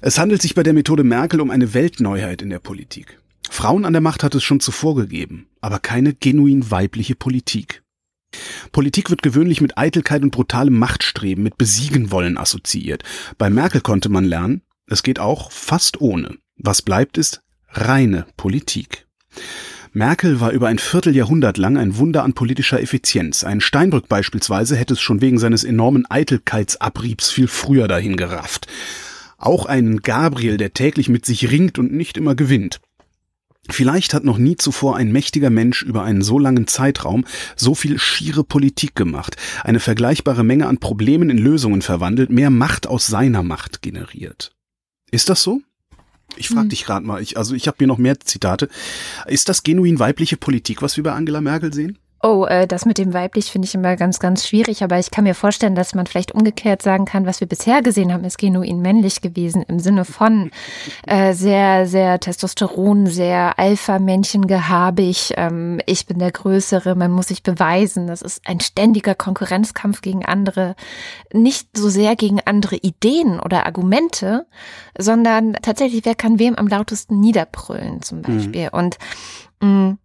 Es 0.00 0.18
handelt 0.18 0.40
sich 0.40 0.54
bei 0.54 0.62
der 0.62 0.72
Methode 0.72 1.04
Merkel 1.04 1.40
um 1.40 1.50
eine 1.50 1.74
Weltneuheit 1.74 2.40
in 2.40 2.50
der 2.50 2.60
Politik. 2.60 3.18
Frauen 3.50 3.84
an 3.84 3.92
der 3.92 4.02
Macht 4.02 4.22
hat 4.22 4.34
es 4.34 4.44
schon 4.44 4.60
zuvor 4.60 4.94
gegeben, 4.94 5.48
aber 5.60 5.78
keine 5.78 6.14
genuin 6.14 6.70
weibliche 6.70 7.14
Politik. 7.14 7.82
Politik 8.72 9.10
wird 9.10 9.22
gewöhnlich 9.22 9.60
mit 9.60 9.78
Eitelkeit 9.78 10.22
und 10.22 10.30
brutalem 10.30 10.78
Machtstreben, 10.78 11.42
mit 11.42 11.56
Besiegen 11.56 12.10
wollen 12.10 12.36
assoziiert. 12.36 13.02
Bei 13.38 13.50
Merkel 13.50 13.80
konnte 13.80 14.10
man 14.10 14.24
lernen, 14.24 14.62
es 14.86 15.02
geht 15.02 15.18
auch 15.18 15.50
fast 15.50 16.00
ohne. 16.00 16.36
Was 16.56 16.82
bleibt 16.82 17.18
ist 17.18 17.42
reine 17.70 18.26
Politik. 18.36 19.06
Merkel 19.92 20.40
war 20.40 20.52
über 20.52 20.68
ein 20.68 20.78
Vierteljahrhundert 20.78 21.56
lang 21.56 21.76
ein 21.76 21.96
Wunder 21.96 22.22
an 22.22 22.34
politischer 22.34 22.80
Effizienz. 22.80 23.44
Ein 23.44 23.60
Steinbrück 23.60 24.08
beispielsweise 24.08 24.76
hätte 24.76 24.94
es 24.94 25.00
schon 25.00 25.20
wegen 25.20 25.38
seines 25.38 25.64
enormen 25.64 26.04
Eitelkeitsabriebs 26.08 27.30
viel 27.30 27.48
früher 27.48 27.88
dahin 27.88 28.16
gerafft. 28.16 28.66
Auch 29.38 29.66
einen 29.66 30.02
Gabriel, 30.02 30.56
der 30.56 30.74
täglich 30.74 31.08
mit 31.08 31.24
sich 31.24 31.50
ringt 31.50 31.78
und 31.78 31.92
nicht 31.92 32.16
immer 32.16 32.34
gewinnt. 32.34 32.80
Vielleicht 33.70 34.14
hat 34.14 34.24
noch 34.24 34.38
nie 34.38 34.56
zuvor 34.56 34.96
ein 34.96 35.12
mächtiger 35.12 35.50
Mensch 35.50 35.82
über 35.82 36.02
einen 36.02 36.22
so 36.22 36.38
langen 36.38 36.66
Zeitraum 36.66 37.24
so 37.54 37.74
viel 37.74 37.98
schiere 37.98 38.44
Politik 38.44 38.94
gemacht, 38.94 39.36
eine 39.62 39.80
vergleichbare 39.80 40.42
Menge 40.42 40.66
an 40.66 40.78
Problemen 40.78 41.30
in 41.30 41.38
Lösungen 41.38 41.82
verwandelt, 41.82 42.30
mehr 42.30 42.50
Macht 42.50 42.86
aus 42.86 43.06
seiner 43.06 43.42
Macht 43.42 43.82
generiert. 43.82 44.52
Ist 45.10 45.28
das 45.28 45.42
so? 45.42 45.60
Ich 46.36 46.48
frage 46.48 46.62
hm. 46.62 46.68
dich 46.70 46.84
gerade 46.84 47.06
mal, 47.06 47.22
ich, 47.22 47.36
also 47.36 47.54
ich 47.54 47.66
habe 47.66 47.78
hier 47.78 47.86
noch 47.86 47.98
mehr 47.98 48.20
Zitate. 48.20 48.68
Ist 49.26 49.48
das 49.48 49.62
genuin 49.62 49.98
weibliche 49.98 50.36
Politik, 50.36 50.82
was 50.82 50.96
wir 50.96 51.04
bei 51.04 51.12
Angela 51.12 51.40
Merkel 51.40 51.72
sehen? 51.72 51.98
Oh, 52.20 52.46
äh, 52.46 52.66
das 52.66 52.84
mit 52.84 52.98
dem 52.98 53.14
weiblich 53.14 53.52
finde 53.52 53.66
ich 53.66 53.76
immer 53.76 53.94
ganz, 53.94 54.18
ganz 54.18 54.44
schwierig, 54.44 54.82
aber 54.82 54.98
ich 54.98 55.12
kann 55.12 55.22
mir 55.22 55.36
vorstellen, 55.36 55.76
dass 55.76 55.94
man 55.94 56.06
vielleicht 56.06 56.32
umgekehrt 56.32 56.82
sagen 56.82 57.04
kann, 57.04 57.26
was 57.26 57.38
wir 57.38 57.46
bisher 57.46 57.80
gesehen 57.80 58.12
haben, 58.12 58.24
ist 58.24 58.38
genuin 58.38 58.80
männlich 58.80 59.20
gewesen, 59.20 59.62
im 59.62 59.78
Sinne 59.78 60.04
von 60.04 60.50
äh, 61.06 61.32
sehr, 61.32 61.86
sehr 61.86 62.18
Testosteron, 62.18 63.06
sehr 63.06 63.56
Alpha-Männchen-gehabig, 63.58 65.34
ähm, 65.36 65.80
ich 65.86 66.06
bin 66.06 66.18
der 66.18 66.32
Größere, 66.32 66.96
man 66.96 67.12
muss 67.12 67.28
sich 67.28 67.44
beweisen, 67.44 68.08
das 68.08 68.22
ist 68.22 68.42
ein 68.46 68.58
ständiger 68.58 69.14
Konkurrenzkampf 69.14 70.00
gegen 70.00 70.24
andere, 70.24 70.74
nicht 71.32 71.76
so 71.76 71.88
sehr 71.88 72.16
gegen 72.16 72.40
andere 72.44 72.76
Ideen 72.76 73.38
oder 73.38 73.64
Argumente, 73.64 74.46
sondern 74.98 75.52
tatsächlich, 75.62 76.04
wer 76.04 76.16
kann 76.16 76.40
wem 76.40 76.56
am 76.56 76.66
lautesten 76.66 77.20
niederbrüllen 77.20 78.02
zum 78.02 78.18
mhm. 78.18 78.22
Beispiel. 78.22 78.62
Mhm. 78.72 78.78
Und 78.78 78.98
mh, 79.60 79.68
mm, 79.68 79.98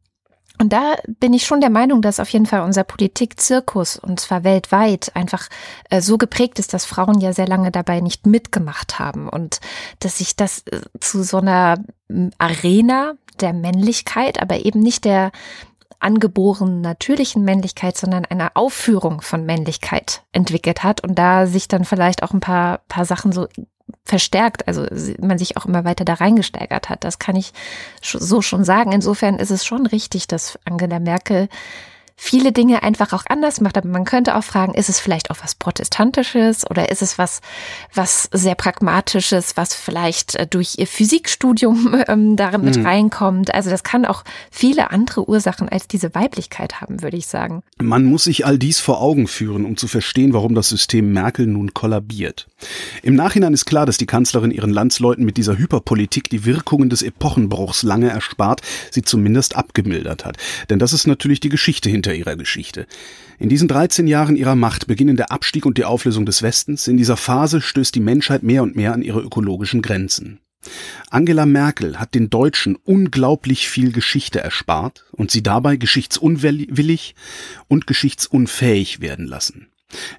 und 0.59 0.71
da 0.71 0.95
bin 1.07 1.33
ich 1.33 1.45
schon 1.45 1.61
der 1.61 1.71
Meinung, 1.71 2.01
dass 2.01 2.19
auf 2.19 2.29
jeden 2.29 2.45
Fall 2.45 2.61
unser 2.61 2.83
Politikzirkus, 2.83 3.97
und 3.97 4.19
zwar 4.19 4.43
weltweit, 4.43 5.11
einfach 5.15 5.49
äh, 5.89 5.99
so 5.99 6.17
geprägt 6.17 6.59
ist, 6.59 6.73
dass 6.73 6.85
Frauen 6.85 7.19
ja 7.19 7.33
sehr 7.33 7.47
lange 7.47 7.71
dabei 7.71 8.01
nicht 8.01 8.27
mitgemacht 8.27 8.99
haben 8.99 9.29
und 9.29 9.59
dass 9.99 10.19
sich 10.19 10.35
das 10.35 10.63
äh, 10.67 10.81
zu 10.99 11.23
so 11.23 11.37
einer 11.37 11.83
Arena 12.37 13.13
der 13.41 13.53
Männlichkeit, 13.53 14.41
aber 14.41 14.63
eben 14.63 14.79
nicht 14.79 15.05
der 15.05 15.31
angeborenen 15.99 16.81
natürlichen 16.81 17.43
Männlichkeit, 17.43 17.97
sondern 17.97 18.25
einer 18.25 18.51
Aufführung 18.55 19.21
von 19.21 19.45
Männlichkeit 19.45 20.21
entwickelt 20.33 20.83
hat 20.83 21.01
und 21.01 21.15
da 21.15 21.47
sich 21.47 21.67
dann 21.67 21.85
vielleicht 21.85 22.23
auch 22.23 22.31
ein 22.31 22.41
paar, 22.41 22.79
paar 22.89 23.05
Sachen 23.05 23.31
so 23.31 23.47
verstärkt, 24.05 24.67
also 24.67 24.85
man 25.19 25.37
sich 25.37 25.57
auch 25.57 25.65
immer 25.65 25.83
weiter 25.85 26.05
da 26.05 26.15
reingesteigert 26.15 26.89
hat. 26.89 27.03
Das 27.03 27.19
kann 27.19 27.35
ich 27.35 27.53
so 28.01 28.41
schon 28.41 28.63
sagen. 28.63 28.91
Insofern 28.91 29.39
ist 29.39 29.51
es 29.51 29.65
schon 29.65 29.85
richtig, 29.85 30.27
dass 30.27 30.59
Angela 30.65 30.99
Merkel 30.99 31.49
viele 32.15 32.51
Dinge 32.51 32.83
einfach 32.83 33.13
auch 33.13 33.23
anders 33.27 33.61
macht. 33.61 33.77
Aber 33.77 33.87
man 33.87 34.05
könnte 34.05 34.35
auch 34.35 34.43
fragen, 34.43 34.73
ist 34.73 34.89
es 34.89 34.99
vielleicht 34.99 35.31
auch 35.31 35.37
was 35.41 35.55
Protestantisches 35.55 36.69
oder 36.69 36.89
ist 36.89 37.01
es 37.01 37.17
was, 37.17 37.41
was 37.93 38.29
sehr 38.31 38.55
Pragmatisches, 38.55 39.57
was 39.57 39.73
vielleicht 39.73 40.35
äh, 40.35 40.47
durch 40.47 40.75
ihr 40.77 40.87
Physikstudium 40.87 42.03
ähm, 42.07 42.35
darin 42.35 42.63
mit 42.63 42.77
mhm. 42.77 42.85
reinkommt? 42.85 43.53
Also 43.53 43.69
das 43.69 43.83
kann 43.83 44.05
auch 44.05 44.23
viele 44.51 44.91
andere 44.91 45.27
Ursachen 45.27 45.69
als 45.69 45.87
diese 45.87 46.13
Weiblichkeit 46.15 46.81
haben, 46.81 47.01
würde 47.01 47.17
ich 47.17 47.27
sagen. 47.27 47.63
Man 47.81 48.05
muss 48.05 48.25
sich 48.25 48.45
all 48.45 48.57
dies 48.57 48.79
vor 48.79 49.01
Augen 49.01 49.27
führen, 49.27 49.65
um 49.65 49.77
zu 49.77 49.87
verstehen, 49.87 50.33
warum 50.33 50.55
das 50.55 50.69
System 50.69 51.11
Merkel 51.13 51.47
nun 51.47 51.73
kollabiert. 51.73 52.47
Im 53.01 53.15
Nachhinein 53.15 53.53
ist 53.53 53.65
klar, 53.65 53.85
dass 53.85 53.97
die 53.97 54.05
Kanzlerin 54.05 54.51
ihren 54.51 54.71
Landsleuten 54.71 55.25
mit 55.25 55.37
dieser 55.37 55.57
Hyperpolitik 55.57 56.29
die 56.29 56.45
Wirkungen 56.45 56.89
des 56.89 57.01
Epochenbruchs 57.01 57.83
lange 57.83 58.09
erspart, 58.09 58.61
sie 58.91 59.01
zumindest 59.01 59.55
abgemildert 59.55 60.25
hat. 60.25 60.37
Denn 60.69 60.79
das 60.79 60.93
ist 60.93 61.07
natürlich 61.07 61.39
die 61.39 61.49
Geschichte 61.49 61.89
hinter 61.89 62.02
hinter 62.03 62.13
ihrer 62.13 62.35
Geschichte. 62.35 62.85
In 63.39 63.49
diesen 63.49 63.67
13 63.67 64.07
Jahren 64.07 64.35
ihrer 64.35 64.55
Macht 64.55 64.87
beginnen 64.87 65.15
der 65.15 65.31
Abstieg 65.31 65.65
und 65.65 65.77
die 65.77 65.85
Auflösung 65.85 66.25
des 66.25 66.41
Westens. 66.41 66.87
In 66.87 66.97
dieser 66.97 67.17
Phase 67.17 67.61
stößt 67.61 67.95
die 67.95 68.01
Menschheit 68.01 68.43
mehr 68.43 68.61
und 68.63 68.75
mehr 68.75 68.93
an 68.93 69.01
ihre 69.01 69.21
ökologischen 69.21 69.81
Grenzen. 69.81 70.39
Angela 71.09 71.45
Merkel 71.45 71.99
hat 71.99 72.13
den 72.15 72.29
Deutschen 72.29 72.75
unglaublich 72.75 73.69
viel 73.69 73.91
Geschichte 73.91 74.39
erspart 74.39 75.05
und 75.11 75.31
sie 75.31 75.43
dabei 75.43 75.75
geschichtsunwillig 75.75 77.15
und 77.67 77.87
geschichtsunfähig 77.87 79.01
werden 79.01 79.25
lassen. 79.25 79.67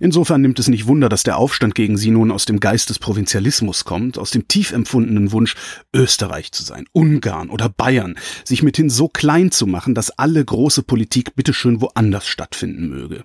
Insofern 0.01 0.41
nimmt 0.41 0.59
es 0.59 0.69
nicht 0.69 0.87
Wunder, 0.87 1.09
dass 1.09 1.23
der 1.23 1.37
Aufstand 1.37 1.75
gegen 1.75 1.97
sie 1.97 2.11
nun 2.11 2.31
aus 2.31 2.45
dem 2.45 2.61
Geist 2.61 2.91
des 2.91 2.99
Provinzialismus 2.99 3.85
kommt, 3.85 4.19
aus 4.19 4.31
dem 4.31 4.49
tief 4.49 4.73
empfundenen 4.73 5.33
Wunsch, 5.33 5.55
Österreich 5.95 6.53
zu 6.53 6.63
sein, 6.63 6.87
Ungarn 6.93 7.51
oder 7.51 7.69
Bayern, 7.69 8.17
sich 8.45 8.63
mithin 8.63 8.91
so 8.91 9.09
klein 9.09 9.51
zu 9.51 9.67
machen, 9.67 9.95
dass 9.95 10.11
alle 10.11 10.45
große 10.45 10.83
Politik 10.83 11.35
bitteschön 11.35 11.81
woanders 11.81 12.27
stattfinden 12.27 12.89
möge. 12.89 13.25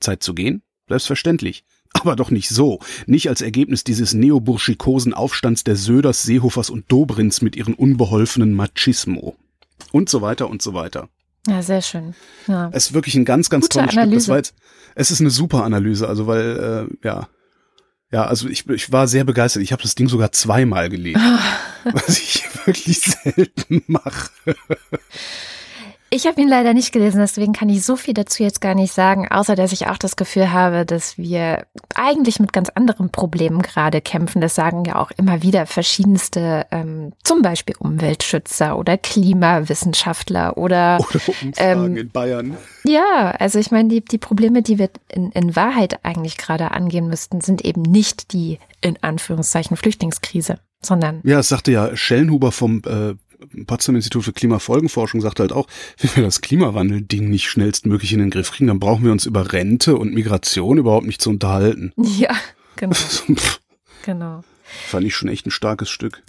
Zeit 0.00 0.22
zu 0.22 0.34
gehen? 0.34 0.62
Selbstverständlich. 0.88 1.64
Aber 1.92 2.16
doch 2.16 2.30
nicht 2.30 2.48
so. 2.48 2.80
Nicht 3.06 3.28
als 3.28 3.40
Ergebnis 3.40 3.84
dieses 3.84 4.14
neoburschikosen 4.14 5.14
Aufstands 5.14 5.64
der 5.64 5.76
Söders, 5.76 6.22
Seehofers 6.22 6.70
und 6.70 6.84
Dobrins 6.88 7.42
mit 7.42 7.56
ihren 7.56 7.74
unbeholfenen 7.74 8.54
Machismo. 8.54 9.36
Und 9.92 10.08
so 10.08 10.20
weiter 10.22 10.48
und 10.48 10.62
so 10.62 10.74
weiter. 10.74 11.08
Ja, 11.46 11.62
sehr 11.62 11.82
schön. 11.82 12.14
Ja. 12.46 12.70
Es 12.72 12.86
ist 12.86 12.94
wirklich 12.94 13.14
ein 13.14 13.24
ganz, 13.24 13.48
ganz 13.50 13.66
Gute 13.66 13.78
tolles 13.78 13.96
Analyse. 13.96 14.24
Stück. 14.24 14.36
Jetzt, 14.36 14.54
es 14.94 15.10
ist 15.10 15.20
eine 15.20 15.30
super 15.30 15.64
Analyse, 15.64 16.08
also 16.08 16.26
weil, 16.26 16.88
äh, 17.02 17.06
ja. 17.06 17.28
Ja, 18.10 18.24
also 18.24 18.48
ich, 18.48 18.66
ich 18.68 18.90
war 18.90 19.06
sehr 19.06 19.24
begeistert. 19.24 19.62
Ich 19.62 19.70
habe 19.72 19.82
das 19.82 19.94
Ding 19.94 20.08
sogar 20.08 20.32
zweimal 20.32 20.88
gelesen, 20.88 21.20
was 21.84 22.18
ich 22.18 22.44
wirklich 22.64 23.00
selten 23.00 23.82
mache. 23.86 24.30
Ich 26.10 26.26
habe 26.26 26.40
ihn 26.40 26.48
leider 26.48 26.72
nicht 26.72 26.92
gelesen, 26.92 27.20
deswegen 27.20 27.52
kann 27.52 27.68
ich 27.68 27.84
so 27.84 27.94
viel 27.94 28.14
dazu 28.14 28.42
jetzt 28.42 28.62
gar 28.62 28.74
nicht 28.74 28.92
sagen, 28.94 29.28
außer 29.28 29.56
dass 29.56 29.72
ich 29.72 29.88
auch 29.88 29.98
das 29.98 30.16
Gefühl 30.16 30.52
habe, 30.52 30.86
dass 30.86 31.18
wir 31.18 31.66
eigentlich 31.94 32.40
mit 32.40 32.54
ganz 32.54 32.70
anderen 32.70 33.10
Problemen 33.10 33.60
gerade 33.60 34.00
kämpfen. 34.00 34.40
Das 34.40 34.54
sagen 34.54 34.84
ja 34.86 34.96
auch 34.96 35.10
immer 35.18 35.42
wieder 35.42 35.66
verschiedenste, 35.66 36.66
ähm, 36.70 37.12
zum 37.24 37.42
Beispiel 37.42 37.74
Umweltschützer 37.78 38.78
oder 38.78 38.96
Klimawissenschaftler 38.96 40.56
oder, 40.56 40.98
Oder 41.08 41.20
Umfragen 41.42 41.52
Ähm, 41.56 41.96
in 41.96 42.10
Bayern. 42.10 42.56
ja, 42.84 43.30
also 43.38 43.58
ich 43.58 43.70
meine, 43.70 43.88
die, 43.88 44.04
die 44.04 44.18
Probleme, 44.18 44.62
die 44.62 44.78
wir 44.78 44.88
in, 45.12 45.30
in 45.32 45.56
Wahrheit 45.56 46.04
eigentlich 46.04 46.38
gerade 46.38 46.70
angehen 46.70 47.08
müssten, 47.08 47.40
sind 47.40 47.64
eben 47.64 47.82
nicht 47.82 48.32
die 48.32 48.58
in 48.80 48.96
Anführungszeichen 49.02 49.76
Flüchtlingskrise, 49.76 50.58
sondern 50.82 51.20
Ja, 51.24 51.40
es 51.40 51.48
sagte 51.48 51.72
ja 51.72 51.94
Schellenhuber 51.96 52.52
vom 52.52 52.82
äh, 52.86 53.14
Potsdam 53.66 53.96
Institut 53.96 54.24
für 54.24 54.32
Klimafolgenforschung 54.32 55.20
sagte 55.20 55.42
halt 55.42 55.52
auch, 55.52 55.66
wenn 55.98 56.16
wir 56.16 56.22
das 56.24 56.40
Klimawandel-Ding 56.40 57.28
nicht 57.28 57.48
schnellstmöglich 57.48 58.12
in 58.12 58.18
den 58.18 58.30
Griff 58.30 58.50
kriegen, 58.52 58.66
dann 58.68 58.80
brauchen 58.80 59.04
wir 59.04 59.12
uns 59.12 59.26
über 59.26 59.52
Rente 59.52 59.96
und 59.96 60.12
Migration 60.14 60.78
überhaupt 60.78 61.06
nicht 61.06 61.22
zu 61.22 61.30
unterhalten. 61.30 61.92
ja, 61.96 62.34
genau, 62.76 62.94
Pff, 63.34 63.60
genau. 64.04 64.42
Fand 64.86 65.06
ich 65.06 65.14
schon 65.14 65.28
echt 65.28 65.46
ein 65.46 65.50
starkes 65.50 65.88
Stück. 65.88 66.22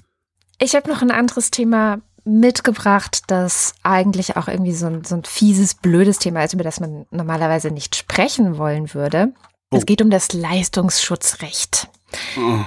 Ich 0.60 0.76
habe 0.76 0.89
noch 0.89 1.01
ein 1.01 1.12
anderes 1.12 1.51
Thema 1.51 2.01
mitgebracht, 2.26 3.24
das 3.28 3.74
eigentlich 3.84 4.38
auch 4.38 4.47
irgendwie 4.47 4.74
so 4.74 4.86
ein, 4.88 5.03
so 5.03 5.16
ein 5.16 5.24
fieses, 5.24 5.74
blödes 5.76 6.20
Thema 6.20 6.43
ist, 6.43 6.53
über 6.53 6.64
das 6.64 6.80
man 6.80 7.05
normalerweise 7.12 7.72
nicht 7.72 7.95
sprechen 7.95 8.57
wollen 8.57 8.93
würde. 8.93 9.34
Es 9.72 9.84
Oh. 9.84 9.86
geht 9.86 10.01
um 10.01 10.10
das 10.10 10.34
Leistungsschutzrecht. 10.34 11.88
Oh. 12.38 12.60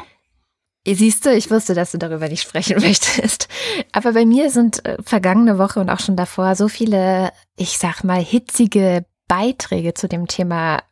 Siehst 0.87 1.25
du, 1.25 1.33
ich 1.33 1.51
wusste, 1.51 1.75
dass 1.75 1.93
du 1.93 1.99
darüber 1.99 2.29
nicht 2.29 2.43
sprechen 2.43 2.77
möchtest. 2.81 3.49
Aber 3.93 4.13
bei 4.13 4.27
mir 4.27 4.51
sind 4.51 4.85
äh, 4.85 4.97
vergangene 5.03 5.59
Woche 5.59 5.81
und 5.81 5.91
auch 5.91 6.01
schon 6.01 6.17
davor 6.17 6.57
so 6.57 6.69
viele, 6.69 7.31
ich 7.57 7.79
sag 7.79 8.03
mal, 8.03 8.21
hitzige 8.21 9.05
Beiträge 9.29 9.95
zu 9.95 10.09
dem 10.09 10.27
Thema 10.27 10.83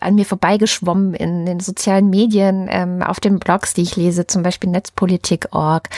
an 0.00 0.14
mir 0.14 0.26
vorbeigeschwommen 0.26 1.14
in 1.14 1.46
den 1.46 1.60
sozialen 1.60 2.10
Medien, 2.10 2.68
ähm, 2.70 3.02
auf 3.02 3.20
den 3.20 3.38
Blogs, 3.38 3.74
die 3.74 3.82
ich 3.82 3.96
lese, 3.96 4.26
zum 4.26 4.42
Beispiel 4.42 4.70
Netzpolitik.org, 4.70 5.88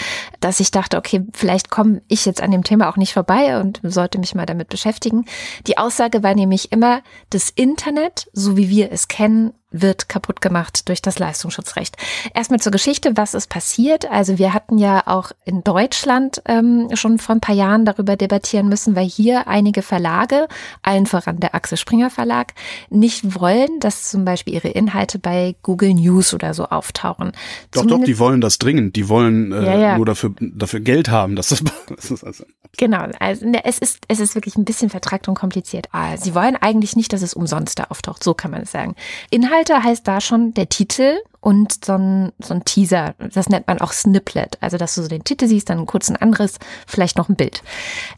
dass 0.40 0.60
ich 0.60 0.70
dachte, 0.70 0.98
okay, 0.98 1.24
vielleicht 1.32 1.70
komme 1.70 2.02
ich 2.08 2.24
jetzt 2.24 2.40
an 2.40 2.50
dem 2.50 2.64
Thema 2.64 2.88
auch 2.88 2.96
nicht 2.96 3.12
vorbei 3.12 3.60
und 3.60 3.80
sollte 3.82 4.18
mich 4.18 4.34
mal 4.34 4.46
damit 4.46 4.68
beschäftigen. 4.68 5.24
Die 5.66 5.78
Aussage 5.78 6.22
war 6.22 6.34
nämlich 6.34 6.72
immer, 6.72 7.02
das 7.30 7.50
Internet, 7.50 8.28
so 8.32 8.56
wie 8.56 8.68
wir 8.68 8.92
es 8.92 9.08
kennen, 9.08 9.52
wird 9.70 10.08
kaputt 10.08 10.40
gemacht 10.40 10.88
durch 10.88 11.02
das 11.02 11.18
Leistungsschutzrecht. 11.18 11.96
Erstmal 12.34 12.60
zur 12.60 12.72
Geschichte, 12.72 13.16
was 13.16 13.34
ist 13.34 13.48
passiert? 13.48 14.10
Also 14.10 14.38
wir 14.38 14.54
hatten 14.54 14.78
ja 14.78 15.02
auch 15.06 15.32
in 15.44 15.62
Deutschland 15.62 16.42
ähm, 16.46 16.88
schon 16.94 17.18
vor 17.18 17.34
ein 17.34 17.40
paar 17.40 17.54
Jahren 17.54 17.84
darüber 17.84 18.16
debattieren 18.16 18.68
müssen, 18.68 18.96
weil 18.96 19.06
hier 19.06 19.46
einige 19.46 19.82
Verlage, 19.82 20.48
allen 20.82 21.06
voran 21.06 21.40
der 21.40 21.54
Axel 21.54 21.76
Springer 21.76 22.10
Verlag, 22.10 22.54
nicht 22.88 23.38
wollen, 23.38 23.80
dass 23.80 24.10
zum 24.10 24.24
Beispiel 24.24 24.54
ihre 24.54 24.68
Inhalte 24.68 25.18
bei 25.18 25.54
Google 25.62 25.94
News 25.94 26.32
oder 26.32 26.54
so 26.54 26.64
auftauchen. 26.64 27.32
Doch, 27.72 27.86
doch, 27.86 28.02
die 28.02 28.18
wollen 28.18 28.40
das 28.40 28.58
dringend. 28.58 28.96
Die 28.96 29.08
wollen 29.08 29.52
äh, 29.52 29.64
Ja, 29.64 29.78
ja. 29.78 29.96
nur 29.96 30.06
dafür, 30.06 30.34
dafür 30.40 30.80
Geld 30.80 31.10
haben. 31.10 31.36
Dass 31.36 31.48
das, 31.48 31.62
das 31.94 32.10
ist 32.10 32.24
also, 32.24 32.44
Genau, 32.76 33.06
also 33.18 33.46
ne, 33.46 33.64
es 33.64 33.78
ist, 33.78 34.00
es 34.08 34.20
ist 34.20 34.34
wirklich 34.34 34.56
ein 34.56 34.64
bisschen 34.64 34.90
vertrackt 34.90 35.26
und 35.28 35.34
kompliziert. 35.34 35.88
Ah, 35.92 36.16
Sie 36.16 36.34
wollen 36.34 36.56
eigentlich 36.56 36.96
nicht, 36.96 37.12
dass 37.12 37.22
es 37.22 37.34
umsonst 37.34 37.78
da 37.78 37.84
auftaucht, 37.84 38.22
so 38.22 38.34
kann 38.34 38.50
man 38.50 38.62
es 38.62 38.72
sagen. 38.72 38.94
Inhalte 39.30 39.57
heißt 39.66 40.06
da 40.06 40.20
schon 40.20 40.54
der 40.54 40.68
Titel 40.68 41.18
und 41.40 41.84
so 41.84 41.94
ein, 41.94 42.32
so 42.42 42.54
ein 42.54 42.64
Teaser, 42.64 43.14
das 43.18 43.48
nennt 43.48 43.66
man 43.66 43.80
auch 43.80 43.92
Snipplet. 43.92 44.58
Also, 44.60 44.76
dass 44.76 44.94
du 44.94 45.02
so 45.02 45.08
den 45.08 45.24
Titel 45.24 45.46
siehst, 45.46 45.68
dann 45.70 45.78
einen 45.78 45.86
kurzen 45.86 46.16
Anriss, 46.16 46.58
vielleicht 46.86 47.16
noch 47.16 47.28
ein 47.28 47.36
Bild. 47.36 47.62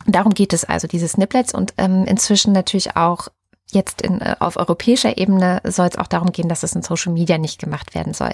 Darum 0.07 0.35
geht 0.35 0.53
es 0.53 0.65
also, 0.65 0.89
diese 0.89 1.09
Snippets 1.09 1.55
und 1.55 1.75
ähm, 1.79 2.05
inzwischen 2.07 2.53
natürlich 2.53 2.97
auch 2.97 3.29
Jetzt 3.73 4.03
in, 4.03 4.21
äh, 4.21 4.37
auf 4.41 4.57
europäischer 4.57 5.17
Ebene 5.19 5.61
soll 5.65 5.87
es 5.87 5.99
auch 5.99 6.07
darum 6.07 6.33
gehen, 6.33 6.49
dass 6.49 6.63
es 6.63 6.75
in 6.75 6.83
Social 6.83 7.13
Media 7.13 7.39
nicht 7.39 7.61
gemacht 7.61 7.95
werden 7.95 8.15
soll. 8.15 8.33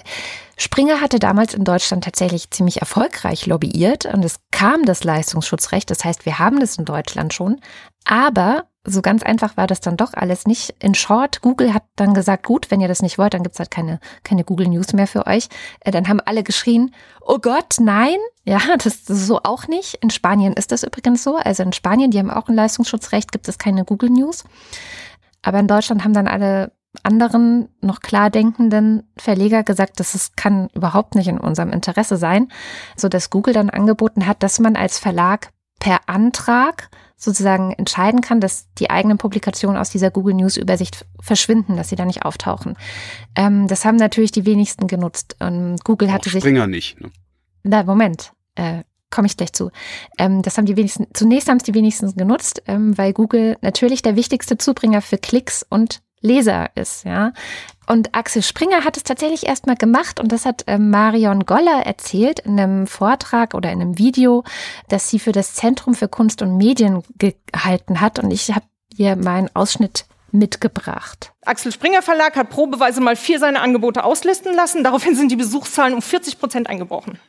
Springer 0.57 1.01
hatte 1.01 1.19
damals 1.19 1.53
in 1.53 1.63
Deutschland 1.63 2.03
tatsächlich 2.03 2.49
ziemlich 2.49 2.79
erfolgreich 2.79 3.45
lobbyiert 3.45 4.05
und 4.05 4.25
es 4.25 4.39
kam 4.51 4.85
das 4.85 5.03
Leistungsschutzrecht. 5.03 5.89
Das 5.91 6.03
heißt, 6.03 6.25
wir 6.25 6.39
haben 6.39 6.59
das 6.59 6.77
in 6.77 6.85
Deutschland 6.85 7.33
schon. 7.33 7.61
Aber 8.05 8.65
so 8.89 9.01
ganz 9.01 9.21
einfach 9.21 9.57
war 9.57 9.67
das 9.67 9.81
dann 9.81 9.97
doch 9.97 10.13
alles 10.13 10.47
nicht. 10.47 10.73
In 10.79 10.95
Short, 10.95 11.41
Google 11.41 11.73
hat 11.73 11.83
dann 11.97 12.13
gesagt, 12.13 12.45
gut, 12.45 12.71
wenn 12.71 12.79
ihr 12.79 12.87
das 12.87 13.01
nicht 13.01 13.17
wollt, 13.17 13.33
dann 13.33 13.43
gibt's 13.43 13.59
halt 13.59 13.69
keine, 13.69 13.99
keine 14.23 14.45
Google 14.45 14.69
News 14.69 14.93
mehr 14.93 15.07
für 15.07 15.27
euch. 15.27 15.49
Äh, 15.81 15.91
Dann 15.91 16.07
haben 16.07 16.21
alle 16.21 16.41
geschrien, 16.41 16.95
oh 17.21 17.37
Gott, 17.39 17.75
nein. 17.81 18.17
Ja, 18.45 18.59
das, 18.77 19.03
das 19.03 19.17
ist 19.17 19.27
so 19.27 19.41
auch 19.43 19.67
nicht. 19.67 19.95
In 19.95 20.09
Spanien 20.09 20.53
ist 20.53 20.71
das 20.71 20.83
übrigens 20.83 21.21
so. 21.21 21.35
Also 21.35 21.63
in 21.63 21.73
Spanien, 21.73 22.11
die 22.11 22.19
haben 22.19 22.31
auch 22.31 22.47
ein 22.47 22.55
Leistungsschutzrecht, 22.55 23.33
gibt 23.33 23.49
es 23.49 23.57
keine 23.57 23.83
Google 23.83 24.09
News. 24.09 24.45
Aber 25.41 25.59
in 25.59 25.67
Deutschland 25.67 26.05
haben 26.05 26.13
dann 26.13 26.27
alle 26.27 26.71
anderen, 27.03 27.67
noch 27.81 27.99
klar 27.99 28.29
denkenden 28.29 29.03
Verleger 29.17 29.63
gesagt, 29.63 29.99
dass 29.99 30.15
es 30.15 30.31
kann 30.37 30.69
überhaupt 30.73 31.13
nicht 31.13 31.27
in 31.27 31.39
unserem 31.39 31.71
Interesse 31.71 32.15
sein, 32.15 32.47
so 32.95 33.09
dass 33.09 33.29
Google 33.29 33.53
dann 33.53 33.69
angeboten 33.69 34.25
hat, 34.25 34.41
dass 34.41 34.59
man 34.59 34.77
als 34.77 34.97
Verlag 34.97 35.49
per 35.79 35.99
Antrag 36.07 36.89
sozusagen 37.17 37.73
entscheiden 37.73 38.21
kann, 38.21 38.39
dass 38.39 38.71
die 38.75 38.89
eigenen 38.89 39.17
Publikationen 39.17 39.77
aus 39.77 39.89
dieser 39.89 40.11
Google 40.11 40.35
News 40.35 40.55
Übersicht 40.55 41.05
verschwinden, 41.19 41.75
dass 41.75 41.89
sie 41.89 41.95
da 41.95 42.05
nicht 42.05 42.23
auftauchen. 42.23 42.77
Ähm, 43.35 43.67
das 43.67 43.85
haben 43.85 43.97
natürlich 43.97 44.31
die 44.31 44.45
wenigsten 44.45 44.87
genutzt. 44.87 45.35
Ähm, 45.39 45.77
Google 45.83 46.09
auch 46.09 46.13
hatte 46.13 46.29
sich 46.29 46.41
Springer 46.41 46.67
nicht. 46.67 47.01
Ne? 47.01 47.11
na, 47.63 47.83
Moment, 47.83 48.33
äh, 48.55 48.83
komme 49.09 49.27
ich 49.27 49.37
gleich 49.37 49.53
zu. 49.53 49.71
Ähm, 50.17 50.41
das 50.41 50.57
haben 50.57 50.65
die 50.65 50.77
wenigsten, 50.77 51.07
zunächst 51.13 51.49
haben 51.49 51.57
es 51.57 51.63
die 51.63 51.73
wenigsten 51.73 52.15
genutzt, 52.15 52.61
ähm, 52.67 52.97
weil 52.97 53.13
Google 53.13 53.57
natürlich 53.61 54.01
der 54.01 54.15
wichtigste 54.15 54.57
Zubringer 54.57 55.01
für 55.01 55.17
Klicks 55.17 55.65
und 55.67 56.01
Leser 56.21 56.69
ist, 56.75 57.05
ja. 57.05 57.33
Und 57.87 58.13
Axel 58.13 58.41
Springer 58.41 58.83
hat 58.83 58.97
es 58.97 59.03
tatsächlich 59.03 59.47
erstmal 59.47 59.77
gemacht 59.77 60.19
und 60.19 60.31
das 60.31 60.45
hat 60.45 60.63
ähm, 60.67 60.89
Marion 60.89 61.45
Goller 61.45 61.85
erzählt 61.85 62.39
in 62.39 62.59
einem 62.59 62.87
Vortrag 62.87 63.53
oder 63.53 63.71
in 63.71 63.81
einem 63.81 63.97
Video, 63.97 64.43
das 64.89 65.09
sie 65.09 65.19
für 65.19 65.31
das 65.31 65.53
Zentrum 65.53 65.95
für 65.95 66.09
Kunst 66.09 66.41
und 66.41 66.57
Medien 66.57 67.03
gehalten 67.17 68.01
hat. 68.01 68.19
Und 68.19 68.31
ich 68.31 68.49
habe 68.49 68.65
hier 68.93 69.15
meinen 69.15 69.49
Ausschnitt 69.55 70.05
mitgebracht. 70.31 71.31
Axel 71.45 71.71
Springer 71.71 72.01
Verlag 72.01 72.35
hat 72.35 72.49
probeweise 72.49 72.99
mal 72.99 73.15
vier 73.15 73.39
seiner 73.39 73.61
Angebote 73.61 74.03
auslisten 74.03 74.53
lassen. 74.53 74.83
Daraufhin 74.83 75.15
sind 75.15 75.31
die 75.31 75.37
Besuchszahlen 75.37 75.93
um 75.93 76.01
40 76.01 76.39
Prozent 76.39 76.69
eingebrochen. 76.69 77.19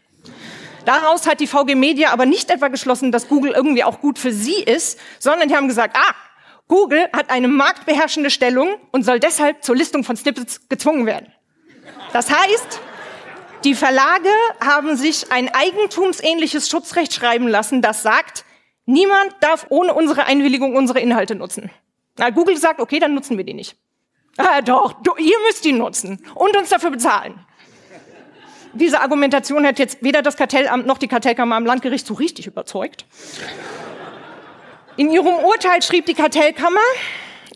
Daraus 0.84 1.26
hat 1.26 1.40
die 1.40 1.46
VG 1.46 1.74
Media 1.74 2.10
aber 2.12 2.24
nicht 2.24 2.50
etwa 2.50 2.68
geschlossen, 2.68 3.12
dass 3.12 3.28
Google 3.28 3.52
irgendwie 3.52 3.84
auch 3.84 4.00
gut 4.00 4.18
für 4.18 4.32
sie 4.32 4.62
ist, 4.62 4.98
sondern 5.18 5.48
die 5.48 5.54
haben 5.54 5.68
gesagt, 5.68 5.96
ah, 5.96 6.14
Google 6.68 7.08
hat 7.14 7.30
eine 7.30 7.48
marktbeherrschende 7.48 8.30
Stellung 8.30 8.76
und 8.92 9.02
soll 9.02 9.18
deshalb 9.18 9.64
zur 9.64 9.74
Listung 9.74 10.04
von 10.04 10.16
Snippets 10.16 10.68
gezwungen 10.68 11.06
werden. 11.06 11.32
Das 12.12 12.30
heißt, 12.30 12.80
die 13.64 13.74
Verlage 13.74 14.30
haben 14.60 14.96
sich 14.96 15.32
ein 15.32 15.52
eigentumsähnliches 15.52 16.68
Schutzrecht 16.68 17.12
schreiben 17.12 17.48
lassen, 17.48 17.82
das 17.82 18.02
sagt, 18.02 18.44
niemand 18.84 19.34
darf 19.40 19.66
ohne 19.70 19.94
unsere 19.94 20.26
Einwilligung 20.26 20.76
unsere 20.76 21.00
Inhalte 21.00 21.34
nutzen. 21.34 21.70
Na, 22.18 22.30
Google 22.30 22.56
sagt, 22.56 22.80
okay, 22.80 22.98
dann 22.98 23.14
nutzen 23.14 23.36
wir 23.36 23.44
die 23.44 23.54
nicht. 23.54 23.76
Ah, 24.36 24.60
doch, 24.60 24.92
du, 25.02 25.16
ihr 25.16 25.36
müsst 25.46 25.64
die 25.64 25.72
nutzen 25.72 26.24
und 26.34 26.56
uns 26.56 26.68
dafür 26.68 26.90
bezahlen. 26.90 27.44
Diese 28.74 29.00
Argumentation 29.00 29.66
hat 29.66 29.78
jetzt 29.78 30.02
weder 30.02 30.22
das 30.22 30.36
Kartellamt 30.36 30.86
noch 30.86 30.98
die 30.98 31.08
Kartellkammer 31.08 31.56
am 31.56 31.66
Landgericht 31.66 32.06
so 32.06 32.14
richtig 32.14 32.46
überzeugt. 32.46 33.06
In 34.98 35.12
ihrem 35.12 35.36
Urteil 35.44 35.80
schrieb 35.80 36.06
die 36.06 36.14
Kartellkammer, 36.14 36.80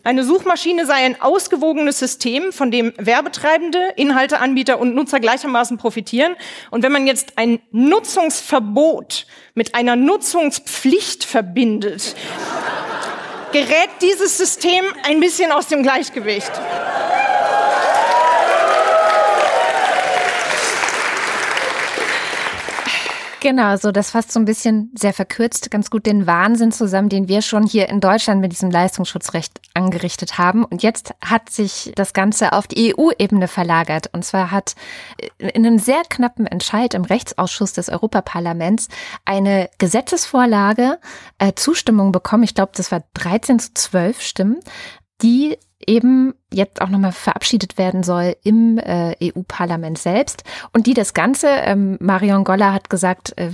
Eine 0.05 0.23
Suchmaschine 0.23 0.85
sei 0.85 0.93
ein 0.93 1.21
ausgewogenes 1.21 1.99
System, 1.99 2.53
von 2.53 2.71
dem 2.71 2.93
Werbetreibende, 2.95 3.79
Inhalteanbieter 3.97 4.79
und 4.79 4.95
Nutzer 4.95 5.19
gleichermaßen 5.19 5.77
profitieren. 5.77 6.37
Und 6.71 6.83
wenn 6.83 6.93
man 6.93 7.05
jetzt 7.05 7.37
ein 7.37 7.59
Nutzungsverbot 7.71 9.27
mit 9.55 9.75
einer 9.75 9.97
Nutzungspflicht 9.97 11.25
verbindet, 11.25 12.15
gerät 13.51 13.89
dieses 14.01 14.37
System 14.37 14.85
ein 15.05 15.19
bisschen 15.19 15.51
aus 15.51 15.67
dem 15.67 15.83
Gleichgewicht. 15.83 16.51
Genau, 23.43 23.75
so 23.75 23.91
das 23.91 24.11
fasst 24.11 24.31
so 24.31 24.39
ein 24.39 24.45
bisschen 24.45 24.89
sehr 24.97 25.11
verkürzt 25.11 25.69
ganz 25.69 25.89
gut 25.89 26.05
den 26.05 26.25
Wahnsinn 26.25 26.71
zusammen, 26.71 27.09
den 27.09 27.27
wir 27.27 27.41
schon 27.41 27.65
hier 27.65 27.89
in 27.89 27.99
Deutschland 27.99 28.39
mit 28.39 28.53
diesem 28.53 28.71
Leistungsschutzrecht 28.71 29.59
angerichtet 29.73 30.37
haben. 30.37 30.63
Und 30.63 30.81
jetzt 30.81 31.13
hat 31.21 31.49
sich 31.49 31.91
das 31.95 32.13
Ganze 32.13 32.53
auf 32.53 32.67
die 32.67 32.95
EU-Ebene 32.95 33.49
verlagert. 33.49 34.09
Und 34.13 34.23
zwar 34.23 34.49
hat 34.49 34.75
in 35.39 35.65
einem 35.65 35.77
sehr 35.77 36.03
knappen 36.09 36.47
Entscheid 36.47 36.93
im 36.93 37.03
Rechtsausschuss 37.03 37.73
des 37.73 37.89
Europaparlaments 37.89 38.87
eine 39.25 39.69
Gesetzesvorlage 39.77 40.97
äh, 41.37 41.51
Zustimmung 41.53 42.13
bekommen. 42.13 42.43
Ich 42.43 42.55
glaube, 42.55 42.71
das 42.73 42.93
war 42.93 43.03
13 43.13 43.59
zu 43.59 43.73
12 43.73 44.21
Stimmen, 44.21 44.59
die 45.21 45.57
eben 45.85 46.33
jetzt 46.51 46.81
auch 46.81 46.89
nochmal 46.89 47.11
verabschiedet 47.11 47.77
werden 47.77 48.03
soll 48.03 48.35
im 48.43 48.77
äh, 48.77 49.15
EU-Parlament 49.21 49.97
selbst 49.97 50.43
und 50.71 50.87
die 50.87 50.93
das 50.93 51.13
Ganze, 51.13 51.47
ähm, 51.49 51.97
Marion 51.99 52.43
Goller 52.43 52.73
hat 52.73 52.89
gesagt, 52.89 53.33
äh, 53.37 53.51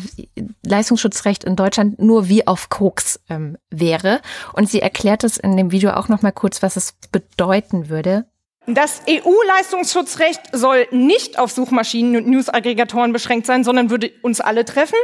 Leistungsschutzrecht 0.64 1.44
in 1.44 1.56
Deutschland 1.56 2.00
nur 2.00 2.30
wie 2.30 2.46
auf 2.46 2.70
Koks 2.70 3.20
ähm, 3.30 3.58
wäre 3.72 4.22
und 4.54 4.70
sie 4.70 4.82
erklärt 4.82 5.24
es 5.24 5.38
in 5.38 5.58
dem 5.58 5.72
Video 5.72 5.92
auch 5.92 6.08
nochmal 6.08 6.34
kurz, 6.34 6.62
was 6.62 6.76
es 6.76 6.96
bedeuten 7.12 7.90
würde. 7.90 8.26
Das 8.68 9.02
EU-Leistungsschutzrecht 9.10 10.42
soll 10.52 10.88
nicht 10.92 11.40
auf 11.40 11.52
Suchmaschinen 11.52 12.18
und 12.18 12.28
News-Aggregatoren 12.28 13.12
beschränkt 13.12 13.48
sein, 13.48 13.64
sondern 13.64 13.90
würde 13.90 14.12
uns 14.22 14.42
alle 14.42 14.64
treffen. 14.64 14.98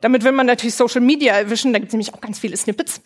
Damit 0.00 0.24
will 0.24 0.32
man 0.32 0.46
natürlich 0.46 0.74
Social 0.74 1.00
Media 1.00 1.34
erwischen, 1.34 1.72
da 1.72 1.78
gibt 1.78 1.88
es 1.88 1.92
nämlich 1.92 2.14
auch 2.14 2.20
ganz 2.20 2.38
viele 2.38 2.56
Snippets. 2.56 3.00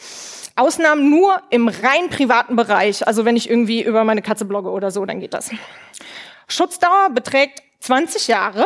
Ausnahmen 0.57 1.09
nur 1.11 1.41
im 1.51 1.69
rein 1.69 2.11
privaten 2.11 2.57
Bereich. 2.57 3.07
Also 3.07 3.25
wenn 3.25 3.37
ich 3.37 3.49
irgendwie 3.49 3.83
über 3.83 4.05
meine 4.05 4.23
Katze 4.23 4.45
blogge 4.45 4.71
oder 4.71 4.91
so, 4.91 5.05
dann 5.05 5.21
geht 5.21 5.35
das. 5.35 5.51
Schutzdauer 6.49 7.11
beträgt 7.11 7.63
20 7.81 8.29
Jahre. 8.29 8.65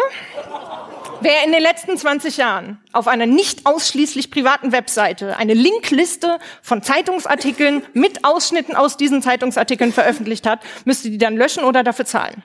Wer 1.20 1.44
in 1.44 1.52
den 1.52 1.62
letzten 1.62 1.96
20 1.96 2.36
Jahren 2.36 2.80
auf 2.92 3.06
einer 3.06 3.26
nicht 3.26 3.66
ausschließlich 3.66 4.30
privaten 4.30 4.72
Webseite 4.72 5.36
eine 5.36 5.54
Linkliste 5.54 6.38
von 6.62 6.82
Zeitungsartikeln 6.82 7.82
mit 7.92 8.24
Ausschnitten 8.24 8.74
aus 8.74 8.96
diesen 8.96 9.22
Zeitungsartikeln 9.22 9.92
veröffentlicht 9.92 10.46
hat, 10.46 10.60
müsste 10.84 11.10
die 11.10 11.18
dann 11.18 11.36
löschen 11.36 11.62
oder 11.64 11.84
dafür 11.84 12.06
zahlen. 12.06 12.42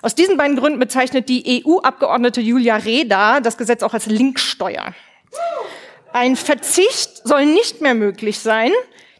Aus 0.00 0.14
diesen 0.14 0.36
beiden 0.36 0.56
Gründen 0.56 0.78
bezeichnet 0.78 1.28
die 1.28 1.64
EU-Abgeordnete 1.64 2.40
Julia 2.40 2.76
Reda 2.76 3.40
das 3.40 3.58
Gesetz 3.58 3.82
auch 3.82 3.94
als 3.94 4.06
Linksteuer. 4.06 4.94
Ein 6.12 6.36
Verzicht 6.36 7.26
soll 7.26 7.46
nicht 7.46 7.80
mehr 7.80 7.94
möglich 7.94 8.38
sein. 8.38 8.70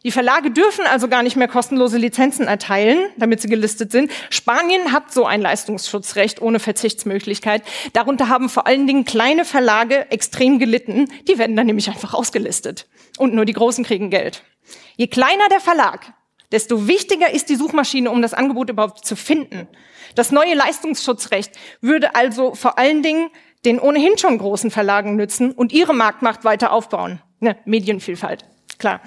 Die 0.05 0.13
Verlage 0.13 0.53
dürfen 0.53 0.87
also 0.87 1.09
gar 1.09 1.25
nicht 1.25 1.37
mehr 1.37 1.49
kostenlose 1.49 1.99
Lizenzen 1.99 2.47
erteilen, 2.47 3.11
damit 3.17 3.43
sie 3.43 3.49
gelistet 3.49 3.91
sind. 3.91 4.13
Spanien 4.31 4.93
hat 4.93 5.13
so 5.13 5.27
ein 5.27 5.41
Leistungsschutzrecht 5.41 6.41
ohne 6.41 6.61
Verzichtsmöglichkeit. 6.61 7.63
Darunter 7.93 8.29
haben 8.29 8.49
vor 8.49 8.69
allen 8.69 8.87
Dingen 8.87 9.05
kleine 9.05 9.45
Verlage 9.45 10.11
extrem 10.11 10.61
gelitten. 10.61 11.11
Die 11.27 11.39
werden 11.39 11.57
dann 11.57 11.67
nämlich 11.67 11.89
einfach 11.89 12.15
ausgelistet. 12.15 12.87
Und 13.19 13.35
nur 13.35 13.45
die 13.45 13.53
Großen 13.53 13.85
kriegen 13.85 14.11
Geld. 14.11 14.45
Je 14.97 15.09
kleiner 15.09 15.49
der 15.51 15.61
Verlag, 15.61 16.13
desto 16.53 16.87
wichtiger 16.87 17.33
ist 17.33 17.49
die 17.49 17.57
Suchmaschine, 17.57 18.11
um 18.11 18.23
das 18.23 18.35
Angebot 18.35 18.71
überhaupt 18.71 19.05
zu 19.05 19.17
finden. 19.17 19.67
Das 20.15 20.33
neue 20.33 20.55
Leistungsschutzrecht 20.55 21.53
würde 21.81 22.15
also 22.15 22.55
vor 22.55 22.79
allen 22.79 23.03
Dingen 23.03 23.31
den 23.65 23.81
ohnehin 23.81 24.17
schon 24.19 24.39
großen 24.39 24.71
Verlagen 24.71 25.17
nützen 25.17 25.53
und 25.53 25.73
ihre 25.73 25.95
Marktmacht 25.95 26.45
weiter 26.45 26.73
aufbauen. 26.73 27.21
Ne, 27.41 27.57
Medienvielfalt, 27.65 28.45
klar. 28.79 29.01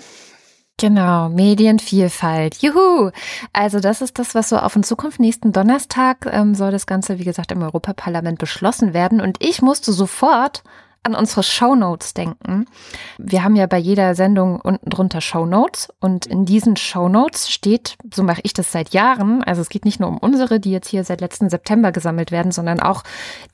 Genau, 0.78 1.30
Medienvielfalt. 1.30 2.58
Juhu! 2.64 3.12
Also 3.54 3.80
das 3.80 4.02
ist 4.02 4.18
das, 4.18 4.34
was 4.34 4.50
so 4.50 4.58
auf 4.58 4.76
uns 4.76 4.88
zukommt. 4.88 5.20
Nächsten 5.20 5.52
Donnerstag 5.52 6.26
ähm, 6.32 6.56
soll 6.56 6.72
das 6.72 6.88
Ganze, 6.88 7.20
wie 7.20 7.24
gesagt, 7.24 7.52
im 7.52 7.62
Europaparlament 7.62 8.40
beschlossen 8.40 8.94
werden. 8.94 9.22
Und 9.22 9.38
ich 9.44 9.62
musste 9.62 9.92
sofort 9.94 10.64
an 11.04 11.16
unsere 11.16 11.42
Shownotes 11.42 12.14
denken. 12.14 12.66
Wir 13.18 13.44
haben 13.44 13.56
ja 13.56 13.66
bei 13.66 13.80
jeder 13.80 14.14
Sendung 14.14 14.62
unten 14.62 14.90
drunter 14.90 15.20
Shownotes 15.20 15.90
und 16.00 16.28
in 16.28 16.46
diesen 16.46 16.78
Shownotes 16.78 17.50
steht, 17.50 17.98
so 18.14 18.22
mache 18.22 18.42
ich 18.44 18.54
das 18.54 18.72
seit 18.72 18.94
Jahren, 18.94 19.44
also 19.44 19.62
es 19.62 19.70
geht 19.70 19.84
nicht 19.84 20.00
nur 20.00 20.10
um 20.10 20.20
unsere, 20.20 20.60
die 20.60 20.72
jetzt 20.72 20.90
hier 20.90 21.04
seit 21.04 21.20
letzten 21.20 21.50
September 21.50 21.92
gesammelt 21.92 22.32
werden, 22.32 22.52
sondern 22.52 22.80
auch 22.80 23.04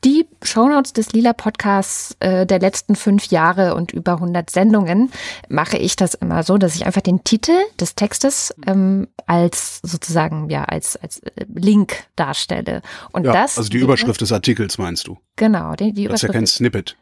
die 0.04 0.28
Shownotes 0.44 0.92
des 0.92 1.14
Lila 1.14 1.32
Podcasts 1.32 2.18
äh, 2.20 2.46
der 2.46 2.60
letzten 2.60 2.98
fünf 2.98 3.28
Jahre 3.28 3.76
und 3.76 3.94
über 3.94 4.14
100 4.14 4.50
Sendungen 4.50 5.10
mache 5.48 5.78
ich 5.78 5.96
das 5.96 6.16
immer 6.16 6.44
so, 6.44 6.58
dass 6.58 6.76
ich 6.76 6.86
einfach 6.86 7.02
den 7.02 7.24
Titel 7.24 7.56
des 7.80 7.96
Textes 7.96 8.54
ähm, 8.66 9.08
als 9.26 9.80
sozusagen 9.84 10.50
ja 10.50 10.66
als 10.66 10.98
als 10.98 11.20
äh, 11.20 11.46
Link 11.54 12.04
darstelle 12.18 12.82
und 13.14 13.26
ja, 13.26 13.32
das 13.32 13.58
also 13.58 13.70
die 13.70 13.78
Überschrift 13.78 14.20
des 14.20 14.34
Artikels 14.34 14.78
meinst 14.78 15.08
du? 15.08 15.18
Genau, 15.38 15.76
die, 15.76 15.94
die 15.94 16.08
Das 16.08 16.24
ist 16.24 16.28
ja 16.28 16.34
kein 16.34 16.48
Snippet. 16.48 16.98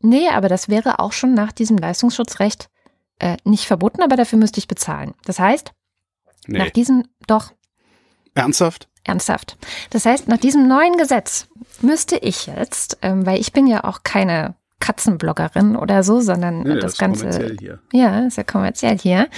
Nee, 0.00 0.28
aber 0.28 0.48
das 0.48 0.68
wäre 0.68 0.98
auch 1.00 1.12
schon 1.12 1.34
nach 1.34 1.52
diesem 1.52 1.76
Leistungsschutzrecht 1.76 2.68
äh, 3.18 3.36
nicht 3.44 3.66
verboten, 3.66 4.02
aber 4.02 4.16
dafür 4.16 4.38
müsste 4.38 4.58
ich 4.58 4.68
bezahlen. 4.68 5.14
Das 5.24 5.38
heißt, 5.38 5.72
Nee. 6.46 6.58
nach 6.58 6.70
diesem, 6.70 7.04
doch, 7.26 7.52
Ernsthaft? 8.34 8.88
ernsthaft. 9.04 9.56
Das 9.90 10.06
heißt, 10.06 10.28
nach 10.28 10.36
diesem 10.38 10.68
neuen 10.68 10.96
Gesetz 10.96 11.48
müsste 11.80 12.16
ich 12.16 12.46
jetzt, 12.46 12.98
ähm, 13.02 13.26
weil 13.26 13.40
ich 13.40 13.52
bin 13.52 13.66
ja 13.66 13.84
auch 13.84 14.02
keine 14.02 14.54
Katzenbloggerin 14.80 15.76
oder 15.76 16.02
so, 16.02 16.20
sondern 16.20 16.62
Nee, 16.62 16.76
das, 16.76 16.92
ist 16.92 16.98
Ganze. 16.98 17.24
kommerziell 17.24 17.56
hier. 17.58 17.78
Ja, 17.92 18.20
ist 18.20 18.36
ja 18.36 18.44
kommerziell 18.44 18.98
hier. 18.98 19.28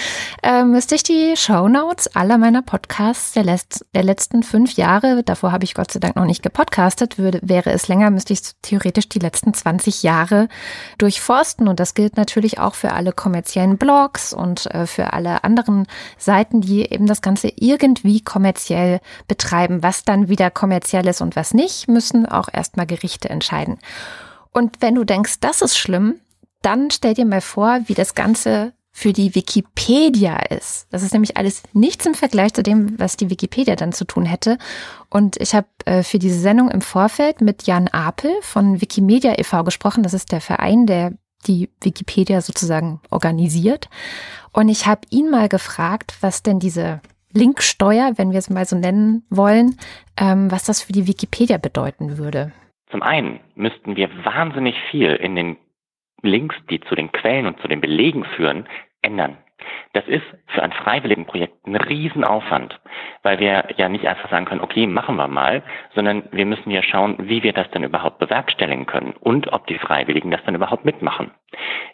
Ähm, 0.43 0.71
müsste 0.73 0.95
ich 0.95 1.03
die 1.03 1.35
Shownotes 1.37 2.15
aller 2.15 2.39
meiner 2.39 2.63
Podcasts 2.63 3.33
der, 3.33 3.45
letzt, 3.45 3.87
der 3.95 4.03
letzten 4.03 4.43
fünf 4.43 4.75
Jahre, 4.75 5.23
davor 5.23 5.53
habe 5.53 5.65
ich 5.65 5.75
Gott 5.75 5.91
sei 5.93 6.01
Dank 6.01 6.17
noch 6.17 6.27
nicht 6.27 6.43
gepodcastet, 6.43 7.19
würde, 7.19 7.41
wäre 7.43 7.71
es 7.73 7.89
länger, 7.89 8.11
müsste 8.11 8.33
ich 8.33 8.41
theoretisch 8.63 9.09
die 9.09 9.19
letzten 9.19 9.55
20 9.55 10.03
Jahre 10.03 10.49
durchforsten. 10.99 11.69
Und 11.69 11.81
das 11.81 11.95
gilt 11.95 12.17
natürlich 12.17 12.59
auch 12.59 12.75
für 12.75 12.93
alle 12.93 13.13
kommerziellen 13.13 13.79
Blogs 13.79 14.33
und 14.33 14.67
äh, 14.75 14.87
für 14.87 15.13
alle 15.13 15.43
anderen 15.43 15.87
Seiten, 16.19 16.61
die 16.61 16.83
eben 16.91 17.07
das 17.07 17.23
Ganze 17.23 17.51
irgendwie 17.57 18.21
kommerziell 18.21 19.01
betreiben. 19.27 19.83
Was 19.83 20.05
dann 20.05 20.29
wieder 20.29 20.51
kommerziell 20.51 21.07
ist 21.09 21.21
und 21.23 21.35
was 21.35 21.55
nicht, 21.55 21.89
müssen 21.89 22.27
auch 22.27 22.49
erstmal 22.53 22.87
Gerichte 22.87 23.31
entscheiden. 23.31 23.79
Und 24.53 24.81
wenn 24.81 24.95
du 24.95 25.05
denkst, 25.05 25.41
das 25.41 25.63
ist 25.63 25.79
schlimm, 25.79 26.21
dann 26.63 26.91
stell 26.91 27.15
dir 27.15 27.25
mal 27.25 27.41
vor, 27.41 27.81
wie 27.87 27.95
das 27.95 28.15
Ganze 28.15 28.73
für 28.93 29.13
die 29.13 29.35
Wikipedia 29.35 30.37
ist. 30.37 30.87
Das 30.91 31.03
ist 31.03 31.13
nämlich 31.13 31.37
alles 31.37 31.63
nichts 31.73 32.07
im 32.07 32.15
Vergleich 32.15 32.53
zu 32.53 32.63
dem, 32.63 32.99
was 32.99 33.17
die 33.17 33.31
Wikipedia 33.31 33.77
dann 33.77 33.93
zu 33.93 34.05
tun 34.05 34.27
hätte. 34.27 34.59
Und 35.09 35.41
ich 35.41 35.55
habe 35.55 35.69
äh, 35.85 36.03
für 36.03 36.19
diese 36.19 36.39
Sendung 36.39 36.71
im 36.71 36.81
Vorfeld 36.81 37.41
mit 37.41 37.63
Jan 37.67 37.89
Apel 37.89 38.33
von 38.43 38.81
Wikimedia 38.81 39.39
e.V. 39.39 39.63
gesprochen. 39.65 40.03
Das 40.03 40.13
ist 40.13 40.33
der 40.33 40.41
Verein, 40.41 40.87
der 40.87 41.13
die 41.47 41.71
Wikipedia 41.81 42.43
sozusagen 42.43 43.01
organisiert. 43.11 43.89
Und 44.53 44.69
ich 44.69 44.87
habe 44.87 45.03
ihn 45.11 45.31
mal 45.31 45.49
gefragt, 45.49 46.15
was 46.21 46.43
denn 46.43 46.59
diese 46.59 47.01
Linksteuer, 47.33 48.13
wenn 48.17 48.33
wir 48.33 48.39
es 48.39 48.51
mal 48.51 48.67
so 48.67 48.77
nennen 48.77 49.25
wollen, 49.31 49.79
ähm, 50.17 50.51
was 50.51 50.65
das 50.65 50.83
für 50.83 50.93
die 50.93 51.07
Wikipedia 51.07 51.59
bedeuten 51.59 52.19
würde. 52.19 52.53
Zum 52.91 53.03
einen 53.03 53.41
müssten 53.55 53.97
wir 53.97 54.09
wahnsinnig 54.25 54.77
viel 54.91 55.15
in 55.15 55.37
den 55.37 55.57
Links, 56.23 56.57
die 56.69 56.81
zu 56.81 56.95
den 56.95 57.13
Quellen 57.13 57.47
und 57.47 57.61
zu 57.61 57.69
den 57.69 57.81
Belegen 57.81 58.25
führen, 58.37 58.67
ändern. 59.03 59.39
Das 59.93 60.07
ist 60.07 60.25
für 60.47 60.63
ein 60.63 60.73
Freiwilligenprojekt 60.73 61.67
ein 61.67 61.77
Riesenaufwand, 61.77 62.81
weil 63.23 63.41
wir 63.41 63.69
ja 63.77 63.89
nicht 63.89 64.07
einfach 64.07 64.31
sagen 64.31 64.47
können, 64.47 64.61
okay, 64.61 64.87
machen 64.87 65.17
wir 65.17 65.29
mal, 65.29 65.63
sondern 65.95 66.25
wir 66.33 66.47
müssen 66.47 66.71
ja 66.71 66.83
schauen, 66.83 67.17
wie 67.29 67.43
wir 67.43 67.53
das 67.53 67.71
denn 67.73 67.85
überhaupt 67.85 68.19
bewerkstelligen 68.19 68.87
können 68.87 69.15
und 69.21 69.53
ob 69.53 69.67
die 69.67 69.79
Freiwilligen 69.79 70.31
das 70.31 70.43
dann 70.45 70.55
überhaupt 70.55 70.85
mitmachen. 70.85 71.33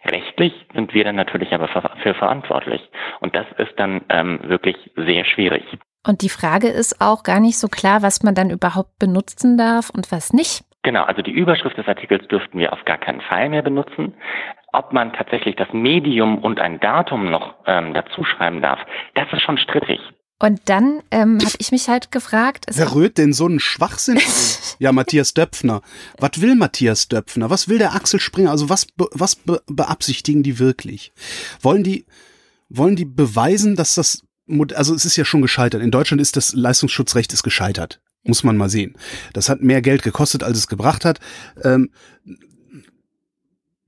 Rechtlich 0.04 0.52
sind 0.74 0.94
wir 0.94 1.04
dann 1.04 1.16
natürlich 1.16 1.52
aber 1.52 1.68
für 2.02 2.14
verantwortlich 2.14 2.88
und 3.20 3.34
das 3.34 3.46
ist 3.58 3.78
dann 3.78 4.02
ähm, 4.10 4.40
wirklich 4.44 4.76
sehr 4.96 5.24
schwierig. 5.24 5.64
Und 6.06 6.22
die 6.22 6.28
Frage 6.28 6.68
ist 6.68 7.00
auch 7.00 7.24
gar 7.24 7.40
nicht 7.40 7.58
so 7.58 7.66
klar, 7.66 8.02
was 8.02 8.22
man 8.22 8.34
dann 8.34 8.50
überhaupt 8.50 8.98
benutzen 9.00 9.58
darf 9.58 9.90
und 9.90 10.12
was 10.12 10.32
nicht. 10.32 10.65
Genau, 10.86 11.02
also 11.02 11.20
die 11.20 11.32
Überschrift 11.32 11.76
des 11.76 11.88
Artikels 11.88 12.28
dürften 12.28 12.60
wir 12.60 12.72
auf 12.72 12.84
gar 12.84 12.96
keinen 12.96 13.20
Fall 13.20 13.48
mehr 13.48 13.62
benutzen. 13.62 14.14
Ob 14.72 14.92
man 14.92 15.12
tatsächlich 15.12 15.56
das 15.56 15.66
Medium 15.72 16.38
und 16.38 16.60
ein 16.60 16.78
Datum 16.78 17.28
noch 17.28 17.56
ähm, 17.66 17.92
dazu 17.92 18.22
schreiben 18.22 18.62
darf, 18.62 18.78
das 19.14 19.26
ist 19.32 19.42
schon 19.42 19.58
strittig. 19.58 19.98
Und 20.38 20.60
dann 20.68 21.02
ähm, 21.10 21.40
habe 21.44 21.56
ich 21.58 21.72
mich 21.72 21.88
halt 21.88 22.12
gefragt, 22.12 22.66
Wer 22.72 22.94
rührt 22.94 23.18
denn 23.18 23.32
so 23.32 23.46
einen 23.46 23.58
Schwachsinn? 23.58 24.20
ja, 24.78 24.92
Matthias 24.92 25.34
Döpfner. 25.34 25.80
Was 26.20 26.40
will 26.40 26.54
Matthias 26.54 27.08
Döpfner? 27.08 27.50
Was 27.50 27.68
will 27.68 27.78
der 27.78 27.96
Axel 27.96 28.20
Springer? 28.20 28.52
Also 28.52 28.68
was, 28.68 28.86
be, 28.86 29.06
was 29.10 29.34
be, 29.34 29.60
beabsichtigen 29.66 30.44
die 30.44 30.60
wirklich? 30.60 31.12
Wollen 31.62 31.82
die, 31.82 32.06
wollen 32.68 32.94
die 32.94 33.06
beweisen, 33.06 33.74
dass 33.74 33.96
das 33.96 34.22
also 34.76 34.94
es 34.94 35.04
ist 35.04 35.16
ja 35.16 35.24
schon 35.24 35.42
gescheitert. 35.42 35.82
In 35.82 35.90
Deutschland 35.90 36.20
ist 36.20 36.36
das 36.36 36.52
Leistungsschutzrecht 36.52 37.32
ist 37.32 37.42
gescheitert. 37.42 38.00
Muss 38.26 38.44
man 38.44 38.56
mal 38.56 38.68
sehen. 38.68 38.94
Das 39.32 39.48
hat 39.48 39.62
mehr 39.62 39.82
Geld 39.82 40.02
gekostet, 40.02 40.42
als 40.42 40.58
es 40.58 40.66
gebracht 40.66 41.04
hat. 41.04 41.20
Ähm, 41.62 41.90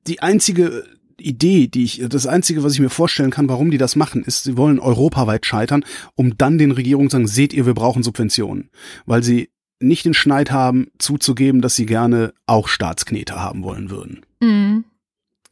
die 0.07 0.21
einzige 0.21 0.85
Idee, 1.21 1.67
die 1.67 1.85
ich, 1.85 2.03
das 2.09 2.27
einzige, 2.27 2.63
was 2.63 2.75
ich 2.75 2.81
mir 2.81 2.91
vorstellen 2.91 3.31
kann, 3.31 3.49
warum 3.49 3.71
die 3.71 3.79
das 3.79 3.97
machen, 3.97 4.23
ist, 4.23 4.45
sie 4.45 4.57
wollen 4.57 4.79
europaweit 4.79 5.45
scheitern, 5.47 5.85
um 6.15 6.39
dann 6.39 6.59
den 6.59 6.71
Regierungen 6.71 7.11
zu 7.11 7.17
sagen, 7.17 7.27
seht 7.27 7.53
ihr, 7.53 7.67
wir 7.67 7.75
brauchen 7.75 8.03
Subventionen. 8.03 8.71
Weil 9.05 9.23
sie 9.23 9.51
nicht 9.81 10.05
den 10.05 10.15
Schneid 10.15 10.51
haben, 10.51 10.89
zuzugeben, 10.99 11.61
dass 11.61 11.75
sie 11.75 11.87
gerne 11.87 12.33
auch 12.47 12.69
Staatsknete 12.69 13.41
haben 13.41 13.63
wollen 13.63 13.91
würden. 13.91 14.25
Mhm. 14.41 14.85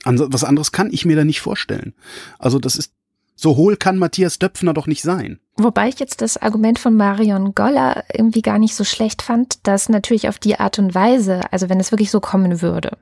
Was 0.05 0.45
anderes 0.45 0.71
kann 0.71 0.93
ich 0.93 1.05
mir 1.05 1.17
da 1.17 1.25
nicht 1.25 1.41
vorstellen. 1.41 1.95
Also 2.39 2.61
das 2.61 2.77
ist, 2.77 2.93
so 3.37 3.57
hohl 3.57 3.77
kann 3.77 3.99
Matthias 3.99 4.39
Döpfner 4.39 4.75
doch 4.75 4.87
nicht 4.87 5.03
sein. 5.03 5.39
Wobei 5.57 5.89
ich 5.89 6.01
jetzt 6.01 6.21
das 6.23 6.37
Argument 6.37 6.79
von 6.79 6.97
Marion 6.97 7.55
Goller 7.55 8.05
irgendwie 8.13 8.43
gar 8.43 8.59
nicht 8.59 8.75
so 8.75 8.85
schlecht 8.85 9.23
fand, 9.23 9.67
dass 9.67 9.89
natürlich 9.89 10.29
auf 10.29 10.39
die 10.39 10.59
Art 10.59 10.79
und 10.79 10.95
Weise, 10.95 11.41
also 11.53 11.69
wenn 11.69 11.81
es 11.81 11.93
wirklich 11.93 12.11
so 12.11 12.21
kommen 12.21 12.61
würde, 12.61 12.99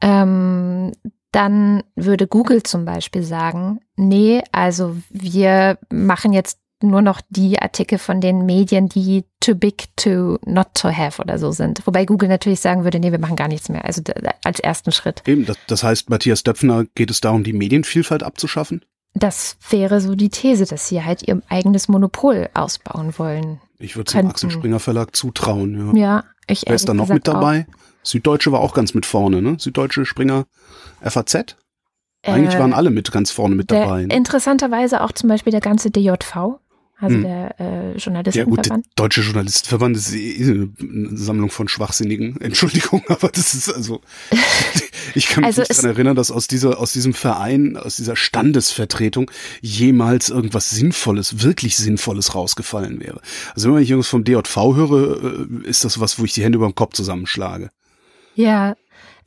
ähm, 0.00 0.92
dann 1.32 1.82
würde 1.96 2.26
Google 2.26 2.62
zum 2.62 2.84
Beispiel 2.84 3.22
sagen, 3.22 3.80
nee, 3.96 4.42
also 4.52 4.96
wir 5.10 5.78
machen 5.90 6.32
jetzt 6.32 6.58
nur 6.82 7.00
noch 7.00 7.20
die 7.30 7.58
Artikel 7.60 7.98
von 7.98 8.20
den 8.20 8.44
Medien, 8.44 8.88
die 8.88 9.24
too 9.40 9.54
big 9.54 9.84
to 9.96 10.38
not 10.44 10.74
to 10.74 10.90
have 10.90 11.22
oder 11.22 11.38
so 11.38 11.52
sind. 11.52 11.86
Wobei 11.86 12.04
Google 12.04 12.28
natürlich 12.28 12.60
sagen 12.60 12.84
würde, 12.84 12.98
nee, 12.98 13.12
wir 13.12 13.18
machen 13.18 13.36
gar 13.36 13.48
nichts 13.48 13.68
mehr. 13.68 13.84
Also 13.84 14.02
als 14.44 14.60
ersten 14.60 14.92
Schritt. 14.92 15.22
Eben, 15.26 15.46
das, 15.46 15.56
das 15.68 15.82
heißt, 15.82 16.10
Matthias 16.10 16.42
Döpfner, 16.42 16.84
geht 16.94 17.10
es 17.10 17.20
darum, 17.20 17.44
die 17.44 17.52
Medienvielfalt 17.52 18.22
abzuschaffen? 18.22 18.84
Das 19.14 19.56
wäre 19.68 20.00
so 20.00 20.14
die 20.14 20.30
These, 20.30 20.64
dass 20.64 20.88
sie 20.88 21.04
halt 21.04 21.26
ihr 21.26 21.42
eigenes 21.48 21.88
Monopol 21.88 22.48
ausbauen 22.54 23.18
wollen. 23.18 23.60
Ich 23.78 23.96
würde 23.96 24.08
es 24.08 24.12
dem 24.12 24.26
Axel 24.26 24.50
Springer 24.50 24.80
Verlag 24.80 25.14
zutrauen, 25.14 25.94
ja. 25.94 26.00
Ja, 26.00 26.24
ich 26.46 26.64
Wer 26.66 26.74
ist 26.74 26.88
da 26.88 26.94
noch 26.94 27.08
mit 27.08 27.28
dabei? 27.28 27.66
Auch. 27.68 28.04
Süddeutsche 28.04 28.52
war 28.52 28.60
auch 28.60 28.74
ganz 28.74 28.94
mit 28.94 29.06
vorne, 29.06 29.42
ne? 29.42 29.56
Süddeutsche 29.58 30.04
Springer 30.06 30.46
FAZ? 31.02 31.56
Eigentlich 32.24 32.54
äh, 32.54 32.58
waren 32.58 32.72
alle 32.72 32.90
mit 32.90 33.10
ganz 33.12 33.30
vorne 33.30 33.54
mit 33.54 33.70
dabei. 33.70 34.06
Ne? 34.06 34.14
Interessanterweise 34.14 35.02
auch 35.02 35.12
zum 35.12 35.28
Beispiel 35.28 35.50
der 35.50 35.60
ganze 35.60 35.90
DJV 35.90 36.58
also 37.02 37.16
hm. 37.16 37.22
der 37.24 37.60
äh, 37.60 37.96
Journalistenverband. 37.96 38.66
Ja 38.66 38.74
gut, 38.76 38.84
der 38.84 38.92
Deutsche 38.94 39.22
Journalistenverband 39.22 39.96
ist 39.96 40.14
eh 40.14 40.44
eine 40.44 40.70
Sammlung 41.16 41.50
von 41.50 41.66
Schwachsinnigen. 41.66 42.36
Entschuldigung, 42.40 43.02
aber 43.08 43.28
das 43.28 43.54
ist 43.54 43.74
also, 43.74 44.00
ich 45.16 45.26
kann 45.26 45.40
mich 45.40 45.48
also 45.48 45.62
nicht 45.62 45.76
daran 45.76 45.90
erinnern, 45.90 46.14
dass 46.14 46.30
aus 46.30 46.46
dieser, 46.46 46.78
aus 46.78 46.92
diesem 46.92 47.12
Verein, 47.12 47.76
aus 47.76 47.96
dieser 47.96 48.14
Standesvertretung 48.14 49.32
jemals 49.60 50.28
irgendwas 50.28 50.70
Sinnvolles, 50.70 51.42
wirklich 51.42 51.76
Sinnvolles 51.76 52.36
rausgefallen 52.36 53.00
wäre. 53.00 53.20
Also 53.56 53.74
wenn 53.74 53.82
ich 53.82 53.90
irgendwas 53.90 54.08
vom 54.08 54.22
DJV 54.22 54.56
höre, 54.56 55.24
äh, 55.24 55.68
ist 55.68 55.84
das 55.84 55.98
was, 55.98 56.20
wo 56.20 56.24
ich 56.24 56.34
die 56.34 56.44
Hände 56.44 56.56
über 56.56 56.68
dem 56.68 56.76
Kopf 56.76 56.94
zusammenschlage. 56.94 57.70
Ja, 58.36 58.76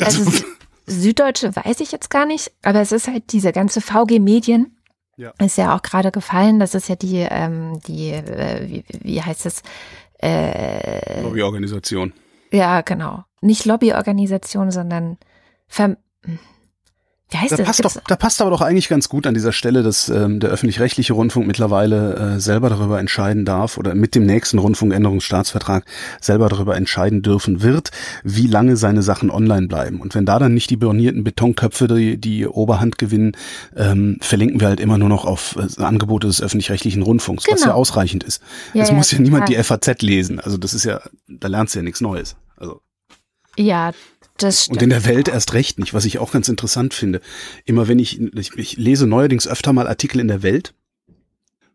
also, 0.01 0.23
also 0.23 0.45
Süddeutsche 0.87 1.53
weiß 1.53 1.81
ich 1.81 1.91
jetzt 1.91 2.09
gar 2.09 2.25
nicht, 2.25 2.53
aber 2.63 2.79
es 2.79 2.93
ist 2.93 3.09
halt 3.09 3.33
diese 3.33 3.51
ganze 3.51 3.81
VG 3.81 4.19
Medien, 4.19 4.74
ja. 5.17 5.33
Ist 5.39 5.57
ja 5.57 5.75
auch 5.75 5.81
gerade 5.81 6.11
gefallen, 6.11 6.59
das 6.59 6.75
ist 6.75 6.89
ja 6.89 6.95
die, 6.95 7.25
ähm, 7.29 7.79
die, 7.87 8.11
äh, 8.11 8.67
wie, 8.67 8.85
wie 9.01 9.21
heißt 9.21 9.45
es? 9.45 9.63
Äh, 10.21 11.21
Lobbyorganisation. 11.21 12.13
Ja, 12.51 12.81
genau. 12.81 13.23
Nicht 13.41 13.65
Lobbyorganisation, 13.65 14.71
sondern 14.71 15.17
Ver 15.67 15.97
wie 17.35 17.39
heißt 17.39 17.51
da 17.51 17.57
das? 17.57 17.65
Passt 17.65 17.83
doch, 17.83 18.01
da 18.07 18.15
passt 18.15 18.41
aber 18.41 18.49
doch 18.51 18.61
eigentlich 18.61 18.87
ganz 18.87 19.09
gut 19.09 19.27
an 19.27 19.33
dieser 19.33 19.51
Stelle, 19.51 19.83
dass 19.83 20.07
ähm, 20.09 20.39
der 20.39 20.49
öffentlich-rechtliche 20.51 21.13
Rundfunk 21.13 21.47
mittlerweile 21.47 22.35
äh, 22.35 22.39
selber 22.39 22.69
darüber 22.69 22.99
entscheiden 22.99 23.43
darf 23.43 23.77
oder 23.77 23.93
mit 23.93 24.15
dem 24.15 24.25
nächsten 24.25 24.57
Rundfunkänderungsstaatsvertrag 24.57 25.83
selber 26.21 26.47
darüber 26.47 26.77
entscheiden 26.77 27.21
dürfen 27.21 27.61
wird, 27.61 27.91
wie 28.23 28.47
lange 28.47 28.77
seine 28.77 29.01
Sachen 29.01 29.29
online 29.29 29.67
bleiben. 29.67 29.99
Und 29.99 30.15
wenn 30.15 30.25
da 30.25 30.39
dann 30.39 30.53
nicht 30.53 30.69
die 30.69 30.77
bornierten 30.77 31.23
Betonköpfe 31.23 31.87
die, 31.87 32.17
die 32.17 32.47
Oberhand 32.47 32.97
gewinnen, 32.97 33.33
ähm, 33.75 34.17
verlinken 34.21 34.61
wir 34.61 34.69
halt 34.69 34.79
immer 34.79 34.97
nur 34.97 35.09
noch 35.09 35.25
auf 35.25 35.57
äh, 35.57 35.83
Angebote 35.83 36.27
des 36.27 36.41
öffentlich-rechtlichen 36.41 37.01
Rundfunks, 37.01 37.43
genau. 37.43 37.55
was 37.55 37.65
ja 37.65 37.73
ausreichend 37.73 38.23
ist. 38.23 38.41
Ja, 38.73 38.83
es 38.83 38.89
ja, 38.89 38.95
muss 38.95 39.11
ja 39.11 39.19
niemand 39.19 39.49
die 39.49 39.55
FAZ 39.55 40.01
lesen. 40.01 40.39
Also 40.39 40.57
das 40.57 40.73
ist 40.73 40.85
ja, 40.85 41.01
da 41.27 41.49
lernst 41.49 41.75
du 41.75 41.79
ja 41.79 41.83
nichts 41.83 41.99
Neues. 41.99 42.37
Also. 42.55 42.81
Ja, 43.57 43.91
das 44.37 44.63
stimmt. 44.63 44.77
Und 44.77 44.83
in 44.83 44.89
der 44.89 45.05
Welt 45.05 45.27
erst 45.27 45.53
recht 45.53 45.79
nicht, 45.79 45.93
was 45.93 46.05
ich 46.05 46.19
auch 46.19 46.31
ganz 46.31 46.49
interessant 46.49 46.93
finde. 46.93 47.21
Immer 47.65 47.87
wenn 47.87 47.99
ich, 47.99 48.19
ich, 48.19 48.57
ich 48.57 48.77
lese 48.77 49.07
neuerdings 49.07 49.47
öfter 49.47 49.73
mal 49.73 49.87
Artikel 49.87 50.19
in 50.19 50.27
der 50.27 50.43
Welt. 50.43 50.73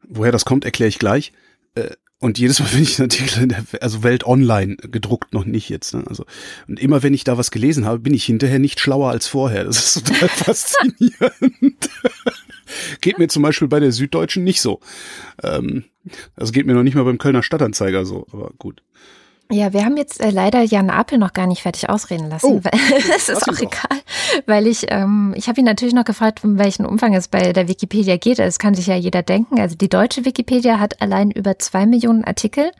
Woher 0.08 0.32
das 0.32 0.44
kommt, 0.44 0.64
erkläre 0.64 0.88
ich 0.88 0.98
gleich. 0.98 1.32
Äh, 1.74 1.90
und 2.18 2.38
jedes 2.38 2.60
Mal, 2.60 2.68
wenn 2.72 2.82
ich 2.82 2.98
einen 2.98 3.10
Artikel 3.10 3.42
in 3.42 3.48
der, 3.48 3.64
also 3.80 4.02
Welt 4.02 4.24
online 4.24 4.76
gedruckt, 4.76 5.32
noch 5.32 5.44
nicht 5.44 5.68
jetzt, 5.68 5.94
ne? 5.94 6.04
Also, 6.06 6.24
und 6.68 6.78
immer 6.78 7.02
wenn 7.02 7.14
ich 7.14 7.24
da 7.24 7.38
was 7.38 7.50
gelesen 7.50 7.86
habe, 7.86 7.98
bin 7.98 8.14
ich 8.14 8.24
hinterher 8.24 8.58
nicht 8.58 8.78
schlauer 8.78 9.10
als 9.10 9.26
vorher. 9.26 9.64
Das 9.64 9.96
ist 9.96 10.06
total 10.06 10.28
faszinierend. 10.28 11.90
geht 13.00 13.18
mir 13.18 13.28
zum 13.28 13.42
Beispiel 13.42 13.68
bei 13.68 13.80
der 13.80 13.92
Süddeutschen 13.92 14.44
nicht 14.44 14.60
so. 14.60 14.80
Ähm, 15.42 15.84
also 16.36 16.52
geht 16.52 16.66
mir 16.66 16.74
noch 16.74 16.82
nicht 16.82 16.94
mal 16.94 17.04
beim 17.04 17.18
Kölner 17.18 17.42
Stadtanzeiger 17.42 18.04
so, 18.04 18.26
aber 18.32 18.52
gut. 18.58 18.82
Ja, 19.50 19.72
wir 19.72 19.84
haben 19.84 19.96
jetzt 19.96 20.20
äh, 20.20 20.30
leider 20.30 20.62
Jan 20.62 20.90
Apel 20.90 21.18
noch 21.18 21.32
gar 21.32 21.46
nicht 21.46 21.62
fertig 21.62 21.88
ausreden 21.88 22.28
lassen. 22.30 22.46
Oh, 22.46 22.60
das 22.62 23.28
ist 23.28 23.48
auch 23.48 23.58
egal, 23.58 24.00
weil 24.46 24.66
ich, 24.66 24.86
ähm, 24.88 25.34
ich 25.36 25.48
habe 25.48 25.60
ihn 25.60 25.66
natürlich 25.66 25.94
noch 25.94 26.04
gefragt, 26.04 26.44
um 26.44 26.58
welchen 26.58 26.86
Umfang 26.86 27.14
es 27.14 27.28
bei 27.28 27.52
der 27.52 27.66
Wikipedia 27.66 28.16
geht. 28.16 28.38
Das 28.38 28.58
kann 28.58 28.74
sich 28.74 28.86
ja 28.86 28.94
jeder 28.94 29.22
denken. 29.22 29.60
Also 29.60 29.74
die 29.74 29.88
deutsche 29.88 30.24
Wikipedia 30.24 30.78
hat 30.78 31.02
allein 31.02 31.30
über 31.30 31.58
zwei 31.58 31.84
Millionen 31.84 32.24
Artikel, 32.24 32.70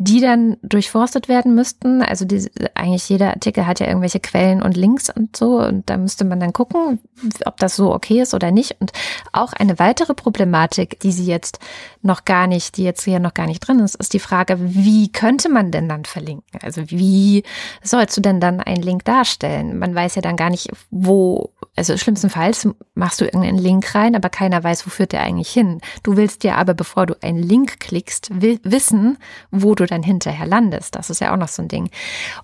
die 0.00 0.20
dann 0.20 0.56
durchforstet 0.62 1.28
werden 1.28 1.56
müssten. 1.56 2.02
Also 2.02 2.24
die, 2.24 2.48
eigentlich 2.74 3.08
jeder 3.08 3.30
Artikel 3.30 3.66
hat 3.66 3.80
ja 3.80 3.88
irgendwelche 3.88 4.20
Quellen 4.20 4.62
und 4.62 4.76
Links 4.76 5.10
und 5.10 5.36
so. 5.36 5.58
Und 5.58 5.90
da 5.90 5.96
müsste 5.96 6.24
man 6.24 6.38
dann 6.38 6.52
gucken, 6.52 7.00
ob 7.44 7.56
das 7.56 7.74
so 7.74 7.92
okay 7.92 8.20
ist 8.22 8.32
oder 8.32 8.52
nicht. 8.52 8.76
Und 8.80 8.92
auch 9.32 9.52
eine 9.52 9.80
weitere 9.80 10.14
Problematik, 10.14 11.00
die 11.00 11.10
sie 11.10 11.26
jetzt 11.26 11.58
noch 12.00 12.24
gar 12.24 12.46
nicht, 12.46 12.76
die 12.76 12.84
jetzt 12.84 13.02
hier 13.02 13.18
noch 13.18 13.34
gar 13.34 13.46
nicht 13.48 13.58
drin 13.58 13.80
ist, 13.80 13.96
ist 13.96 14.12
die 14.12 14.20
Frage, 14.20 14.56
wie 14.60 15.10
könnte 15.10 15.48
man 15.48 15.72
denn 15.72 15.88
dann 15.88 16.04
verlinken? 16.04 16.60
Also 16.62 16.82
wie 16.90 17.42
sollst 17.82 18.16
du 18.16 18.20
denn 18.20 18.38
dann 18.40 18.60
einen 18.60 18.82
Link 18.82 19.04
darstellen? 19.04 19.80
Man 19.80 19.96
weiß 19.96 20.14
ja 20.14 20.22
dann 20.22 20.36
gar 20.36 20.50
nicht, 20.50 20.70
wo, 20.92 21.50
also 21.74 21.96
schlimmstenfalls 21.96 22.68
machst 22.94 23.20
du 23.20 23.24
irgendeinen 23.24 23.58
Link 23.58 23.96
rein, 23.96 24.14
aber 24.14 24.28
keiner 24.28 24.62
weiß, 24.62 24.86
wo 24.86 24.90
führt 24.90 25.10
der 25.10 25.22
eigentlich 25.22 25.50
hin. 25.50 25.80
Du 26.04 26.16
willst 26.16 26.44
ja 26.44 26.54
aber, 26.54 26.74
bevor 26.74 27.06
du 27.06 27.16
einen 27.20 27.42
Link 27.42 27.80
klickst, 27.80 28.30
wissen, 28.40 29.18
wo 29.50 29.74
du 29.74 29.87
dann 29.88 30.02
hinterher 30.02 30.46
landest. 30.46 30.94
Das 30.94 31.10
ist 31.10 31.20
ja 31.20 31.32
auch 31.32 31.36
noch 31.36 31.48
so 31.48 31.62
ein 31.62 31.68
Ding. 31.68 31.90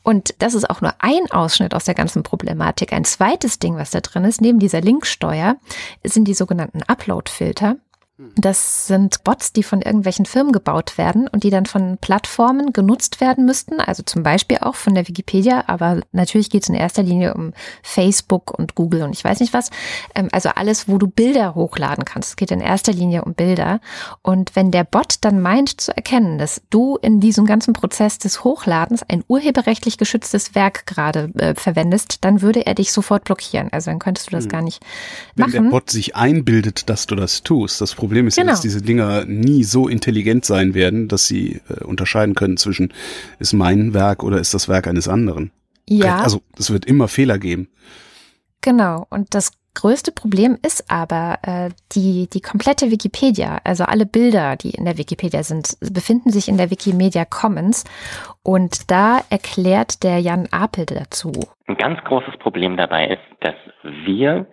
Und 0.03 0.35
das 0.39 0.55
ist 0.55 0.69
auch 0.69 0.81
nur 0.81 0.95
ein 0.99 1.31
Ausschnitt 1.31 1.75
aus 1.75 1.85
der 1.85 1.95
ganzen 1.95 2.23
Problematik. 2.23 2.93
Ein 2.93 3.05
zweites 3.05 3.59
Ding, 3.59 3.77
was 3.77 3.91
da 3.91 4.01
drin 4.01 4.25
ist, 4.25 4.41
neben 4.41 4.59
dieser 4.59 4.81
Linksteuer, 4.81 5.57
sind 6.03 6.27
die 6.27 6.35
sogenannten 6.35 6.83
Upload-Filter. 6.83 7.77
Das 8.37 8.87
sind 8.87 9.25
Bots, 9.25 9.53
die 9.53 9.65
von 9.65 9.83
irgendwelchen 9.83 10.25
Firmen 10.25 10.53
gebaut 10.53 10.99
werden 10.99 11.27
und 11.27 11.43
die 11.43 11.51
dann 11.51 11.67
von 11.67 11.99
Plattformen 11.99 12.73
genutzt 12.73 13.21
werden 13.21 13.45
müssten, 13.45 13.81
also 13.81 14.05
zum 14.05 14.23
Beispiel 14.23 14.59
auch 14.61 14.77
von 14.77 14.95
der 14.95 15.09
Wikipedia, 15.09 15.65
aber 15.67 16.01
natürlich 16.13 16.49
geht 16.49 16.63
es 16.63 16.69
in 16.69 16.77
erster 16.77 17.03
Linie 17.03 17.35
um 17.35 17.53
Facebook 17.83 18.57
und 18.57 18.77
Google 18.77 19.03
und 19.03 19.15
ich 19.15 19.25
weiß 19.25 19.41
nicht 19.41 19.53
was. 19.53 19.71
Ähm, 20.15 20.29
also 20.31 20.51
alles, 20.51 20.87
wo 20.87 20.99
du 20.99 21.09
Bilder 21.09 21.57
hochladen 21.57 22.05
kannst. 22.05 22.31
Es 22.31 22.37
geht 22.37 22.53
in 22.53 22.61
erster 22.61 22.93
Linie 22.93 23.25
um 23.25 23.35
Bilder. 23.35 23.81
Und 24.23 24.55
wenn 24.55 24.71
der 24.71 24.85
Bot 24.85 25.17
dann 25.23 25.41
meint 25.41 25.81
zu 25.81 25.97
erkennen, 25.97 26.39
dass 26.39 26.63
du 26.71 26.97
in 26.97 27.19
diesem 27.19 27.47
ganzen 27.47 27.73
Prozess 27.73 28.19
des 28.19 28.45
Hochladens 28.45 29.03
ein 29.03 29.25
urheberrechtlich 29.27 29.99
geschütztes 29.99 30.55
Werk 30.55 30.87
gerade 30.87 31.33
äh, 31.37 31.57
verwendest, 31.57 32.19
dann 32.25 32.43
würde 32.43 32.65
er 32.65 32.77
dich 32.77 32.93
sofort 32.93 33.25
blockieren. 33.25 33.73
Also 33.73 33.91
dann 33.91 33.99
könntest 33.99 34.29
du 34.29 34.31
das 34.37 34.45
hm. 34.45 34.51
gar 34.51 34.63
nicht 34.63 34.85
wenn 35.35 35.47
machen. 35.47 35.53
Wenn 35.55 35.63
der 35.65 35.71
Bot 35.71 35.91
sich 35.91 36.15
einbildet, 36.15 36.89
dass 36.89 37.07
du 37.07 37.17
das 37.17 37.43
tust, 37.43 37.81
das 37.81 38.04
Problem 38.05 38.27
ist, 38.27 38.37
genau. 38.37 38.51
dass 38.51 38.61
diese 38.61 38.83
Dinger 38.83 39.25
nie 39.25 39.65
so 39.65 39.89
intelligent 39.89 40.45
sein 40.45 40.75
werden, 40.75 41.09
dass 41.09 41.27
sie 41.27 41.61
äh, 41.69 41.85
unterscheiden 41.85 42.35
können 42.35 42.57
zwischen, 42.57 42.93
ist 43.39 43.53
mein 43.53 43.95
Werk 43.95 44.23
oder 44.23 44.39
ist 44.39 44.55
das 44.55 44.69
Werk 44.69 44.87
eines 44.87 45.09
anderen. 45.09 45.51
Ja. 45.89 46.19
Also 46.19 46.41
es 46.59 46.71
wird 46.71 46.85
immer 46.85 47.09
Fehler 47.09 47.39
geben. 47.39 47.69
Genau. 48.61 49.07
Und 49.11 49.35
das 49.35 49.53
größte 49.75 50.13
Problem 50.13 50.57
ist 50.63 50.91
aber 50.91 51.39
äh, 51.43 51.71
die, 51.93 52.29
die 52.33 52.41
komplette 52.41 52.91
Wikipedia, 52.91 53.61
also 53.65 53.85
alle 53.85 54.07
Bilder, 54.07 54.57
die 54.57 54.71
in 54.71 54.85
der 54.85 54.97
Wikipedia 54.99 55.43
sind, 55.43 55.77
befinden 55.81 56.31
sich 56.31 56.49
in 56.49 56.57
der 56.57 56.71
Wikimedia 56.71 57.25
Commons. 57.25 57.85
Und 58.43 58.91
da 58.91 59.21
erklärt 59.31 60.03
der 60.03 60.19
Jan 60.19 60.49
Apel 60.51 60.87
dazu. 60.87 61.33
Ein 61.67 61.77
ganz 61.77 62.03
großes 62.05 62.39
Problem 62.39 62.77
dabei 62.77 63.09
ist, 63.09 63.23
dass 63.41 63.57
wir 64.07 64.47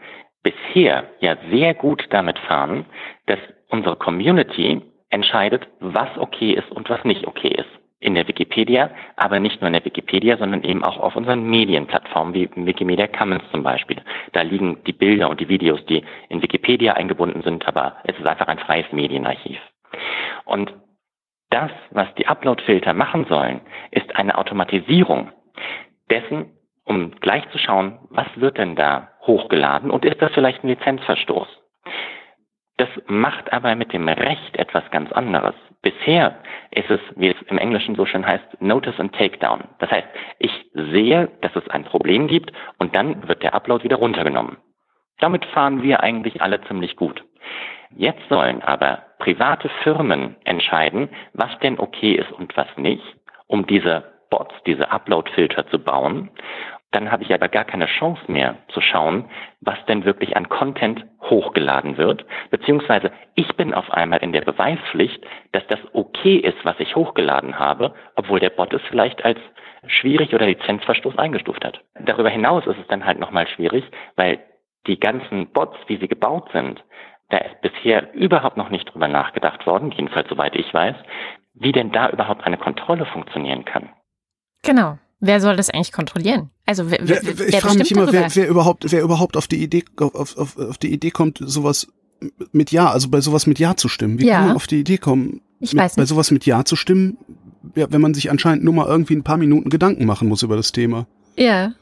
bisher 0.44 1.04
ja 1.20 1.38
sehr 1.52 1.74
gut 1.74 2.04
damit 2.10 2.40
fahren, 2.40 2.86
dass 3.32 3.40
unsere 3.70 3.96
Community 3.96 4.82
entscheidet, 5.10 5.68
was 5.80 6.10
okay 6.18 6.52
ist 6.52 6.70
und 6.72 6.90
was 6.90 7.04
nicht 7.06 7.26
okay 7.26 7.50
ist. 7.50 7.70
In 8.02 8.16
der 8.16 8.28
Wikipedia, 8.28 8.90
aber 9.16 9.40
nicht 9.40 9.62
nur 9.62 9.68
in 9.68 9.74
der 9.74 9.86
Wikipedia, 9.86 10.36
sondern 10.38 10.64
eben 10.64 10.84
auch 10.84 10.98
auf 10.98 11.16
unseren 11.16 11.44
Medienplattformen 11.44 12.34
wie 12.34 12.50
Wikimedia 12.56 13.08
Commons 13.08 13.44
zum 13.52 13.64
Beispiel. 13.64 13.98
Da 14.34 14.42
liegen 14.42 14.84
die 14.86 14.94
Bilder 14.94 15.30
und 15.30 15.40
die 15.40 15.48
Videos, 15.48 15.86
die 15.86 16.04
in 16.30 16.42
Wikipedia 16.42 16.94
eingebunden 16.94 17.42
sind, 17.44 17.68
aber 17.68 17.98
es 18.04 18.18
ist 18.18 18.26
einfach 18.26 18.48
ein 18.48 18.60
freies 18.60 18.92
Medienarchiv. 18.92 19.60
Und 20.46 20.74
das, 21.52 21.72
was 21.92 22.08
die 22.16 22.28
Upload-Filter 22.28 22.94
machen 22.94 23.26
sollen, 23.30 23.62
ist 23.92 24.16
eine 24.16 24.38
Automatisierung 24.38 25.32
dessen, 26.10 26.58
um 26.86 27.12
gleich 27.22 27.48
zu 27.52 27.60
schauen, 27.60 28.00
was 28.10 28.28
wird 28.36 28.58
denn 28.58 28.76
da 28.76 29.10
hochgeladen 29.22 29.92
und 29.92 30.04
ist 30.06 30.22
das 30.22 30.32
vielleicht 30.34 30.64
ein 30.64 30.70
Lizenzverstoß? 30.70 31.61
Das 32.82 32.90
macht 33.06 33.54
aber 33.54 33.76
mit 33.76 33.94
dem 33.94 34.08
Recht 34.08 34.58
etwas 34.58 34.82
ganz 34.90 35.12
anderes. 35.12 35.54
Bisher 35.84 36.40
ist 36.72 36.90
es, 36.90 37.00
wie 37.16 37.28
es 37.28 37.40
im 37.44 37.60
Englischen 37.60 37.94
so 37.94 38.08
schön 38.08 38.26
heißt, 38.26 38.60
Notice 38.60 39.00
and 39.00 39.14
Takedown. 39.14 39.66
Das 39.78 39.92
heißt, 39.92 40.08
ich 40.40 40.52
sehe, 40.74 41.30
dass 41.42 41.56
es 41.56 41.68
ein 41.68 41.84
Problem 41.84 42.28
gibt 42.28 42.52
und 42.80 42.96
dann 42.96 43.28
wird 43.28 43.44
der 43.44 43.54
Upload 43.54 43.84
wieder 43.84 43.98
runtergenommen. 43.98 44.58
Damit 45.20 45.46
fahren 45.46 45.84
wir 45.84 46.02
eigentlich 46.02 46.42
alle 46.42 46.60
ziemlich 46.62 46.96
gut. 46.96 47.24
Jetzt 47.92 48.28
sollen 48.30 48.64
aber 48.64 49.04
private 49.20 49.70
Firmen 49.84 50.38
entscheiden, 50.44 51.10
was 51.34 51.56
denn 51.60 51.78
okay 51.78 52.14
ist 52.14 52.32
und 52.32 52.58
was 52.58 52.76
nicht, 52.78 53.04
um 53.46 53.68
diese 53.68 54.06
Bots, 54.32 54.56
diese 54.66 54.90
Upload-Filter 54.90 55.68
zu 55.68 55.78
bauen. 55.78 56.32
Dann 56.92 57.12
habe 57.12 57.24
ich 57.24 57.34
aber 57.34 57.48
gar 57.48 57.64
keine 57.64 57.86
Chance 57.86 58.22
mehr 58.28 58.58
zu 58.70 58.82
schauen, 58.82 59.30
was 59.62 59.78
denn 59.86 60.04
wirklich 60.04 60.36
an 60.36 60.50
Content 60.50 61.06
hochgeladen 61.22 61.98
wird, 61.98 62.26
beziehungsweise 62.50 63.12
ich 63.36 63.48
bin 63.56 63.74
auf 63.74 63.90
einmal 63.92 64.20
in 64.20 64.34
der 64.34 64.42
Beweispflicht, 64.42 65.24
dass 65.54 65.66
das 65.68 65.80
okay 65.94 66.36
ist, 66.36 66.64
was 66.64 66.80
ich 66.80 66.96
hochgeladen 66.96 67.58
habe, 67.58 67.94
obwohl 68.16 68.40
der 68.40 68.50
Bot 68.50 68.74
es 68.74 68.82
vielleicht 68.90 69.24
als 69.24 69.40
schwierig 69.88 70.34
oder 70.34 70.46
Lizenzverstoß 70.46 71.18
eingestuft 71.18 71.64
hat. 71.64 71.82
Darüber 72.00 72.30
hinaus 72.30 72.68
ist 72.68 72.78
es 72.78 72.88
dann 72.88 73.06
halt 73.06 73.20
nochmal 73.20 73.48
schwierig, 73.48 73.86
weil 74.16 74.40
die 74.88 75.00
ganzen 75.00 75.48
Bots, 75.52 75.78
wie 75.88 75.98
sie 75.98 76.08
gebaut 76.08 76.50
sind, 76.52 76.84
da 77.30 77.38
ist 77.38 77.62
bisher 77.62 78.14
überhaupt 78.14 78.58
noch 78.58 78.70
nicht 78.70 78.94
drüber 78.94 79.08
nachgedacht 79.08 79.66
worden, 79.66 79.92
jedenfalls 79.92 80.28
soweit 80.28 80.56
ich 80.56 80.74
weiß, 80.74 80.96
wie 81.54 81.72
denn 81.72 81.92
da 81.92 82.10
überhaupt 82.10 82.46
eine 82.46 82.58
Kontrolle 82.58 83.06
funktionieren 83.06 83.64
kann. 83.64 83.90
Genau. 84.64 84.98
Wer 85.22 85.40
soll 85.40 85.56
das 85.56 85.70
eigentlich 85.70 85.92
kontrollieren? 85.92 86.50
Also 86.66 86.90
wer, 86.90 87.00
wer, 87.04 87.22
wer 87.24 87.48
ich 87.48 87.58
frage 87.58 87.78
mich 87.78 87.92
immer, 87.92 88.12
wer, 88.12 88.28
wer, 88.34 88.48
überhaupt, 88.48 88.92
wer 88.92 89.04
überhaupt 89.04 89.38
auf 89.38 89.48
die 89.48 89.62
Idee, 89.62 89.86
auf, 89.98 90.38
auf, 90.38 90.58
auf 90.58 90.78
die 90.80 90.92
Idee 90.92 91.12
kommt, 91.12 91.40
sowas 91.42 91.88
mit 92.52 92.72
Ja, 92.72 92.90
also 92.90 93.10
bei 93.10 93.22
sowas 93.22 93.46
mit 93.46 93.60
Ja 93.60 93.76
zu 93.76 93.88
stimmen. 93.88 94.20
Wie 94.20 94.26
ja. 94.26 94.38
kann 94.38 94.48
man 94.48 94.56
auf 94.56 94.68
die 94.68 94.80
Idee 94.80 94.98
kommen, 94.98 95.42
ich 95.60 95.74
mit, 95.74 95.84
weiß 95.84 95.96
nicht. 95.96 96.02
bei 96.02 96.06
sowas 96.08 96.32
mit 96.32 96.46
Ja 96.48 96.66
zu 96.66 96.76
stimmen, 96.76 97.18
ja, 97.76 97.88
wenn 97.92 98.02
man 98.02 98.16
sich 98.16 98.32
anscheinend 98.32 98.64
nur 98.64 98.74
mal 98.74 98.88
irgendwie 98.88 99.16
ein 99.16 99.24
paar 99.24 99.38
Minuten 99.38 99.70
Gedanken 99.70 100.06
machen 100.06 100.28
muss 100.28 100.42
über 100.42 100.56
das 100.56 100.72
Thema? 100.72 101.08
Ja. 101.38 101.74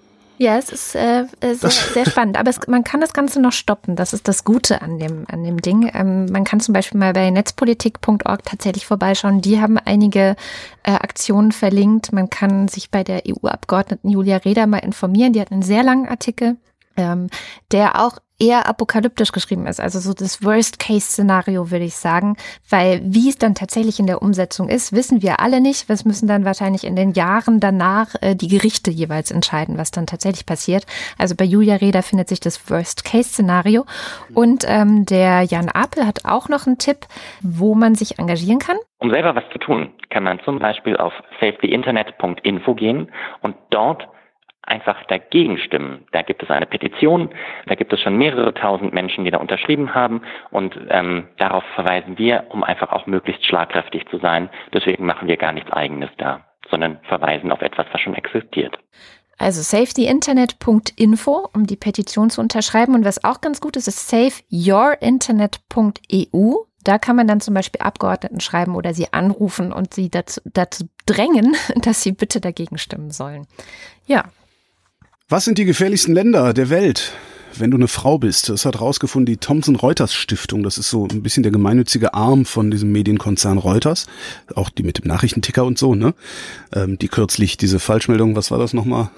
Ja, 0.42 0.58
es 0.58 0.70
ist 0.70 0.96
äh, 0.96 1.26
äh 1.42 1.54
sehr, 1.54 1.70
sehr 1.70 2.06
spannend. 2.06 2.38
Aber 2.38 2.50
es, 2.50 2.60
man 2.68 2.86
kann 2.86 3.02
das 3.02 3.12
Ganze 3.12 3.42
noch 3.42 3.52
stoppen. 3.52 3.98
Das 3.98 4.14
ist 4.14 4.28
das 4.28 4.46
Gute 4.46 4.82
an 4.82 4.98
dem, 4.98 5.26
an 5.28 5.44
dem 5.44 5.62
Ding. 5.62 5.92
Ähm, 5.94 6.28
man 6.28 6.46
kann 6.46 6.62
zum 6.62 6.74
Beispiel 6.74 6.98
mal 6.98 7.12
bei 7.12 7.30
netzpolitik.org 7.30 8.44
tatsächlich 8.46 8.86
vorbeischauen. 8.86 9.42
Die 9.42 9.60
haben 9.60 9.78
einige 9.78 10.38
äh, 10.84 10.94
Aktionen 10.94 11.52
verlinkt. 11.52 12.14
Man 12.14 12.30
kann 12.30 12.70
sich 12.70 12.90
bei 12.90 13.04
der 13.04 13.24
EU-Abgeordneten 13.28 14.10
Julia 14.10 14.38
Reda 14.38 14.66
mal 14.66 14.78
informieren. 14.78 15.34
Die 15.34 15.42
hat 15.42 15.52
einen 15.52 15.62
sehr 15.62 15.84
langen 15.84 16.08
Artikel 16.08 16.56
ähm, 17.00 17.28
der 17.72 18.02
auch 18.02 18.20
eher 18.40 18.68
apokalyptisch 18.68 19.32
geschrieben 19.32 19.68
ist, 19.68 19.80
also 19.80 20.00
so 20.00 20.14
das 20.14 20.44
Worst-Case-Szenario, 20.44 21.72
würde 21.72 21.86
ich 21.86 21.96
sagen, 21.96 22.38
weil 22.70 23.02
wie 23.04 23.30
es 23.30 23.38
dann 23.38 23.56
tatsächlich 23.56 24.00
in 24.00 24.08
der 24.08 24.22
Umsetzung 24.22 24.70
ist, 24.70 24.94
wissen 24.94 25.22
wir 25.22 25.40
alle 25.40 25.62
nicht. 25.62 25.90
Es 25.90 26.06
müssen 26.06 26.28
dann 26.28 26.46
wahrscheinlich 26.46 26.86
in 26.86 26.96
den 26.96 27.12
Jahren 27.12 27.60
danach 27.60 28.16
äh, 28.22 28.36
die 28.36 28.48
Gerichte 28.48 28.92
jeweils 28.92 29.32
entscheiden, 29.32 29.78
was 29.78 29.92
dann 29.92 30.08
tatsächlich 30.08 30.46
passiert. 30.46 30.86
Also 31.18 31.36
bei 31.36 31.46
Julia 31.46 31.76
Reda 31.76 32.02
findet 32.02 32.30
sich 32.30 32.40
das 32.40 32.70
Worst-Case-Szenario 32.70 33.86
und 34.34 34.64
ähm, 34.68 35.06
der 35.06 35.44
Jan 35.44 35.70
Apel 35.70 36.06
hat 36.06 36.26
auch 36.26 36.50
noch 36.50 36.68
einen 36.68 36.78
Tipp, 36.78 37.06
wo 37.42 37.76
man 37.76 37.96
sich 37.96 38.20
engagieren 38.20 38.60
kann. 38.60 38.78
Um 39.00 39.10
selber 39.10 39.36
was 39.36 39.44
zu 39.52 39.60
tun, 39.60 39.92
kann 40.10 40.24
man 40.24 40.40
zum 40.44 40.60
Beispiel 40.60 40.98
auf 40.98 41.14
safetyinternet.info 41.40 42.76
gehen 42.76 43.12
und 43.42 43.56
dort 43.70 44.08
einfach 44.70 45.04
dagegen 45.06 45.58
stimmen. 45.58 46.06
Da 46.12 46.22
gibt 46.22 46.44
es 46.44 46.50
eine 46.50 46.66
Petition, 46.66 47.30
da 47.66 47.76
gibt 47.76 47.92
es 47.92 48.02
schon 48.02 48.18
mehrere 48.18 48.54
tausend 48.54 48.94
Menschen, 48.94 49.26
die 49.26 49.32
da 49.32 49.38
unterschrieben 49.38 49.94
haben 49.94 50.22
und 50.52 50.80
ähm, 50.90 51.28
darauf 51.38 51.64
verweisen 51.76 52.18
wir, 52.18 52.46
um 52.50 52.64
einfach 52.64 52.92
auch 52.92 53.08
möglichst 53.08 53.46
schlagkräftig 53.46 54.08
zu 54.10 54.18
sein. 54.20 54.50
Deswegen 54.74 55.06
machen 55.06 55.28
wir 55.28 55.38
gar 55.38 55.54
nichts 55.54 55.72
Eigenes 55.72 56.10
da, 56.18 56.46
sondern 56.70 57.00
verweisen 57.04 57.52
auf 57.52 57.62
etwas, 57.62 57.88
was 57.92 58.02
schon 58.02 58.16
existiert. 58.16 58.78
Also 59.40 59.62
safetyinternet.info, 59.62 61.50
um 61.54 61.66
die 61.66 61.78
Petition 61.78 62.30
zu 62.30 62.42
unterschreiben. 62.42 62.94
Und 62.94 63.06
was 63.06 63.24
auch 63.24 63.40
ganz 63.40 63.62
gut 63.62 63.78
ist, 63.78 63.88
ist 63.88 64.10
safeyourinternet.eu. 64.10 66.56
Da 66.84 66.98
kann 66.98 67.16
man 67.16 67.28
dann 67.28 67.40
zum 67.40 67.54
Beispiel 67.54 67.80
Abgeordneten 67.82 68.42
schreiben 68.42 68.76
oder 68.76 68.94
sie 68.94 69.14
anrufen 69.14 69.72
und 69.72 69.94
sie 69.94 70.10
dazu, 70.10 70.42
dazu 70.46 70.90
drängen, 71.06 71.56
dass 71.76 72.04
sie 72.04 72.12
bitte 72.12 72.42
dagegen 72.42 72.78
stimmen 72.78 73.12
sollen. 73.12 73.48
Ja, 74.06 74.26
was 75.30 75.46
sind 75.46 75.60
die 75.60 75.66
gefährlichsten 75.66 76.14
Länder 76.14 76.54
der 76.54 76.70
Welt? 76.70 77.14
Wenn 77.56 77.72
du 77.72 77.78
eine 77.78 77.88
Frau 77.88 78.18
bist, 78.18 78.50
das 78.50 78.66
hat 78.66 78.80
rausgefunden 78.80 79.26
die 79.26 79.38
Thomson 79.38 79.76
Reuters 79.76 80.14
Stiftung. 80.14 80.64
Das 80.64 80.78
ist 80.78 80.90
so 80.90 81.08
ein 81.08 81.24
bisschen 81.24 81.44
der 81.44 81.52
gemeinnützige 81.52 82.14
Arm 82.14 82.46
von 82.46 82.72
diesem 82.72 82.92
Medienkonzern 82.92 83.58
Reuters. 83.58 84.08
Auch 84.56 84.70
die 84.70 84.84
mit 84.84 85.00
dem 85.00 85.08
Nachrichtenticker 85.08 85.66
und 85.66 85.78
so, 85.78 85.96
ne? 85.96 86.14
Ähm, 86.74 86.98
die 87.00 87.08
kürzlich 87.08 87.58
diese 87.58 87.80
Falschmeldung, 87.80 88.36
was 88.36 88.52
war 88.52 88.60
das 88.60 88.74
nochmal? 88.74 89.10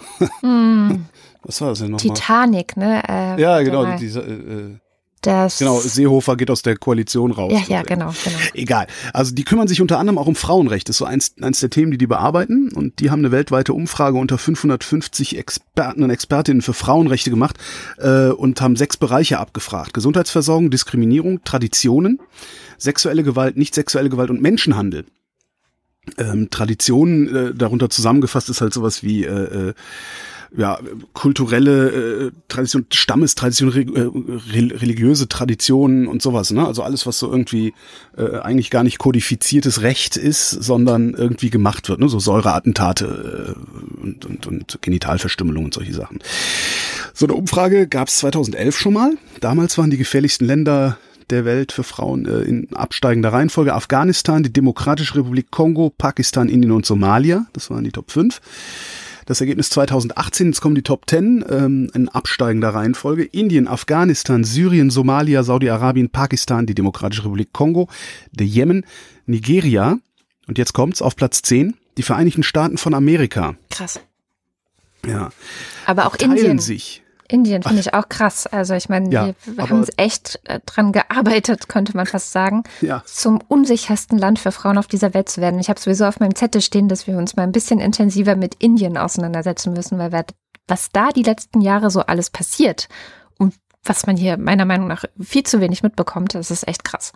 Mm. 0.41 1.01
was 1.43 1.61
war 1.61 1.69
das 1.69 1.79
denn 1.79 1.91
nochmal? 1.91 2.15
Titanic, 2.15 2.77
ne? 2.77 3.03
Äh, 3.07 3.41
ja, 3.41 3.61
genau, 3.61 3.97
diese, 3.97 4.21
äh, 4.21 4.77
das 5.21 5.59
genau, 5.59 5.79
Seehofer 5.79 6.35
geht 6.35 6.49
aus 6.49 6.63
der 6.63 6.75
Koalition 6.77 7.31
raus. 7.31 7.53
Ja, 7.53 7.77
ja, 7.77 7.83
genau, 7.83 8.11
genau. 8.23 8.37
Egal. 8.53 8.87
Also 9.13 9.35
die 9.35 9.43
kümmern 9.43 9.67
sich 9.67 9.81
unter 9.81 9.99
anderem 9.99 10.17
auch 10.17 10.27
um 10.27 10.35
Frauenrecht. 10.35 10.89
Das 10.89 10.95
ist 10.95 10.97
so 10.97 11.05
eins, 11.05 11.35
eins 11.41 11.59
der 11.59 11.69
Themen, 11.69 11.91
die 11.91 11.97
die 11.97 12.07
bearbeiten. 12.07 12.71
Und 12.73 12.99
die 12.99 13.11
haben 13.11 13.19
eine 13.19 13.31
weltweite 13.31 13.73
Umfrage 13.73 14.17
unter 14.17 14.37
550 14.37 15.37
Experten 15.37 16.03
und 16.03 16.09
Expertinnen 16.09 16.61
für 16.61 16.73
Frauenrechte 16.73 17.29
gemacht 17.29 17.57
äh, 17.99 18.29
und 18.29 18.61
haben 18.61 18.75
sechs 18.75 18.97
Bereiche 18.97 19.39
abgefragt. 19.39 19.93
Gesundheitsversorgung, 19.93 20.71
Diskriminierung, 20.71 21.43
Traditionen, 21.43 22.19
sexuelle 22.77 23.23
Gewalt, 23.23 23.57
nicht 23.57 23.75
sexuelle 23.75 24.09
Gewalt 24.09 24.31
und 24.31 24.41
Menschenhandel. 24.41 25.05
Ähm, 26.17 26.49
Traditionen, 26.49 27.35
äh, 27.35 27.53
darunter 27.53 27.91
zusammengefasst 27.91 28.49
ist 28.49 28.61
halt 28.61 28.73
sowas 28.73 29.03
wie 29.03 29.23
äh, 29.23 29.69
äh, 29.69 29.73
ja, 30.55 30.79
kulturelle 31.13 32.27
äh, 32.27 32.31
Tradition, 32.49 32.85
Stammestradition, 32.91 33.71
äh, 33.95 34.73
religiöse 34.75 35.29
Traditionen 35.29 36.07
und 36.07 36.21
sowas, 36.21 36.51
ne? 36.51 36.65
Also 36.65 36.83
alles, 36.83 37.07
was 37.07 37.19
so 37.19 37.31
irgendwie 37.31 37.73
äh, 38.17 38.39
eigentlich 38.39 38.69
gar 38.69 38.83
nicht 38.83 38.97
kodifiziertes 38.97 39.81
Recht 39.81 40.17
ist, 40.17 40.49
sondern 40.49 41.13
irgendwie 41.13 41.49
gemacht 41.49 41.87
wird, 41.87 41.99
ne? 41.99 42.09
So 42.09 42.19
Säureattentate 42.19 43.55
äh, 43.55 44.01
und, 44.01 44.25
und, 44.25 44.47
und 44.47 44.79
Genitalverstümmelung 44.81 45.65
und 45.65 45.73
solche 45.73 45.93
Sachen. 45.93 46.19
So 47.13 47.25
eine 47.25 47.35
Umfrage 47.35 47.87
gab 47.87 48.09
es 48.09 48.17
2011 48.17 48.77
schon 48.77 48.93
mal. 48.93 49.13
Damals 49.39 49.77
waren 49.77 49.89
die 49.89 49.97
gefährlichsten 49.97 50.45
Länder 50.45 50.97
der 51.29 51.45
Welt 51.45 51.71
für 51.71 51.83
Frauen 51.83 52.25
äh, 52.25 52.41
in 52.41 52.67
absteigender 52.73 53.31
Reihenfolge 53.31 53.73
Afghanistan, 53.73 54.43
die 54.43 54.51
Demokratische 54.51 55.15
Republik 55.15 55.49
Kongo, 55.49 55.89
Pakistan, 55.97 56.49
Indien 56.49 56.73
und 56.73 56.85
Somalia. 56.85 57.45
Das 57.53 57.69
waren 57.69 57.85
die 57.85 57.91
Top 57.91 58.11
5. 58.11 58.41
Das 59.31 59.39
Ergebnis 59.39 59.69
2018, 59.69 60.47
jetzt 60.47 60.59
kommen 60.59 60.75
die 60.75 60.81
Top 60.81 61.09
10 61.09 61.45
ähm, 61.49 61.89
in 61.93 62.09
absteigender 62.09 62.71
Reihenfolge. 62.71 63.23
Indien, 63.23 63.65
Afghanistan, 63.65 64.43
Syrien, 64.43 64.89
Somalia, 64.89 65.43
Saudi-Arabien, 65.43 66.09
Pakistan, 66.09 66.65
die 66.65 66.75
Demokratische 66.75 67.23
Republik 67.23 67.53
Kongo, 67.53 67.87
der 68.33 68.45
Jemen, 68.45 68.85
Nigeria 69.27 69.99
und 70.47 70.57
jetzt 70.57 70.73
kommt's 70.73 71.01
auf 71.01 71.15
Platz 71.15 71.43
10, 71.43 71.77
die 71.95 72.03
Vereinigten 72.03 72.43
Staaten 72.43 72.77
von 72.77 72.93
Amerika. 72.93 73.55
Krass. 73.69 74.01
Ja. 75.07 75.29
Aber 75.85 76.07
auch 76.07 76.17
teilen 76.17 76.35
Indien. 76.35 76.59
sich 76.59 77.01
Indien 77.31 77.63
finde 77.63 77.79
ich 77.79 77.93
auch 77.93 78.09
krass. 78.09 78.45
Also 78.47 78.73
ich 78.73 78.89
meine, 78.89 79.09
ja, 79.09 79.31
wir 79.45 79.69
haben 79.69 79.85
echt 79.97 80.39
äh, 80.43 80.59
dran 80.65 80.91
gearbeitet, 80.91 81.69
könnte 81.69 81.95
man 81.95 82.05
fast 82.05 82.31
sagen, 82.31 82.63
ja. 82.81 83.01
zum 83.05 83.39
unsichersten 83.47 84.17
Land 84.17 84.39
für 84.39 84.51
Frauen 84.51 84.77
auf 84.77 84.87
dieser 84.87 85.13
Welt 85.13 85.29
zu 85.29 85.41
werden. 85.41 85.59
Ich 85.59 85.69
habe 85.69 85.79
sowieso 85.79 86.05
auf 86.05 86.19
meinem 86.19 86.35
Zettel 86.35 86.61
stehen, 86.61 86.87
dass 86.89 87.07
wir 87.07 87.17
uns 87.17 87.35
mal 87.35 87.43
ein 87.43 87.51
bisschen 87.51 87.79
intensiver 87.79 88.35
mit 88.35 88.55
Indien 88.55 88.97
auseinandersetzen 88.97 89.73
müssen, 89.73 89.97
weil 89.97 90.11
was 90.67 90.89
da 90.91 91.09
die 91.09 91.23
letzten 91.23 91.61
Jahre 91.61 91.89
so 91.89 92.01
alles 92.01 92.29
passiert 92.29 92.87
und 93.37 93.55
was 93.83 94.05
man 94.05 94.17
hier 94.17 94.37
meiner 94.37 94.65
Meinung 94.65 94.87
nach 94.87 95.05
viel 95.19 95.43
zu 95.43 95.59
wenig 95.59 95.83
mitbekommt, 95.83 96.35
das 96.35 96.51
ist 96.51 96.67
echt 96.67 96.83
krass. 96.83 97.13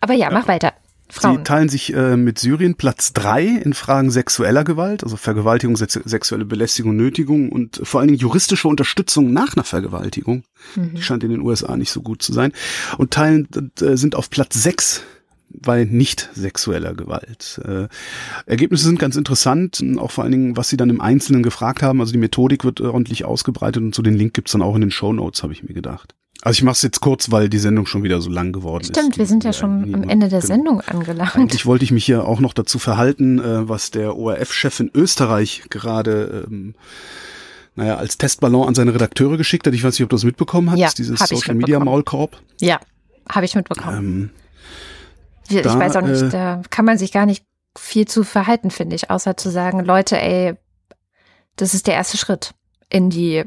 Aber 0.00 0.14
ja, 0.14 0.28
ja. 0.28 0.30
mach 0.30 0.48
weiter. 0.48 0.72
Frauen. 1.12 1.38
Sie 1.38 1.42
teilen 1.44 1.68
sich 1.68 1.94
äh, 1.94 2.16
mit 2.16 2.38
Syrien 2.38 2.74
Platz 2.74 3.12
drei 3.12 3.44
in 3.44 3.74
Fragen 3.74 4.10
sexueller 4.10 4.64
Gewalt, 4.64 5.04
also 5.04 5.16
Vergewaltigung, 5.16 5.76
sex 5.76 5.94
sexuelle 6.04 6.44
Belästigung, 6.44 6.96
Nötigung 6.96 7.50
und 7.50 7.80
vor 7.82 8.00
allen 8.00 8.08
Dingen 8.08 8.20
juristische 8.20 8.68
Unterstützung 8.68 9.32
nach 9.32 9.56
einer 9.56 9.64
Vergewaltigung. 9.64 10.44
Mhm. 10.76 10.94
Die 10.94 11.02
scheint 11.02 11.24
in 11.24 11.30
den 11.30 11.40
USA 11.40 11.76
nicht 11.76 11.90
so 11.90 12.02
gut 12.02 12.22
zu 12.22 12.32
sein. 12.32 12.52
Und 12.98 13.10
teilen 13.12 13.48
äh, 13.80 13.96
sind 13.96 14.14
auf 14.14 14.30
Platz 14.30 14.62
sechs 14.62 15.02
bei 15.52 15.84
nicht 15.84 16.30
sexueller 16.34 16.94
Gewalt. 16.94 17.60
Äh, 17.64 17.88
Ergebnisse 18.46 18.84
sind 18.84 18.98
ganz 18.98 19.16
interessant, 19.16 19.82
auch 19.98 20.10
vor 20.10 20.24
allen 20.24 20.32
Dingen, 20.32 20.56
was 20.56 20.68
sie 20.68 20.76
dann 20.76 20.90
im 20.90 21.00
Einzelnen 21.00 21.42
gefragt 21.42 21.82
haben. 21.82 22.00
Also 22.00 22.12
die 22.12 22.18
Methodik 22.18 22.64
wird 22.64 22.80
ordentlich 22.80 23.24
ausgebreitet 23.24 23.82
und 23.82 23.94
so 23.94 24.02
den 24.02 24.14
Link 24.14 24.34
gibt's 24.34 24.52
dann 24.52 24.62
auch 24.62 24.74
in 24.74 24.80
den 24.80 24.90
Show 24.90 25.12
Notes, 25.12 25.42
habe 25.42 25.52
ich 25.52 25.62
mir 25.62 25.74
gedacht. 25.74 26.14
Also 26.42 26.58
ich 26.58 26.62
mache 26.62 26.74
es 26.74 26.82
jetzt 26.82 27.00
kurz, 27.00 27.30
weil 27.30 27.48
die 27.48 27.58
Sendung 27.58 27.86
schon 27.86 28.02
wieder 28.02 28.20
so 28.20 28.30
lang 28.30 28.52
geworden 28.52 28.84
Stimmt, 28.84 28.96
ist. 28.96 29.02
Stimmt, 29.02 29.18
wir 29.18 29.26
sind 29.26 29.44
ja 29.44 29.52
schon 29.52 29.94
am 29.94 30.02
Ende 30.04 30.28
der 30.28 30.40
genau. 30.40 30.54
Sendung 30.54 30.80
angelangt. 30.80 31.36
Eigentlich 31.36 31.66
wollte 31.66 31.84
ich 31.84 31.90
mich 31.90 32.04
hier 32.04 32.24
auch 32.24 32.40
noch 32.40 32.54
dazu 32.54 32.78
verhalten, 32.78 33.38
äh, 33.38 33.68
was 33.68 33.90
der 33.90 34.16
ORF-Chef 34.16 34.80
in 34.80 34.90
Österreich 34.94 35.64
gerade 35.68 36.46
ähm, 36.48 36.74
naja, 37.76 37.96
als 37.96 38.18
Testballon 38.18 38.68
an 38.68 38.74
seine 38.74 38.94
Redakteure 38.94 39.36
geschickt 39.36 39.66
hat. 39.66 39.74
Ich 39.74 39.84
weiß 39.84 39.94
nicht, 39.94 40.02
ob 40.02 40.10
du 40.10 40.16
das 40.16 40.24
mitbekommen 40.24 40.70
hast, 40.70 40.78
ja, 40.78 40.90
dieses 40.96 41.18
Social 41.20 41.54
Media 41.54 41.78
Maulkorb. 41.78 42.36
Ja, 42.60 42.80
habe 43.28 43.44
ich 43.44 43.54
mitbekommen. 43.54 43.98
Ähm, 43.98 44.30
ich 45.48 45.62
da, 45.62 45.78
weiß 45.78 45.96
auch 45.96 46.02
nicht, 46.02 46.22
äh, 46.22 46.28
da 46.28 46.62
kann 46.70 46.84
man 46.84 46.98
sich 46.98 47.12
gar 47.12 47.26
nicht 47.26 47.44
viel 47.78 48.06
zu 48.06 48.24
verhalten, 48.24 48.70
finde 48.70 48.96
ich, 48.96 49.10
außer 49.10 49.36
zu 49.36 49.50
sagen, 49.50 49.84
Leute, 49.84 50.20
ey, 50.20 50.54
das 51.56 51.74
ist 51.74 51.86
der 51.86 51.94
erste 51.94 52.16
Schritt 52.16 52.52
in 52.88 53.10
die. 53.10 53.44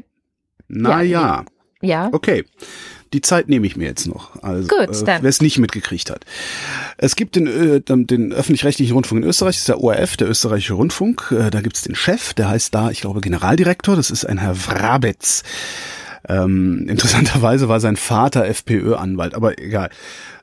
Naja. 0.68 1.02
Ja, 1.02 1.44
ja. 1.84 2.08
Okay. 2.12 2.44
Die 3.12 3.20
Zeit 3.20 3.48
nehme 3.48 3.66
ich 3.66 3.76
mir 3.76 3.84
jetzt 3.84 4.08
noch. 4.08 4.42
Also, 4.42 4.66
Gut, 4.66 4.88
äh, 4.88 5.18
wer 5.20 5.24
es 5.24 5.40
nicht 5.40 5.58
mitgekriegt 5.58 6.10
hat. 6.10 6.24
Es 6.98 7.14
gibt 7.14 7.36
den, 7.36 7.46
äh, 7.46 7.80
den 7.80 8.32
öffentlich-rechtlichen 8.32 8.92
Rundfunk 8.92 9.22
in 9.22 9.28
Österreich, 9.28 9.54
das 9.54 9.60
ist 9.60 9.68
der 9.68 9.80
ORF, 9.80 10.16
der 10.16 10.28
österreichische 10.28 10.74
Rundfunk. 10.74 11.30
Äh, 11.30 11.50
da 11.50 11.60
gibt's 11.60 11.82
den 11.82 11.94
Chef, 11.94 12.34
der 12.34 12.48
heißt 12.48 12.74
da, 12.74 12.90
ich 12.90 13.02
glaube, 13.02 13.20
Generaldirektor. 13.20 13.94
Das 13.94 14.10
ist 14.10 14.24
ein 14.24 14.38
Herr 14.38 14.56
Wrabetz. 14.66 15.44
Ähm, 16.28 16.86
interessanterweise 16.88 17.68
war 17.68 17.78
sein 17.78 17.96
Vater 17.96 18.46
FPÖ-Anwalt, 18.46 19.34
aber 19.34 19.58
egal. 19.60 19.90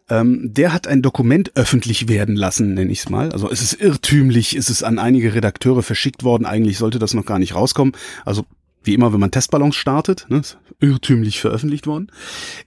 Ähm, 0.09 0.53
der 0.53 0.73
hat 0.73 0.87
ein 0.87 1.01
Dokument 1.01 1.51
öffentlich 1.55 2.07
werden 2.09 2.35
lassen, 2.35 2.73
nenne 2.73 2.91
ich 2.91 2.99
es 2.99 3.09
mal. 3.09 3.31
Also 3.31 3.49
es 3.49 3.61
ist 3.61 3.81
irrtümlich, 3.81 4.55
es 4.55 4.69
ist 4.69 4.83
an 4.83 4.99
einige 4.99 5.33
Redakteure 5.33 5.83
verschickt 5.83 6.23
worden. 6.23 6.45
Eigentlich 6.45 6.77
sollte 6.77 6.99
das 6.99 7.13
noch 7.13 7.25
gar 7.25 7.39
nicht 7.39 7.55
rauskommen. 7.55 7.93
Also 8.25 8.45
wie 8.83 8.93
immer, 8.93 9.13
wenn 9.13 9.19
man 9.19 9.31
Testballons 9.31 9.75
startet, 9.75 10.25
ne, 10.29 10.41
irrtümlich 10.79 11.39
veröffentlicht 11.39 11.87
worden, 11.87 12.11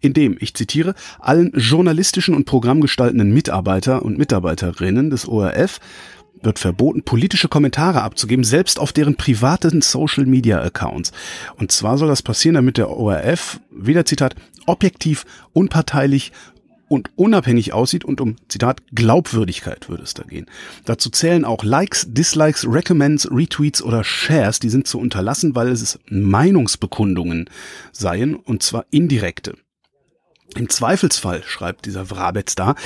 in 0.00 0.12
dem, 0.12 0.36
ich 0.40 0.54
zitiere, 0.54 0.94
allen 1.18 1.52
journalistischen 1.54 2.34
und 2.34 2.44
programmgestaltenden 2.44 3.32
Mitarbeiter 3.32 4.02
und 4.02 4.18
Mitarbeiterinnen 4.18 5.10
des 5.10 5.26
ORF 5.26 5.80
wird 6.42 6.58
verboten, 6.58 7.02
politische 7.02 7.48
Kommentare 7.48 8.02
abzugeben, 8.02 8.44
selbst 8.44 8.78
auf 8.78 8.92
deren 8.92 9.16
privaten 9.16 9.82
Social 9.82 10.26
Media 10.26 10.60
Accounts. 10.60 11.12
Und 11.56 11.72
zwar 11.72 11.98
soll 11.98 12.08
das 12.08 12.22
passieren, 12.22 12.54
damit 12.54 12.76
der 12.76 12.90
ORF, 12.90 13.60
wieder 13.70 14.04
Zitat, 14.04 14.36
objektiv, 14.66 15.24
unparteilich 15.52 16.32
und 16.88 17.10
unabhängig 17.16 17.72
aussieht 17.72 18.04
und 18.04 18.20
um, 18.20 18.36
Zitat, 18.48 18.82
Glaubwürdigkeit 18.94 19.88
würde 19.88 20.02
es 20.02 20.14
da 20.14 20.22
gehen. 20.22 20.46
Dazu 20.84 21.10
zählen 21.10 21.44
auch 21.44 21.64
Likes, 21.64 22.06
Dislikes, 22.10 22.66
Recommends, 22.68 23.28
Retweets 23.30 23.82
oder 23.82 24.04
Shares, 24.04 24.60
die 24.60 24.70
sind 24.70 24.86
zu 24.86 24.98
unterlassen, 24.98 25.54
weil 25.54 25.68
es 25.68 25.98
Meinungsbekundungen 26.08 27.48
seien, 27.92 28.34
und 28.34 28.62
zwar 28.62 28.86
indirekte. 28.90 29.54
Im 30.56 30.68
Zweifelsfall, 30.68 31.42
schreibt 31.44 31.86
dieser 31.86 32.10
Wrabetz 32.10 32.54
da, 32.54 32.76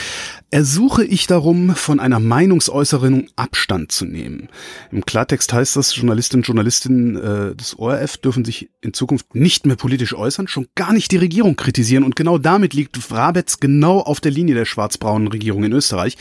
ersuche 0.50 1.04
ich 1.04 1.26
darum, 1.26 1.74
von 1.74 2.00
einer 2.00 2.20
Meinungsäußerung 2.20 3.28
Abstand 3.36 3.92
zu 3.92 4.06
nehmen. 4.06 4.48
Im 4.90 5.04
Klartext 5.04 5.52
heißt 5.52 5.76
das, 5.76 5.94
Journalistinnen 5.94 6.42
und 6.42 6.46
Journalisten 6.46 7.16
äh, 7.16 7.54
des 7.56 7.78
ORF 7.78 8.16
dürfen 8.16 8.46
sich 8.46 8.70
in 8.80 8.94
Zukunft 8.94 9.34
nicht 9.34 9.66
mehr 9.66 9.76
politisch 9.76 10.14
äußern, 10.14 10.48
schon 10.48 10.68
gar 10.76 10.94
nicht 10.94 11.10
die 11.10 11.18
Regierung 11.18 11.56
kritisieren. 11.56 12.04
Und 12.04 12.16
genau 12.16 12.38
damit 12.38 12.72
liegt 12.72 13.10
Wrabetz 13.10 13.60
genau 13.60 14.00
auf 14.00 14.20
der 14.20 14.30
Linie 14.30 14.54
der 14.54 14.64
schwarz-braunen 14.64 15.28
Regierung 15.28 15.64
in 15.64 15.72
Österreich. 15.72 16.16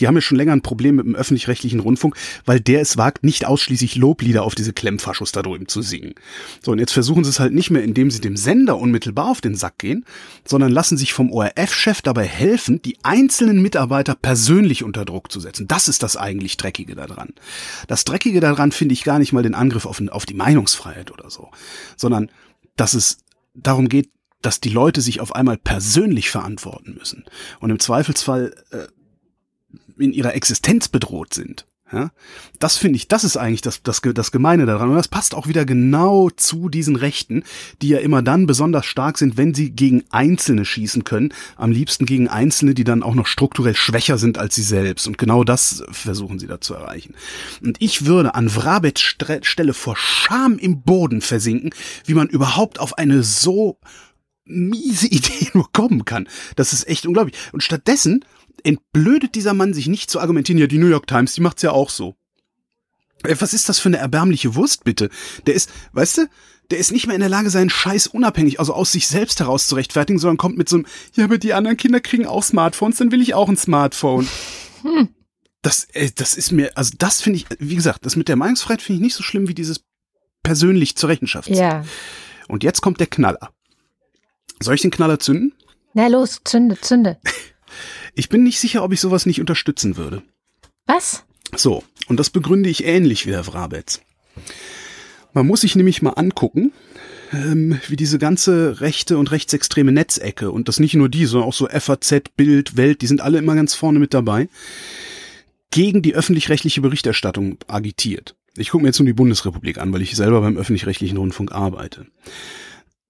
Die 0.00 0.06
haben 0.06 0.14
ja 0.14 0.22
schon 0.22 0.38
länger 0.38 0.52
ein 0.52 0.62
Problem 0.62 0.96
mit 0.96 1.04
dem 1.04 1.16
öffentlich-rechtlichen 1.16 1.80
Rundfunk, 1.80 2.16
weil 2.46 2.60
der 2.60 2.80
es 2.80 2.96
wagt, 2.96 3.24
nicht 3.24 3.44
ausschließlich 3.44 3.96
Loblieder 3.96 4.44
auf 4.44 4.54
diese 4.54 4.72
Klemmfaschos 4.72 5.32
da 5.32 5.42
drüben 5.42 5.68
zu 5.68 5.82
singen. 5.82 6.14
So, 6.62 6.72
und 6.72 6.78
jetzt 6.78 6.92
versuchen 6.92 7.24
sie 7.24 7.30
es 7.30 7.40
halt 7.40 7.52
nicht 7.52 7.70
mehr, 7.70 7.82
indem 7.82 8.10
sie 8.10 8.20
dem 8.20 8.36
Sender 8.36 8.78
unmittelbar 8.78 9.28
auf 9.28 9.40
den 9.40 9.56
Sack 9.56 9.78
gehen, 9.78 10.06
sondern 10.44 10.75
lassen 10.76 10.98
sich 10.98 11.14
vom 11.14 11.32
ORF-Chef 11.32 12.02
dabei 12.02 12.26
helfen, 12.26 12.82
die 12.82 12.98
einzelnen 13.02 13.62
Mitarbeiter 13.62 14.14
persönlich 14.14 14.84
unter 14.84 15.06
Druck 15.06 15.32
zu 15.32 15.40
setzen. 15.40 15.66
Das 15.66 15.88
ist 15.88 16.02
das 16.02 16.18
eigentlich 16.18 16.58
Dreckige 16.58 16.94
daran. 16.94 17.30
Das 17.88 18.04
Dreckige 18.04 18.40
daran 18.40 18.72
finde 18.72 18.92
ich 18.92 19.02
gar 19.02 19.18
nicht 19.18 19.32
mal 19.32 19.42
den 19.42 19.54
Angriff 19.54 19.86
auf, 19.86 20.02
auf 20.10 20.26
die 20.26 20.34
Meinungsfreiheit 20.34 21.10
oder 21.10 21.30
so, 21.30 21.50
sondern 21.96 22.30
dass 22.76 22.92
es 22.92 23.24
darum 23.54 23.88
geht, 23.88 24.10
dass 24.42 24.60
die 24.60 24.68
Leute 24.68 25.00
sich 25.00 25.20
auf 25.20 25.34
einmal 25.34 25.56
persönlich 25.56 26.28
verantworten 26.28 26.94
müssen 26.98 27.24
und 27.58 27.70
im 27.70 27.78
Zweifelsfall 27.78 28.54
äh, 28.70 28.86
in 29.96 30.12
ihrer 30.12 30.34
Existenz 30.34 30.88
bedroht 30.88 31.32
sind. 31.32 31.66
Ja, 31.92 32.10
das 32.58 32.76
finde 32.76 32.96
ich, 32.96 33.06
das 33.06 33.22
ist 33.22 33.36
eigentlich 33.36 33.60
das, 33.60 33.80
das, 33.84 34.00
das 34.02 34.32
Gemeine 34.32 34.66
daran. 34.66 34.88
Und 34.88 34.96
das 34.96 35.06
passt 35.06 35.36
auch 35.36 35.46
wieder 35.46 35.64
genau 35.64 36.30
zu 36.30 36.68
diesen 36.68 36.96
Rechten, 36.96 37.44
die 37.80 37.88
ja 37.88 37.98
immer 37.98 38.22
dann 38.22 38.46
besonders 38.46 38.86
stark 38.86 39.18
sind, 39.18 39.36
wenn 39.36 39.54
sie 39.54 39.70
gegen 39.70 40.02
Einzelne 40.10 40.64
schießen 40.64 41.04
können. 41.04 41.32
Am 41.54 41.70
liebsten 41.70 42.04
gegen 42.04 42.26
Einzelne, 42.26 42.74
die 42.74 42.82
dann 42.82 43.04
auch 43.04 43.14
noch 43.14 43.28
strukturell 43.28 43.76
schwächer 43.76 44.18
sind 44.18 44.36
als 44.36 44.56
sie 44.56 44.64
selbst. 44.64 45.06
Und 45.06 45.16
genau 45.16 45.44
das 45.44 45.84
versuchen 45.92 46.40
sie 46.40 46.48
da 46.48 46.60
zu 46.60 46.74
erreichen. 46.74 47.14
Und 47.62 47.80
ich 47.80 48.04
würde 48.04 48.34
an 48.34 48.48
Vrabets 48.48 49.00
Stelle 49.42 49.72
vor 49.72 49.96
Scham 49.96 50.58
im 50.58 50.82
Boden 50.82 51.20
versinken, 51.20 51.70
wie 52.04 52.14
man 52.14 52.26
überhaupt 52.26 52.80
auf 52.80 52.98
eine 52.98 53.22
so 53.22 53.78
miese 54.44 55.06
Idee 55.10 55.50
nur 55.54 55.70
kommen 55.72 56.04
kann. 56.04 56.28
Das 56.56 56.72
ist 56.72 56.88
echt 56.88 57.06
unglaublich. 57.06 57.36
Und 57.52 57.62
stattdessen 57.62 58.24
entblödet 58.66 59.36
dieser 59.36 59.54
Mann 59.54 59.72
sich 59.72 59.86
nicht 59.86 60.10
zu 60.10 60.20
argumentieren, 60.20 60.58
ja, 60.58 60.66
die 60.66 60.78
New 60.78 60.88
York 60.88 61.06
Times, 61.06 61.34
die 61.34 61.40
macht's 61.40 61.62
ja 61.62 61.70
auch 61.70 61.88
so. 61.88 62.16
Äh, 63.22 63.36
was 63.38 63.54
ist 63.54 63.68
das 63.68 63.78
für 63.78 63.88
eine 63.88 63.98
erbärmliche 63.98 64.54
Wurst, 64.56 64.84
bitte? 64.84 65.08
Der 65.46 65.54
ist, 65.54 65.70
weißt 65.92 66.18
du, 66.18 66.26
der 66.70 66.78
ist 66.78 66.90
nicht 66.90 67.06
mehr 67.06 67.14
in 67.14 67.20
der 67.20 67.30
Lage, 67.30 67.48
seinen 67.50 67.70
Scheiß 67.70 68.08
unabhängig, 68.08 68.58
also 68.58 68.74
aus 68.74 68.90
sich 68.90 69.06
selbst 69.06 69.38
heraus 69.38 69.68
zu 69.68 69.76
rechtfertigen, 69.76 70.18
sondern 70.18 70.36
kommt 70.36 70.58
mit 70.58 70.68
so 70.68 70.76
einem, 70.76 70.86
ja, 71.14 71.24
aber 71.24 71.38
die 71.38 71.54
anderen 71.54 71.76
Kinder 71.76 72.00
kriegen 72.00 72.26
auch 72.26 72.42
Smartphones, 72.42 72.96
dann 72.96 73.12
will 73.12 73.22
ich 73.22 73.34
auch 73.34 73.48
ein 73.48 73.56
Smartphone. 73.56 74.28
Hm. 74.82 75.08
Das, 75.62 75.84
äh, 75.92 76.10
das 76.14 76.34
ist 76.34 76.50
mir, 76.50 76.76
also 76.76 76.92
das 76.98 77.22
finde 77.22 77.38
ich, 77.38 77.46
wie 77.60 77.76
gesagt, 77.76 78.04
das 78.04 78.16
mit 78.16 78.26
der 78.26 78.36
Meinungsfreiheit 78.36 78.82
finde 78.82 78.96
ich 78.96 79.02
nicht 79.02 79.14
so 79.14 79.22
schlimm 79.22 79.46
wie 79.46 79.54
dieses 79.54 79.84
persönlich 80.42 80.96
zur 80.96 81.08
Rechenschaft. 81.08 81.48
Ja. 81.48 81.84
Und 82.48 82.64
jetzt 82.64 82.80
kommt 82.80 82.98
der 82.98 83.06
Knaller. 83.06 83.50
Soll 84.60 84.74
ich 84.74 84.82
den 84.82 84.90
Knaller 84.90 85.20
zünden? 85.20 85.52
Na 85.94 86.08
los, 86.08 86.40
zünde, 86.44 86.80
zünde. 86.80 87.18
Ich 88.18 88.30
bin 88.30 88.42
nicht 88.42 88.58
sicher, 88.58 88.82
ob 88.82 88.92
ich 88.94 89.00
sowas 89.00 89.26
nicht 89.26 89.40
unterstützen 89.40 89.98
würde. 89.98 90.22
Was? 90.86 91.24
So, 91.54 91.84
und 92.08 92.18
das 92.18 92.30
begründe 92.30 92.70
ich 92.70 92.84
ähnlich 92.84 93.26
wie 93.26 93.32
Herr 93.32 93.46
Wrabetz. 93.46 94.00
Man 95.34 95.46
muss 95.46 95.60
sich 95.60 95.76
nämlich 95.76 96.00
mal 96.00 96.12
angucken, 96.12 96.72
ähm, 97.30 97.78
wie 97.88 97.96
diese 97.96 98.18
ganze 98.18 98.80
rechte 98.80 99.18
und 99.18 99.32
rechtsextreme 99.32 99.92
Netzecke, 99.92 100.50
und 100.50 100.68
das 100.68 100.80
nicht 100.80 100.94
nur 100.94 101.10
die, 101.10 101.26
sondern 101.26 101.50
auch 101.50 101.54
so 101.54 101.68
FAZ, 101.68 102.30
Bild, 102.36 102.78
Welt, 102.78 103.02
die 103.02 103.06
sind 103.06 103.20
alle 103.20 103.36
immer 103.36 103.54
ganz 103.54 103.74
vorne 103.74 103.98
mit 103.98 104.14
dabei, 104.14 104.48
gegen 105.70 106.00
die 106.00 106.14
öffentlich-rechtliche 106.14 106.80
Berichterstattung 106.80 107.58
agitiert. 107.66 108.34
Ich 108.56 108.70
gucke 108.70 108.82
mir 108.82 108.88
jetzt 108.88 108.98
nur 108.98 109.06
die 109.06 109.12
Bundesrepublik 109.12 109.76
an, 109.76 109.92
weil 109.92 110.00
ich 110.00 110.16
selber 110.16 110.40
beim 110.40 110.56
öffentlich-rechtlichen 110.56 111.18
Rundfunk 111.18 111.52
arbeite. 111.52 112.06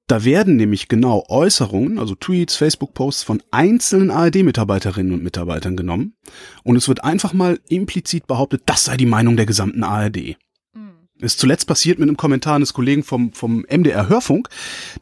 Da 0.09 0.25
werden 0.25 0.55
nämlich 0.55 0.87
genau 0.87 1.25
Äußerungen, 1.29 1.99
also 1.99 2.15
Tweets, 2.15 2.55
Facebook-Posts 2.55 3.25
von 3.25 3.43
einzelnen 3.51 4.13
ARD-Mitarbeiterinnen 4.13 5.13
und 5.13 5.25
Mitarbeitern 5.25 5.77
genommen 5.77 6.15
und 6.63 6.77
es 6.77 6.87
wird 6.87 7.03
einfach 7.03 7.33
mal 7.33 7.59
implizit 7.69 8.29
behauptet, 8.29 8.63
das 8.67 8.85
sei 8.85 8.97
die 8.97 9.07
Meinung 9.07 9.37
der 9.37 9.47
gesamten 9.47 9.83
ARD. 9.83 10.37
Mhm. 10.75 10.93
Ist 11.19 11.41
zuletzt 11.41 11.67
passiert 11.67 11.99
mit 11.99 12.09
einem 12.09 12.17
Kommentar 12.17 12.55
eines 12.55 12.73
Kollegen 12.73 13.03
vom, 13.03 13.33
vom 13.33 13.67
MDR 13.69 14.09
Hörfunk, 14.09 14.49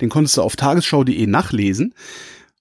den 0.00 0.09
konntest 0.09 0.38
du 0.38 0.42
auf 0.42 0.57
tagesschau.de 0.57 1.26
nachlesen 1.26 1.94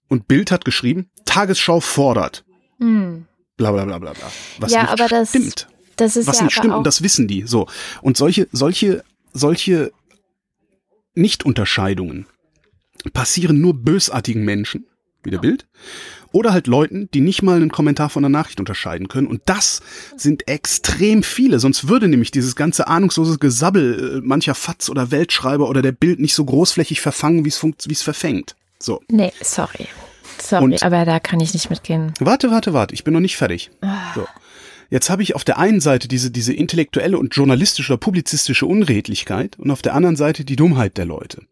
und 0.10 0.28
Bild 0.28 0.52
hat 0.52 0.66
geschrieben, 0.66 1.10
Tagesschau 1.24 1.80
fordert. 1.80 2.44
Mhm. 2.78 3.26
Bla 3.56 3.72
bla 3.72 3.86
bla 3.86 4.00
bla 4.00 4.12
bla. 4.12 4.32
Was 4.60 4.74
ja, 4.74 4.90
aber 4.90 5.08
das, 5.08 5.30
stimmt. 5.30 5.70
Das 5.96 6.18
ist 6.18 6.28
Was 6.28 6.40
ja 6.40 6.44
nicht 6.44 6.56
stimmt 6.56 6.74
und 6.74 6.86
das 6.86 7.04
wissen 7.04 7.30
die. 7.30 7.44
So. 7.44 7.68
Und 8.02 8.18
solche, 8.18 8.50
solche, 8.52 9.04
solche 9.32 9.94
Nichtunterscheidungen 11.16 12.26
passieren 13.12 13.62
nur 13.62 13.74
bösartigen 13.74 14.44
Menschen, 14.44 14.86
wie 15.24 15.32
der 15.32 15.40
Bild, 15.40 15.68
oder 16.32 16.52
halt 16.52 16.68
Leuten, 16.68 17.10
die 17.14 17.22
nicht 17.22 17.44
mal 17.44 17.58
einen 17.58 17.72
Kommentar 17.72 18.10
von 18.10 18.26
einer 18.26 18.38
Nachricht 18.38 18.60
unterscheiden 18.60 19.08
können. 19.08 19.28
Und 19.28 19.42
das 19.46 19.82
sind 20.18 20.48
extrem 20.48 21.24
viele. 21.24 21.60
Sonst 21.60 21.88
würde 21.88 22.08
nämlich 22.08 22.32
dieses 22.32 22.56
ganze 22.56 22.88
ahnungslose 22.88 23.38
Gesabbel 23.38 24.18
äh, 24.18 24.28
mancher 24.28 24.56
Fatz 24.56 24.90
oder 24.90 25.12
Weltschreiber 25.12 25.70
oder 25.70 25.82
der 25.82 25.92
Bild 25.92 26.20
nicht 26.20 26.34
so 26.34 26.44
großflächig 26.44 27.02
verfangen, 27.02 27.46
wie 27.46 27.50
es 27.50 27.64
wie 27.64 27.94
es 27.94 28.02
verfängt. 28.02 28.56
So. 28.80 29.02
Nee, 29.10 29.32
sorry. 29.42 29.88
Sorry, 30.42 30.64
Und 30.64 30.84
aber 30.84 31.06
da 31.06 31.20
kann 31.20 31.40
ich 31.40 31.54
nicht 31.54 31.70
mitgehen. 31.70 32.14
Warte, 32.20 32.52
warte, 32.52 32.74
warte. 32.74 32.94
Ich 32.94 33.04
bin 33.04 33.14
noch 33.14 33.20
nicht 33.20 33.38
fertig. 33.38 33.70
Ah. 33.82 34.14
So. 34.16 34.28
Jetzt 34.90 35.10
habe 35.10 35.24
ich 35.24 35.36
auf 35.36 35.44
der 35.44 35.58
einen 35.58 35.80
Seite 35.80 36.08
diese, 36.08 36.32
diese 36.32 36.54
intellektuelle 36.54 37.18
und 37.18 37.36
journalistische 37.36 37.94
oder 37.94 38.00
publizistische 38.00 38.66
Unredlichkeit 38.66 39.58
und 39.58 39.72
auf 39.72 39.82
der 39.82 39.94
anderen 39.96 40.16
Seite 40.16 40.46
die 40.46 40.56
Dummheit 40.56 40.98
der 40.98 41.06
Leute. 41.06 41.44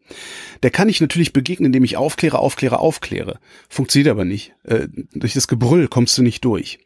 Der 0.62 0.70
kann 0.70 0.88
ich 0.88 1.00
natürlich 1.00 1.32
begegnen, 1.32 1.66
indem 1.66 1.84
ich 1.84 1.96
aufkläre, 1.96 2.38
aufkläre, 2.38 2.78
aufkläre. 2.78 3.38
Funktioniert 3.68 4.10
aber 4.10 4.24
nicht. 4.24 4.54
Äh, 4.64 4.88
durch 5.12 5.32
das 5.34 5.48
Gebrüll 5.48 5.88
kommst 5.88 6.16
du 6.18 6.22
nicht 6.22 6.44
durch. 6.44 6.78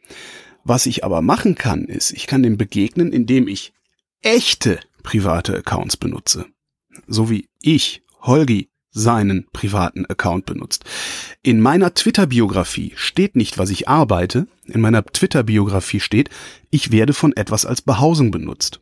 Was 0.63 0.85
ich 0.85 1.03
aber 1.03 1.21
machen 1.21 1.55
kann, 1.55 1.85
ist, 1.85 2.11
ich 2.11 2.27
kann 2.27 2.43
dem 2.43 2.57
begegnen, 2.57 3.13
indem 3.13 3.47
ich 3.47 3.73
echte 4.21 4.79
private 5.03 5.55
Accounts 5.55 5.95
benutze. 5.95 6.45
So 7.07 7.29
wie 7.29 7.47
ich, 7.61 8.01
Holgi, 8.21 8.69
seinen 8.97 9.45
privaten 9.53 10.05
Account 10.05 10.45
benutzt. 10.45 10.83
In 11.43 11.61
meiner 11.61 11.93
Twitter-Biografie 11.93 12.93
steht 12.95 13.35
nicht, 13.35 13.57
was 13.57 13.69
ich 13.69 13.87
arbeite. 13.87 14.47
In 14.65 14.81
meiner 14.81 15.05
Twitter-Biografie 15.05 15.99
steht, 15.99 16.29
ich 16.71 16.91
werde 16.91 17.13
von 17.13 17.35
etwas 17.35 17.65
als 17.65 17.81
Behausung 17.81 18.31
benutzt. 18.31 18.79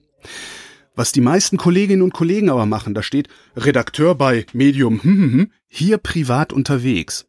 Was 0.95 1.11
die 1.11 1.21
meisten 1.21 1.57
Kolleginnen 1.57 2.01
und 2.01 2.13
Kollegen 2.13 2.49
aber 2.49 2.65
machen, 2.65 2.93
da 2.93 3.03
steht 3.03 3.27
Redakteur 3.57 4.15
bei 4.15 4.45
Medium, 4.53 5.03
hm, 5.03 5.17
hm, 5.17 5.33
hm, 5.33 5.51
hier 5.67 5.97
privat 5.97 6.53
unterwegs. 6.53 7.25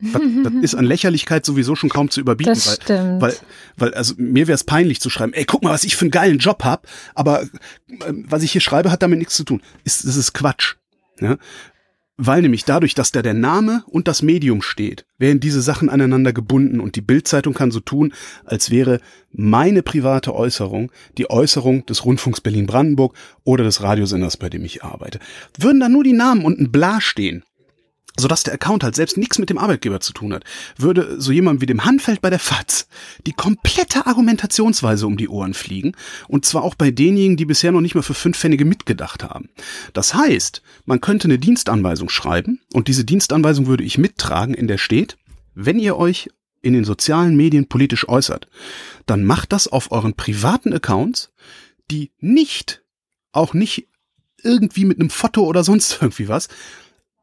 Das, 0.00 0.20
das 0.42 0.52
ist 0.62 0.74
an 0.74 0.84
Lächerlichkeit 0.84 1.46
sowieso 1.46 1.76
schon 1.76 1.88
kaum 1.88 2.10
zu 2.10 2.20
überbieten, 2.20 2.52
Das 2.52 2.66
weil, 2.66 2.74
stimmt. 2.74 3.22
weil, 3.22 3.36
weil 3.76 3.94
also 3.94 4.14
mir 4.16 4.48
wäre 4.48 4.54
es 4.54 4.64
peinlich 4.64 5.00
zu 5.00 5.08
schreiben, 5.08 5.32
ey, 5.32 5.44
guck 5.44 5.62
mal, 5.62 5.70
was 5.70 5.84
ich 5.84 5.96
für 5.96 6.02
einen 6.02 6.10
geilen 6.10 6.38
Job 6.38 6.64
hab, 6.64 6.86
aber 7.14 7.42
äh, 7.42 7.48
was 8.08 8.42
ich 8.42 8.52
hier 8.52 8.60
schreibe, 8.60 8.90
hat 8.90 9.02
damit 9.02 9.18
nichts 9.18 9.36
zu 9.36 9.44
tun. 9.44 9.62
Ist, 9.84 10.06
das 10.06 10.16
ist 10.16 10.34
Quatsch. 10.34 10.74
Ja? 11.20 11.36
Weil 12.16 12.42
nämlich 12.42 12.64
dadurch, 12.64 12.94
dass 12.94 13.10
da 13.10 13.22
der 13.22 13.34
Name 13.34 13.82
und 13.88 14.06
das 14.06 14.22
Medium 14.22 14.62
steht, 14.62 15.04
werden 15.18 15.40
diese 15.40 15.60
Sachen 15.60 15.88
aneinander 15.90 16.32
gebunden 16.32 16.78
und 16.78 16.94
die 16.94 17.00
Bildzeitung 17.00 17.54
kann 17.54 17.72
so 17.72 17.80
tun, 17.80 18.14
als 18.44 18.70
wäre 18.70 19.00
meine 19.32 19.82
private 19.82 20.32
Äußerung 20.32 20.92
die 21.18 21.28
Äußerung 21.28 21.84
des 21.86 22.04
Rundfunks 22.04 22.40
Berlin-Brandenburg 22.40 23.16
oder 23.42 23.64
des 23.64 23.82
Radiosenders, 23.82 24.36
bei 24.36 24.48
dem 24.48 24.64
ich 24.64 24.84
arbeite. 24.84 25.18
Würden 25.58 25.80
da 25.80 25.88
nur 25.88 26.04
die 26.04 26.12
Namen 26.12 26.44
und 26.44 26.60
ein 26.60 26.70
Bla 26.70 27.00
stehen, 27.00 27.42
sodass 28.16 28.44
der 28.44 28.54
Account 28.54 28.84
halt 28.84 28.94
selbst 28.94 29.16
nichts 29.16 29.38
mit 29.38 29.50
dem 29.50 29.58
Arbeitgeber 29.58 30.00
zu 30.00 30.12
tun 30.12 30.32
hat, 30.32 30.44
würde 30.76 31.20
so 31.20 31.32
jemand 31.32 31.60
wie 31.60 31.66
dem 31.66 31.84
Handfeld 31.84 32.20
bei 32.22 32.30
der 32.30 32.38
FAZ 32.38 32.86
die 33.26 33.32
komplette 33.32 34.06
Argumentationsweise 34.06 35.06
um 35.06 35.16
die 35.16 35.28
Ohren 35.28 35.54
fliegen 35.54 35.92
und 36.28 36.44
zwar 36.44 36.62
auch 36.62 36.74
bei 36.74 36.90
denjenigen, 36.90 37.36
die 37.36 37.44
bisher 37.44 37.72
noch 37.72 37.80
nicht 37.80 37.94
mal 37.94 38.02
für 38.02 38.14
fünf 38.14 38.38
Pfennige 38.38 38.64
mitgedacht 38.64 39.24
haben. 39.24 39.48
Das 39.92 40.14
heißt, 40.14 40.62
man 40.84 41.00
könnte 41.00 41.26
eine 41.26 41.38
Dienstanweisung 41.38 42.08
schreiben 42.08 42.60
und 42.72 42.88
diese 42.88 43.04
Dienstanweisung 43.04 43.66
würde 43.66 43.84
ich 43.84 43.98
mittragen, 43.98 44.54
in 44.54 44.68
der 44.68 44.78
steht, 44.78 45.16
wenn 45.54 45.78
ihr 45.78 45.96
euch 45.96 46.30
in 46.62 46.72
den 46.72 46.84
sozialen 46.84 47.36
Medien 47.36 47.68
politisch 47.68 48.08
äußert, 48.08 48.48
dann 49.06 49.24
macht 49.24 49.52
das 49.52 49.68
auf 49.68 49.92
euren 49.92 50.14
privaten 50.14 50.72
Accounts, 50.72 51.32
die 51.90 52.12
nicht, 52.20 52.82
auch 53.32 53.52
nicht 53.54 53.88
irgendwie 54.42 54.84
mit 54.84 54.98
einem 54.98 55.10
Foto 55.10 55.44
oder 55.44 55.62
sonst 55.62 55.98
irgendwie 56.00 56.28
was, 56.28 56.48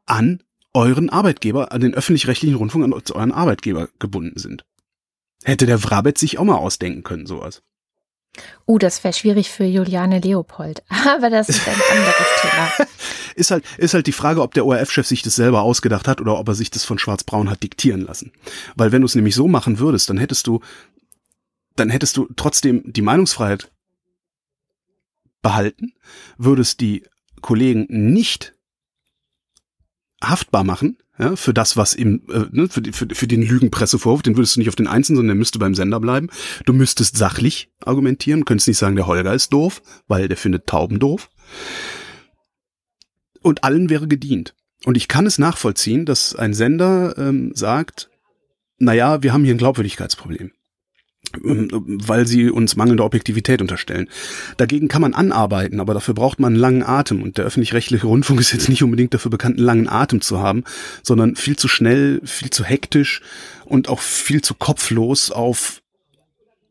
an 0.06 0.42
euren 0.74 1.10
Arbeitgeber, 1.10 1.72
an 1.72 1.80
den 1.80 1.94
öffentlich-rechtlichen 1.94 2.56
Rundfunk, 2.56 2.84
an 2.84 2.92
euren 2.92 3.32
Arbeitgeber 3.32 3.88
gebunden 3.98 4.38
sind. 4.38 4.64
Hätte 5.44 5.66
der 5.66 5.82
Wrabetz 5.82 6.20
sich 6.20 6.38
auch 6.38 6.44
mal 6.44 6.56
ausdenken 6.56 7.02
können, 7.02 7.26
sowas. 7.26 7.62
Uh, 8.66 8.78
das 8.78 9.04
wäre 9.04 9.12
schwierig 9.12 9.50
für 9.50 9.64
Juliane 9.64 10.20
Leopold. 10.20 10.82
Aber 10.88 11.28
das 11.28 11.48
ist 11.48 11.66
ein 11.68 11.74
anderes 11.74 12.26
Thema. 12.40 12.88
Ist 13.34 13.50
halt, 13.50 13.64
ist 13.76 13.94
halt 13.94 14.06
die 14.06 14.12
Frage, 14.12 14.40
ob 14.40 14.54
der 14.54 14.64
ORF-Chef 14.64 15.06
sich 15.06 15.22
das 15.22 15.34
selber 15.34 15.62
ausgedacht 15.62 16.08
hat 16.08 16.20
oder 16.20 16.38
ob 16.38 16.48
er 16.48 16.54
sich 16.54 16.70
das 16.70 16.84
von 16.84 16.98
Schwarz-Braun 16.98 17.50
hat 17.50 17.62
diktieren 17.62 18.02
lassen. 18.02 18.32
Weil 18.74 18.92
wenn 18.92 19.02
du 19.02 19.06
es 19.06 19.14
nämlich 19.14 19.34
so 19.34 19.48
machen 19.48 19.78
würdest, 19.78 20.08
dann 20.08 20.18
hättest 20.18 20.46
du, 20.46 20.60
dann 21.76 21.90
hättest 21.90 22.16
du 22.16 22.28
trotzdem 22.36 22.92
die 22.92 23.02
Meinungsfreiheit 23.02 23.70
behalten, 25.42 25.92
würdest 26.38 26.80
die 26.80 27.04
Kollegen 27.40 27.86
nicht 27.88 28.54
haftbar 30.22 30.64
machen, 30.64 30.98
ja, 31.18 31.36
für 31.36 31.52
das, 31.52 31.76
was 31.76 31.94
im, 31.94 32.22
äh, 32.30 32.46
ne, 32.50 32.68
für, 32.68 32.82
für, 32.92 33.06
für 33.12 33.26
den 33.26 33.42
Lügenpressevorwurf, 33.42 34.22
den 34.22 34.36
würdest 34.36 34.56
du 34.56 34.60
nicht 34.60 34.68
auf 34.68 34.76
den 34.76 34.86
Einzelnen, 34.86 35.16
sondern 35.16 35.36
der 35.36 35.40
müsste 35.40 35.58
beim 35.58 35.74
Sender 35.74 36.00
bleiben. 36.00 36.28
Du 36.64 36.72
müsstest 36.72 37.16
sachlich 37.16 37.70
argumentieren, 37.84 38.44
könntest 38.44 38.68
nicht 38.68 38.78
sagen, 38.78 38.96
der 38.96 39.06
Holger 39.06 39.34
ist 39.34 39.52
doof, 39.52 39.82
weil 40.08 40.28
der 40.28 40.36
findet 40.36 40.66
Tauben 40.66 40.98
doof. 40.98 41.28
Und 43.42 43.64
allen 43.64 43.90
wäre 43.90 44.08
gedient. 44.08 44.54
Und 44.84 44.96
ich 44.96 45.08
kann 45.08 45.26
es 45.26 45.38
nachvollziehen, 45.38 46.06
dass 46.06 46.34
ein 46.34 46.54
Sender 46.54 47.16
ähm, 47.18 47.52
sagt, 47.54 48.10
naja, 48.78 49.22
wir 49.22 49.32
haben 49.32 49.44
hier 49.44 49.54
ein 49.54 49.58
Glaubwürdigkeitsproblem 49.58 50.52
weil 51.40 52.26
sie 52.26 52.50
uns 52.50 52.76
mangelnde 52.76 53.04
Objektivität 53.04 53.60
unterstellen. 53.60 54.08
Dagegen 54.56 54.88
kann 54.88 55.02
man 55.02 55.14
anarbeiten, 55.14 55.80
aber 55.80 55.94
dafür 55.94 56.14
braucht 56.14 56.40
man 56.40 56.54
einen 56.54 56.60
langen 56.60 56.82
Atem. 56.82 57.22
Und 57.22 57.38
der 57.38 57.44
öffentlich-rechtliche 57.44 58.06
Rundfunk 58.06 58.40
ist 58.40 58.52
jetzt 58.52 58.68
nicht 58.68 58.82
unbedingt 58.82 59.14
dafür 59.14 59.30
bekannt, 59.30 59.56
einen 59.56 59.66
langen 59.66 59.88
Atem 59.88 60.20
zu 60.20 60.40
haben, 60.40 60.64
sondern 61.02 61.36
viel 61.36 61.56
zu 61.56 61.68
schnell, 61.68 62.20
viel 62.24 62.50
zu 62.50 62.64
hektisch 62.64 63.22
und 63.64 63.88
auch 63.88 64.00
viel 64.00 64.42
zu 64.42 64.54
kopflos 64.54 65.30
auf 65.30 65.82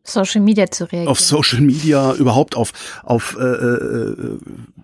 Social 0.03 0.41
Media 0.41 0.69
zu 0.69 0.85
reagieren. 0.85 1.07
auf 1.07 1.19
Social 1.19 1.61
Media 1.61 2.13
überhaupt 2.13 2.55
auf 2.55 2.73
auf 3.03 3.37
äh, 3.39 3.43
äh, 3.43 4.37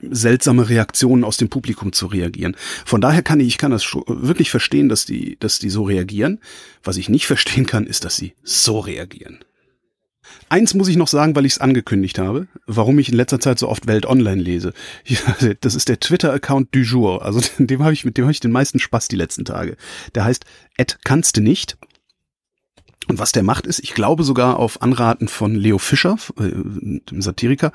seltsame 0.09 0.69
Reaktionen 0.69 1.23
aus 1.23 1.38
dem 1.38 1.49
Publikum 1.49 1.91
zu 1.91 2.05
reagieren. 2.05 2.55
Von 2.86 3.01
daher 3.01 3.23
kann 3.23 3.39
ich 3.39 3.47
ich 3.47 3.57
kann 3.57 3.71
das 3.71 3.84
wirklich 4.07 4.51
verstehen, 4.51 4.89
dass 4.89 5.05
die 5.05 5.38
dass 5.39 5.57
die 5.59 5.69
so 5.69 5.84
reagieren. 5.84 6.39
Was 6.84 6.97
ich 6.97 7.09
nicht 7.09 7.25
verstehen 7.25 7.65
kann, 7.65 7.88
ist, 7.88 8.05
dass 8.05 8.15
sie 8.15 8.34
so 8.43 8.80
reagieren. 8.80 9.39
Eins 10.49 10.73
muss 10.73 10.88
ich 10.88 10.95
noch 10.95 11.07
sagen, 11.07 11.36
weil 11.36 11.45
ich 11.45 11.53
es 11.53 11.61
angekündigt 11.61 12.19
habe, 12.19 12.47
warum 12.65 12.99
ich 12.99 13.09
in 13.09 13.15
letzter 13.15 13.39
Zeit 13.39 13.59
so 13.59 13.67
oft 13.67 13.88
Welt 13.88 14.05
Online 14.05 14.41
lese. 14.41 14.73
Das 15.61 15.75
ist 15.75 15.89
der 15.89 15.99
Twitter-Account 15.99 16.69
du 16.71 16.80
jour. 16.80 17.23
Also 17.23 17.41
dem 17.57 17.84
habe 17.84 17.93
ich 17.93 18.05
mit 18.05 18.17
dem 18.17 18.25
habe 18.25 18.32
ich 18.32 18.39
den 18.39 18.51
meisten 18.51 18.80
Spaß 18.80 19.07
die 19.07 19.15
letzten 19.15 19.45
Tage. 19.45 19.78
Der 20.15 20.23
heißt 20.23 20.45
Ed 20.78 20.99
kannst 21.03 21.38
du 21.38 21.41
nicht. 21.41 21.78
Und 23.07 23.19
was 23.19 23.32
der 23.32 23.43
macht 23.43 23.65
ist, 23.65 23.80
ich 23.80 23.93
glaube 23.93 24.23
sogar 24.23 24.59
auf 24.59 24.82
Anraten 24.82 25.30
von 25.30 25.55
Leo 25.55 25.78
Fischer, 25.78 26.17
äh, 26.39 26.49
dem 26.49 27.21
Satiriker, 27.21 27.71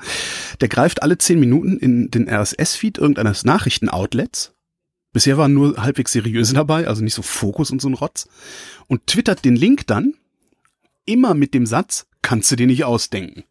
der 0.61 0.67
greift 0.67 1.01
alle 1.01 1.17
zehn 1.17 1.39
Minuten 1.39 1.77
in 1.77 2.11
den 2.11 2.29
RSS-Feed 2.29 2.99
irgendeines 2.99 3.43
Nachrichtenoutlets. 3.43 4.53
Bisher 5.11 5.37
waren 5.37 5.53
nur 5.53 5.77
halbwegs 5.77 6.11
seriöse 6.11 6.53
dabei, 6.53 6.87
also 6.87 7.03
nicht 7.03 7.13
so 7.13 7.21
Fokus 7.21 7.71
und 7.71 7.81
so 7.81 7.89
ein 7.89 7.93
Rotz. 7.93 8.27
Und 8.87 9.07
twittert 9.07 9.43
den 9.45 9.55
Link 9.55 9.87
dann 9.87 10.13
immer 11.05 11.33
mit 11.33 11.53
dem 11.53 11.65
Satz, 11.65 12.05
kannst 12.21 12.51
du 12.51 12.55
dir 12.55 12.67
nicht 12.67 12.83
ausdenken. 12.83 13.43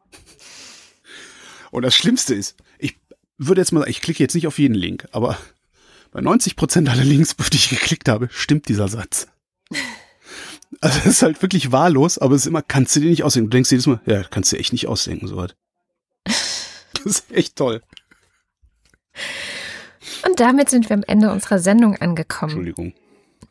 Und 1.71 1.83
das 1.83 1.95
Schlimmste 1.95 2.35
ist, 2.35 2.57
ich 2.79 2.97
würde 3.39 3.61
jetzt 3.61 3.73
mal 3.73 3.81
sagen, 3.81 3.91
ich 3.91 4.01
klicke 4.01 4.23
jetzt 4.23 4.35
nicht 4.35 4.47
auf 4.47 4.59
jeden 4.59 4.75
Link, 4.75 5.09
aber 5.13 5.39
bei 6.11 6.21
90 6.21 6.57
Prozent 6.57 6.89
aller 6.89 7.05
Links, 7.05 7.37
auf 7.39 7.51
die 7.51 7.57
ich 7.57 7.71
geklickt 7.71 8.09
habe, 8.09 8.29
stimmt 8.31 8.69
dieser 8.69 8.89
Satz. 8.89 9.29
Also 10.81 10.99
es 11.01 11.07
ist 11.07 11.23
halt 11.23 11.43
wirklich 11.43 11.71
wahllos, 11.73 12.19
aber 12.19 12.35
es 12.35 12.43
ist 12.43 12.47
immer, 12.47 12.63
kannst 12.63 12.97
du 12.97 13.01
dir 13.01 13.11
nicht 13.11 13.25
ausdenken. 13.25 13.51
Du 13.51 13.57
denkst 13.57 13.71
jedes 13.71 13.87
Mal, 13.87 14.01
ja, 14.07 14.23
kannst 14.23 14.53
du 14.53 14.57
dir 14.57 14.61
echt 14.61 14.73
nicht 14.73 14.87
ausdenken, 14.89 15.27
so 15.27 15.37
was. 15.37 15.55
Das 16.25 17.07
ist 17.07 17.31
echt 17.33 17.57
toll. 17.57 17.83
Und 20.27 20.41
damit 20.41 20.71
sind 20.71 20.89
wir 20.89 20.95
am 20.95 21.03
Ende 21.03 21.31
unserer 21.31 21.59
Sendung 21.59 21.97
angekommen, 21.97 22.53
Entschuldigung. 22.53 22.95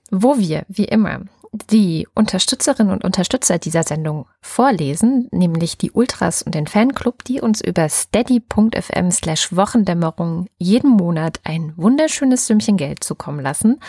wo 0.09 0.37
wir, 0.37 0.65
wie 0.67 0.85
immer, 0.85 1.25
die 1.51 2.07
Unterstützerinnen 2.15 2.93
und 2.93 3.03
Unterstützer 3.03 3.57
dieser 3.57 3.83
Sendung 3.83 4.25
vorlesen, 4.41 5.27
nämlich 5.31 5.77
die 5.77 5.91
Ultras 5.91 6.41
und 6.43 6.55
den 6.55 6.65
Fanclub, 6.65 7.25
die 7.25 7.41
uns 7.41 7.61
über 7.61 7.89
steady.fm 7.89 9.11
slash 9.11 9.53
Wochendämmerung 9.55 10.47
jeden 10.57 10.91
Monat 10.91 11.41
ein 11.43 11.73
wunderschönes 11.75 12.47
Sümmchen 12.47 12.77
Geld 12.77 13.03
zukommen 13.03 13.41
lassen. 13.41 13.81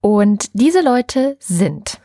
Und 0.00 0.50
diese 0.52 0.80
Leute 0.80 1.36
sind 1.40 2.00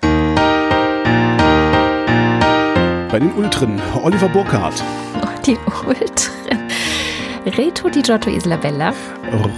Bei 3.11 3.19
den 3.19 3.31
Ultren, 3.33 3.79
Oliver 4.03 4.29
Burkhardt, 4.29 4.83
die 5.45 5.57
Ultren. 5.87 6.67
Reto 7.45 7.87
Di 7.89 8.01
Giotto 8.01 8.29
Isabella, 8.29 8.93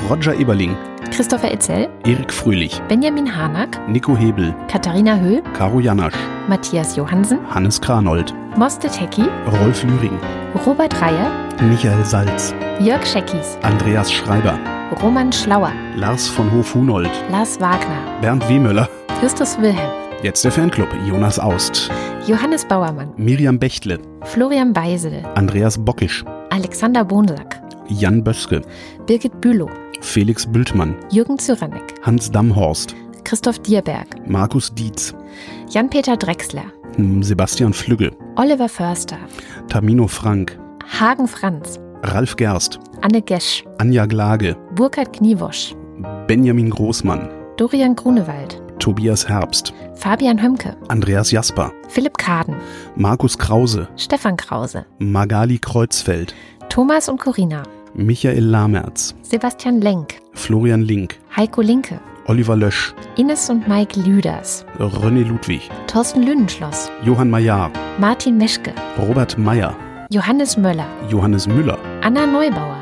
Roger 0.07 0.35
Eberling, 0.35 0.77
Christopher 1.11 1.51
Etzel, 1.51 1.89
Erik 2.05 2.31
Fröhlich, 2.31 2.81
Benjamin 2.87 3.35
Harnack, 3.35 3.79
Nico 3.89 4.15
Hebel, 4.15 4.53
Katharina 4.67 5.17
Höhl, 5.17 5.41
Caro 5.53 5.79
Janasch, 5.79 6.13
Matthias 6.47 6.95
Johansen, 6.95 7.39
Hannes 7.53 7.81
Kranold, 7.81 8.33
Moste 8.57 8.87
Tecki, 8.87 9.23
Rolf 9.61 9.83
Lühring, 9.83 10.17
Robert 10.65 10.93
Reyer, 11.01 11.31
Michael 11.61 12.03
Salz, 12.05 12.53
Jörg 12.79 13.05
Scheckis, 13.05 13.57
Andreas 13.63 14.11
Schreiber, 14.11 14.57
Roman 15.01 15.31
Schlauer, 15.31 15.71
Lars 15.95 16.27
von 16.27 16.51
Hof-Hunold, 16.51 17.09
Lars 17.31 17.59
Wagner, 17.59 17.99
Bernd 18.21 18.47
Wehmöller, 18.47 18.87
Justus 19.21 19.57
Wilhelm, 19.59 19.91
jetzt 20.23 20.43
der 20.45 20.51
Fanclub, 20.51 20.89
Jonas 21.07 21.39
Aust, 21.39 21.89
Johannes 22.27 22.65
Bauermann, 22.65 23.11
Miriam 23.17 23.57
Bechtle, 23.57 23.99
Florian 24.23 24.73
Beisel, 24.73 25.23
Andreas 25.35 25.77
Bockisch, 25.77 26.23
Alexander 26.51 27.03
Bonsack, 27.03 27.61
Jan 27.87 28.23
Böske, 28.23 28.61
Birgit 29.07 29.41
Bülow, 29.41 29.69
Felix 30.01 30.45
Bültmann, 30.45 30.95
Jürgen 31.11 31.37
Zyranek, 31.37 31.95
Hans 32.03 32.31
Damhorst, 32.31 32.95
Christoph 33.23 33.59
Dierberg, 33.59 34.07
Markus 34.27 34.73
Dietz, 34.73 35.13
Jan-Peter 35.69 36.17
Drechsler, 36.17 36.65
hm, 36.95 37.21
Sebastian 37.21 37.73
Flügge, 37.73 38.11
Oliver 38.35 38.69
Förster, 38.69 39.17
Tamino 39.67 40.07
Frank, 40.07 40.57
Hagen 40.99 41.27
Franz, 41.27 41.79
Ralf 42.03 42.35
Gerst, 42.35 42.79
Anne 43.01 43.21
Gesch, 43.21 43.63
Anja 43.77 44.05
Glage, 44.05 44.55
Burkhard 44.75 45.13
Kniewosch, 45.13 45.75
Benjamin 46.27 46.69
Großmann, 46.69 47.29
Dorian 47.57 47.95
Grunewald, 47.95 48.61
Tobias 48.79 49.27
Herbst, 49.27 49.73
Fabian 49.95 50.41
Hömke, 50.41 50.77
Andreas 50.87 51.31
Jasper, 51.31 51.71
Philipp 51.89 52.17
Kaden, 52.17 52.55
Markus 52.95 53.37
Krause, 53.37 53.89
Stefan 53.97 54.37
Krause, 54.37 54.85
Magali 54.99 55.59
Kreuzfeld, 55.59 56.33
Thomas 56.69 57.09
und 57.09 57.19
Corina, 57.19 57.63
Michael 57.93 58.43
Lamerz, 58.43 59.15
Sebastian 59.23 59.81
Lenk, 59.81 60.19
Florian 60.33 60.81
Link, 60.81 61.19
Heiko 61.35 61.61
Linke, 61.61 61.99
Oliver 62.27 62.55
Lösch, 62.55 62.93
Ines 63.17 63.49
und 63.49 63.67
Mike 63.67 63.99
Lüders, 63.99 64.65
René 64.77 65.23
Ludwig, 65.23 65.69
Thorsten 65.87 66.23
Lünenschloss, 66.23 66.89
Johann 67.03 67.29
Majar, 67.29 67.71
Martin 67.99 68.37
Meschke, 68.37 68.71
Robert 68.97 69.37
Meyer, 69.37 69.75
Johannes 70.11 70.57
Möller, 70.57 70.85
Johannes 71.09 71.47
Müller, 71.47 71.77
Anna 72.01 72.25
Neubauer, 72.25 72.77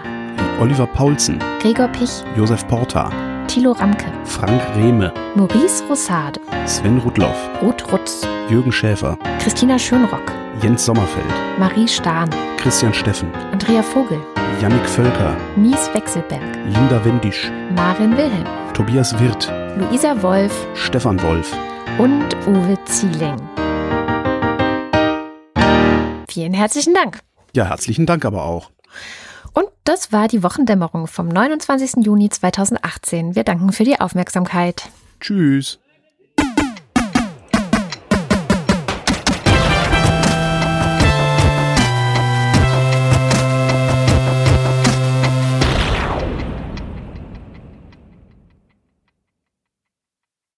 Oliver 0.60 0.88
Paulsen, 0.88 1.40
Gregor 1.62 1.88
Pich, 1.90 2.24
Josef 2.36 2.68
Porta, 2.68 3.10
Thilo 3.48 3.72
Ramke, 3.72 4.12
Frank 4.26 4.62
Rehme, 4.76 5.14
Maurice 5.36 5.84
Rossade, 5.90 6.40
Sven 6.66 6.98
Rudloff, 7.00 7.38
Ruth 7.62 7.92
Rutz, 7.92 8.28
Jürgen 8.50 8.72
Schäfer, 8.72 9.18
Christina 9.40 9.80
Schönrock, 9.80 10.32
Jens 10.62 10.86
Sommerfeld, 10.86 11.26
Marie 11.60 11.88
Stahn, 11.88 12.30
Christian 12.58 12.94
Steffen, 12.94 13.32
Andrea 13.54 13.82
Vogel, 13.82 14.20
Yannick 14.62 14.88
Völker, 14.90 15.36
Mies 15.56 15.94
Wechselberg, 15.94 16.42
Linda 16.66 17.04
Wendisch, 17.06 17.52
Maren 17.76 18.18
Wilhelm, 18.18 18.46
Tobias 18.74 19.18
Wirth, 19.20 19.52
Luisa 19.78 20.20
Wolf 20.24 20.54
Stefan 20.74 21.22
Wolf. 21.22 21.56
und 22.00 22.26
Uwe 22.48 22.78
Zieling. 22.86 23.36
Vielen 26.30 26.54
herzlichen 26.54 26.94
Dank. 26.96 27.20
Ja, 27.56 27.66
herzlichen 27.66 28.06
Dank 28.08 28.26
aber 28.26 28.46
auch. 28.46 28.72
Und 29.54 29.68
das 29.84 30.12
war 30.12 30.28
die 30.28 30.44
Wochendämmerung 30.44 31.08
vom 31.08 31.28
29. 31.28 32.04
Juni 32.06 32.30
2018. 32.30 33.36
Wir 33.36 33.44
danken 33.44 33.72
für 33.72 33.84
die 33.84 34.00
Aufmerksamkeit. 34.00 34.90
Tschüss. 35.20 35.80